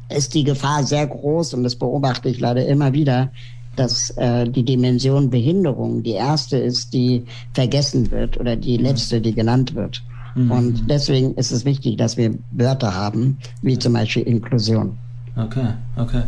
ist 0.09 0.33
die 0.33 0.43
Gefahr 0.43 0.83
sehr 0.83 1.07
groß 1.07 1.53
und 1.53 1.63
das 1.63 1.75
beobachte 1.75 2.29
ich 2.29 2.39
leider 2.39 2.65
immer 2.65 2.93
wieder, 2.93 3.31
dass 3.75 4.09
äh, 4.17 4.49
die 4.49 4.63
Dimension 4.63 5.29
Behinderung 5.29 6.03
die 6.03 6.11
erste 6.11 6.57
ist, 6.57 6.93
die 6.93 7.23
vergessen 7.53 8.11
wird 8.11 8.39
oder 8.39 8.55
die 8.55 8.77
mhm. 8.77 8.83
letzte, 8.83 9.21
die 9.21 9.33
genannt 9.33 9.75
wird. 9.75 10.03
Mhm. 10.35 10.51
Und 10.51 10.89
deswegen 10.89 11.33
ist 11.35 11.51
es 11.51 11.65
wichtig, 11.65 11.97
dass 11.97 12.17
wir 12.17 12.37
Wörter 12.51 12.93
haben, 12.93 13.37
wie 13.61 13.79
zum 13.79 13.93
Beispiel 13.93 14.23
Inklusion. 14.23 14.97
Okay, 15.45 15.67
okay. 15.95 16.23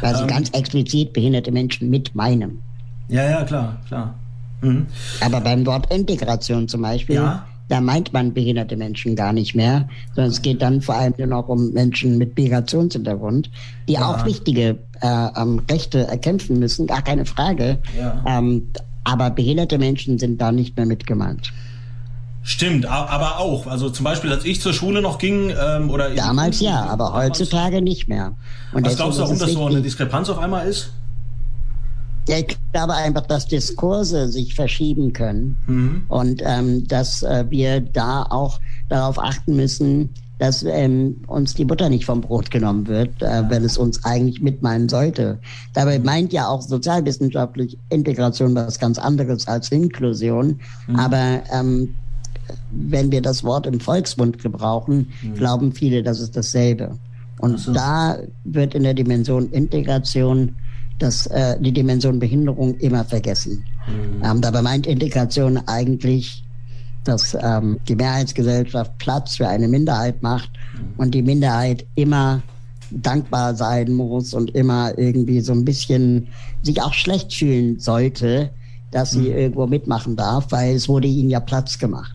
Also 0.00 0.22
ähm, 0.22 0.28
ganz 0.28 0.50
explizit 0.50 1.12
behinderte 1.12 1.50
Menschen 1.50 1.90
mit 1.90 2.14
meinem. 2.14 2.58
Ja, 3.08 3.28
ja, 3.28 3.44
klar, 3.44 3.78
klar. 3.86 4.14
Mhm. 4.60 4.86
Aber 5.20 5.40
beim 5.40 5.66
Wort 5.66 5.92
Integration 5.92 6.68
zum 6.68 6.82
Beispiel, 6.82 7.16
ja? 7.16 7.44
da 7.68 7.80
meint 7.80 8.12
man 8.12 8.32
behinderte 8.32 8.76
Menschen 8.76 9.16
gar 9.16 9.32
nicht 9.32 9.54
mehr, 9.54 9.88
sondern 10.14 10.30
es 10.30 10.42
geht 10.42 10.62
dann 10.62 10.80
vor 10.80 10.94
allem 10.94 11.14
nur 11.18 11.26
noch 11.26 11.48
um 11.48 11.72
Menschen 11.72 12.18
mit 12.18 12.36
Migrationshintergrund, 12.36 13.50
die 13.88 13.94
ja. 13.94 14.06
auch 14.06 14.24
wichtige 14.24 14.78
äh, 15.00 15.28
ähm, 15.36 15.62
Rechte 15.70 16.06
erkämpfen 16.06 16.58
müssen, 16.58 16.86
gar 16.86 17.02
keine 17.02 17.24
Frage. 17.24 17.78
Ja. 17.98 18.22
Ähm, 18.26 18.68
aber 19.04 19.30
behinderte 19.30 19.78
Menschen 19.78 20.18
sind 20.18 20.40
da 20.40 20.52
nicht 20.52 20.76
mehr 20.76 20.86
mit 20.86 21.06
gemeint. 21.06 21.52
Stimmt, 22.44 22.86
aber 22.86 23.38
auch. 23.38 23.68
Also 23.68 23.88
zum 23.88 24.04
Beispiel, 24.04 24.32
als 24.32 24.44
ich 24.44 24.60
zur 24.60 24.72
Schule 24.72 25.00
noch 25.00 25.18
ging, 25.18 25.50
ähm, 25.50 25.90
oder 25.90 26.10
damals 26.10 26.60
ja, 26.60 26.86
aber 26.86 27.12
heutzutage 27.14 27.80
nicht 27.80 28.08
mehr. 28.08 28.34
Und 28.72 28.84
was 28.84 28.96
glaubst 28.96 29.18
du, 29.18 29.22
warum 29.22 29.38
das 29.38 29.52
so 29.52 29.66
eine 29.66 29.80
Diskrepanz 29.80 30.28
auf 30.28 30.38
einmal 30.38 30.66
ist? 30.66 30.90
Ja, 32.28 32.38
ich 32.38 32.56
glaube 32.72 32.94
einfach, 32.94 33.26
dass 33.26 33.46
Diskurse 33.46 34.28
sich 34.28 34.54
verschieben 34.54 35.12
können 35.12 35.56
mhm. 35.66 36.02
und 36.08 36.42
ähm, 36.44 36.86
dass 36.86 37.22
äh, 37.22 37.44
wir 37.48 37.80
da 37.80 38.24
auch 38.28 38.60
darauf 38.88 39.18
achten 39.18 39.56
müssen, 39.56 40.10
dass 40.38 40.64
ähm, 40.64 41.22
uns 41.28 41.54
die 41.54 41.64
Butter 41.64 41.88
nicht 41.88 42.04
vom 42.04 42.20
Brot 42.20 42.50
genommen 42.50 42.88
wird, 42.88 43.22
äh, 43.22 43.42
wenn 43.48 43.64
es 43.64 43.78
uns 43.78 44.04
eigentlich 44.04 44.40
mitmeinen 44.40 44.88
sollte. 44.88 45.38
Dabei 45.72 45.98
meint 46.00 46.32
ja 46.32 46.48
auch 46.48 46.62
sozialwissenschaftlich 46.62 47.78
Integration 47.90 48.54
was 48.54 48.78
ganz 48.78 48.98
anderes 48.98 49.46
als 49.46 49.70
Inklusion. 49.70 50.60
Mhm. 50.88 50.96
Aber 50.96 51.42
ähm, 51.52 51.94
wenn 52.70 53.10
wir 53.10 53.22
das 53.22 53.44
Wort 53.44 53.66
im 53.66 53.80
Volksmund 53.80 54.42
gebrauchen, 54.42 55.12
mhm. 55.22 55.34
glauben 55.34 55.72
viele, 55.72 56.02
das 56.02 56.20
ist 56.20 56.36
dasselbe. 56.36 56.98
Und 57.38 57.58
so. 57.58 57.72
da 57.72 58.18
wird 58.44 58.74
in 58.74 58.84
der 58.84 58.94
Dimension 58.94 59.50
Integration 59.50 60.54
das, 60.98 61.26
äh, 61.26 61.58
die 61.60 61.72
Dimension 61.72 62.18
Behinderung 62.18 62.76
immer 62.78 63.04
vergessen. 63.04 63.64
Mhm. 63.86 64.24
Ähm, 64.24 64.40
dabei 64.40 64.62
meint 64.62 64.86
Integration 64.86 65.58
eigentlich, 65.66 66.44
dass 67.04 67.36
ähm, 67.40 67.78
die 67.88 67.96
Mehrheitsgesellschaft 67.96 68.96
Platz 68.98 69.36
für 69.36 69.48
eine 69.48 69.66
Minderheit 69.66 70.22
macht 70.22 70.50
mhm. 70.74 70.94
und 70.98 71.14
die 71.14 71.22
Minderheit 71.22 71.84
immer 71.96 72.42
dankbar 72.90 73.54
sein 73.54 73.92
muss 73.92 74.34
und 74.34 74.54
immer 74.54 74.96
irgendwie 74.98 75.40
so 75.40 75.52
ein 75.52 75.64
bisschen 75.64 76.28
sich 76.62 76.80
auch 76.80 76.92
schlecht 76.92 77.32
fühlen 77.32 77.80
sollte, 77.80 78.50
dass 78.92 79.10
sie 79.10 79.30
mhm. 79.30 79.36
irgendwo 79.36 79.66
mitmachen 79.66 80.14
darf, 80.14 80.46
weil 80.50 80.76
es 80.76 80.88
wurde 80.88 81.08
ihnen 81.08 81.30
ja 81.30 81.40
Platz 81.40 81.78
gemacht. 81.78 82.14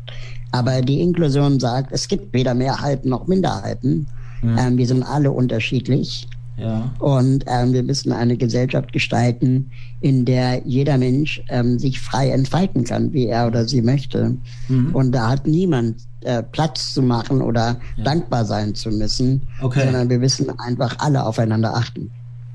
Aber 0.51 0.81
die 0.81 1.01
Inklusion 1.01 1.59
sagt, 1.59 1.91
es 1.91 2.07
gibt 2.07 2.33
weder 2.33 2.53
Mehrheiten 2.53 3.09
noch 3.09 3.27
Minderheiten. 3.27 4.07
Mhm. 4.41 4.57
Ähm, 4.57 4.77
wir 4.77 4.87
sind 4.87 5.03
alle 5.03 5.31
unterschiedlich. 5.31 6.27
Ja. 6.57 6.91
Und 6.99 7.45
ähm, 7.47 7.73
wir 7.73 7.83
müssen 7.83 8.11
eine 8.11 8.35
Gesellschaft 8.35 8.91
gestalten, 8.91 9.69
in 10.01 10.25
der 10.25 10.61
jeder 10.65 10.97
Mensch 10.97 11.41
ähm, 11.49 11.77
sich 11.77 11.99
frei 11.99 12.31
entfalten 12.31 12.83
kann, 12.83 13.13
wie 13.13 13.27
er 13.27 13.47
oder 13.47 13.67
sie 13.67 13.81
möchte. 13.81 14.35
Mhm. 14.67 14.95
Und 14.95 15.11
da 15.11 15.29
hat 15.29 15.45
niemand 15.45 15.97
äh, 16.21 16.41
Platz 16.41 16.93
zu 16.93 17.03
machen 17.03 17.41
oder 17.41 17.77
ja. 17.95 18.03
dankbar 18.03 18.43
sein 18.45 18.73
zu 18.73 18.89
müssen, 18.89 19.43
okay. 19.61 19.83
sondern 19.83 20.09
wir 20.09 20.17
müssen 20.17 20.49
einfach 20.59 20.95
alle 20.97 21.23
aufeinander 21.23 21.75
achten. 21.75 22.09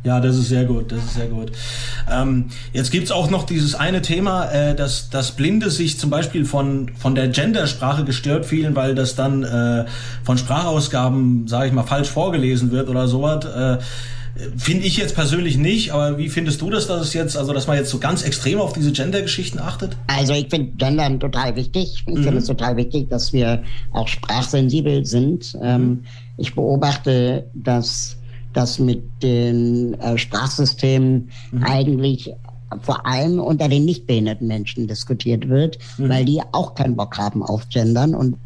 Ja, 0.04 0.18
das 0.18 0.36
ist 0.36 0.48
sehr 0.48 0.64
gut, 0.64 0.90
das 0.90 1.04
ist 1.04 1.14
sehr 1.14 1.28
gut. 1.28 1.52
Ähm, 2.10 2.46
jetzt 2.72 2.90
gibt's 2.90 3.12
auch 3.12 3.30
noch 3.30 3.44
dieses 3.44 3.76
eine 3.76 4.02
Thema, 4.02 4.50
äh, 4.50 4.74
dass, 4.74 5.10
dass 5.10 5.32
Blinde 5.32 5.70
sich 5.70 5.98
zum 5.98 6.10
Beispiel 6.10 6.44
von, 6.44 6.90
von 6.98 7.14
der 7.14 7.28
Gendersprache 7.28 8.04
gestört 8.04 8.44
fühlen, 8.44 8.74
weil 8.74 8.96
das 8.96 9.14
dann 9.14 9.44
äh, 9.44 9.84
von 10.24 10.38
Sprachausgaben, 10.38 11.46
sage 11.46 11.68
ich 11.68 11.72
mal, 11.72 11.84
falsch 11.84 12.08
vorgelesen 12.08 12.72
wird 12.72 12.88
oder 12.88 13.06
sowas. 13.06 13.44
Äh, 13.44 13.78
Finde 14.56 14.86
ich 14.86 14.96
jetzt 14.96 15.14
persönlich 15.14 15.58
nicht, 15.58 15.92
aber 15.92 16.16
wie 16.16 16.30
findest 16.30 16.62
du 16.62 16.70
das, 16.70 16.86
dass 16.86 17.02
es 17.02 17.12
jetzt, 17.12 17.36
also 17.36 17.52
dass 17.52 17.66
man 17.66 17.76
jetzt 17.76 17.90
so 17.90 17.98
ganz 17.98 18.22
extrem 18.22 18.60
auf 18.60 18.72
diese 18.72 18.90
Gender-Geschichten 18.90 19.58
achtet? 19.58 19.96
Also 20.06 20.32
ich 20.32 20.48
finde 20.48 20.72
Gendern 20.78 21.20
total 21.20 21.54
wichtig. 21.54 22.02
Ich 22.06 22.14
mhm. 22.14 22.22
finde 22.24 22.38
es 22.38 22.46
total 22.46 22.76
wichtig, 22.76 23.10
dass 23.10 23.34
wir 23.34 23.62
auch 23.92 24.08
sprachsensibel 24.08 25.04
sind. 25.04 25.56
Ähm, 25.62 25.82
mhm. 25.82 26.04
ich 26.38 26.54
beobachte, 26.54 27.44
dass 27.54 28.16
dass 28.52 28.78
mit 28.78 29.02
den 29.22 29.94
äh, 30.00 30.18
Sprachsystemen 30.18 31.30
mhm. 31.50 31.62
eigentlich 31.64 32.32
vor 32.80 33.04
allem 33.06 33.38
unter 33.38 33.68
den 33.68 33.84
nicht 33.84 34.06
behinderten 34.06 34.46
Menschen 34.46 34.86
diskutiert 34.86 35.48
wird, 35.48 35.78
mhm. 35.98 36.08
weil 36.08 36.24
die 36.24 36.40
auch 36.52 36.74
keinen 36.74 36.96
Bock 36.96 37.18
haben 37.18 37.42
auf 37.42 37.68
Gendern 37.68 38.14
und 38.14 38.36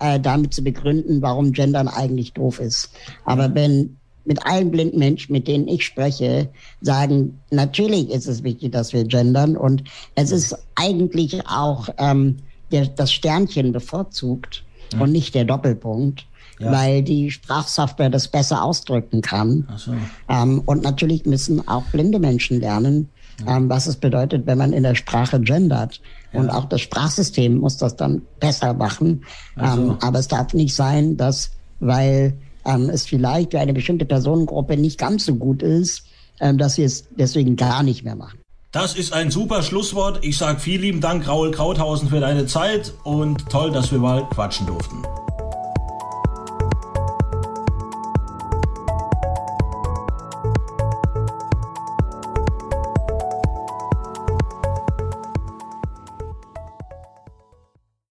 äh, 0.00 0.18
damit 0.18 0.54
zu 0.54 0.62
begründen, 0.62 1.22
warum 1.22 1.52
Gendern 1.52 1.88
eigentlich 1.88 2.32
doof 2.32 2.58
ist. 2.60 2.90
Aber 3.24 3.54
wenn 3.54 3.96
mit 4.28 4.44
allen 4.44 4.70
blinden 4.70 4.98
Menschen, 4.98 5.32
mit 5.32 5.48
denen 5.48 5.68
ich 5.68 5.86
spreche, 5.86 6.48
sagen, 6.82 7.40
natürlich 7.50 8.10
ist 8.10 8.26
es 8.26 8.42
wichtig, 8.44 8.72
dass 8.72 8.92
wir 8.92 9.04
gendern 9.04 9.56
und 9.56 9.84
es 10.16 10.32
ist 10.32 10.54
eigentlich 10.74 11.46
auch 11.48 11.88
ähm, 11.96 12.36
der, 12.70 12.86
das 12.86 13.10
Sternchen 13.10 13.72
bevorzugt 13.72 14.64
mhm. 14.94 15.00
und 15.00 15.12
nicht 15.12 15.34
der 15.34 15.46
Doppelpunkt 15.46 16.26
ja. 16.58 16.72
weil 16.72 17.02
die 17.02 17.30
Sprachsoftware 17.30 18.10
das 18.10 18.28
besser 18.28 18.62
ausdrücken 18.62 19.22
kann. 19.22 19.68
So. 19.76 19.92
Ähm, 20.28 20.62
und 20.66 20.82
natürlich 20.82 21.26
müssen 21.26 21.66
auch 21.68 21.84
blinde 21.84 22.18
Menschen 22.18 22.60
lernen, 22.60 23.08
ja. 23.44 23.56
ähm, 23.56 23.68
was 23.68 23.86
es 23.86 23.96
bedeutet, 23.96 24.46
wenn 24.46 24.58
man 24.58 24.72
in 24.72 24.82
der 24.82 24.94
Sprache 24.94 25.40
gendert. 25.40 26.00
Ja. 26.32 26.40
Und 26.40 26.50
auch 26.50 26.66
das 26.66 26.80
Sprachsystem 26.80 27.56
muss 27.58 27.76
das 27.76 27.96
dann 27.96 28.22
besser 28.40 28.74
machen. 28.74 29.24
So. 29.56 29.62
Ähm, 29.62 29.96
aber 30.00 30.18
es 30.18 30.28
darf 30.28 30.52
nicht 30.54 30.74
sein, 30.74 31.16
dass, 31.16 31.50
weil 31.80 32.34
ähm, 32.64 32.90
es 32.90 33.06
vielleicht 33.06 33.52
für 33.52 33.60
eine 33.60 33.72
bestimmte 33.72 34.04
Personengruppe 34.04 34.76
nicht 34.76 34.98
ganz 34.98 35.24
so 35.24 35.34
gut 35.34 35.62
ist, 35.62 36.04
ähm, 36.40 36.58
dass 36.58 36.78
wir 36.78 36.86
es 36.86 37.08
deswegen 37.16 37.56
gar 37.56 37.82
nicht 37.82 38.04
mehr 38.04 38.16
machen. 38.16 38.38
Das 38.70 38.94
ist 38.94 39.14
ein 39.14 39.30
super 39.30 39.62
Schlusswort. 39.62 40.22
Ich 40.22 40.36
sage 40.36 40.60
vielen 40.60 40.82
lieben 40.82 41.00
Dank, 41.00 41.26
Raul 41.26 41.50
Krauthausen, 41.52 42.10
für 42.10 42.20
deine 42.20 42.44
Zeit 42.44 42.92
und 43.02 43.48
toll, 43.48 43.72
dass 43.72 43.90
wir 43.90 43.98
mal 43.98 44.28
quatschen 44.28 44.66
durften. 44.66 45.02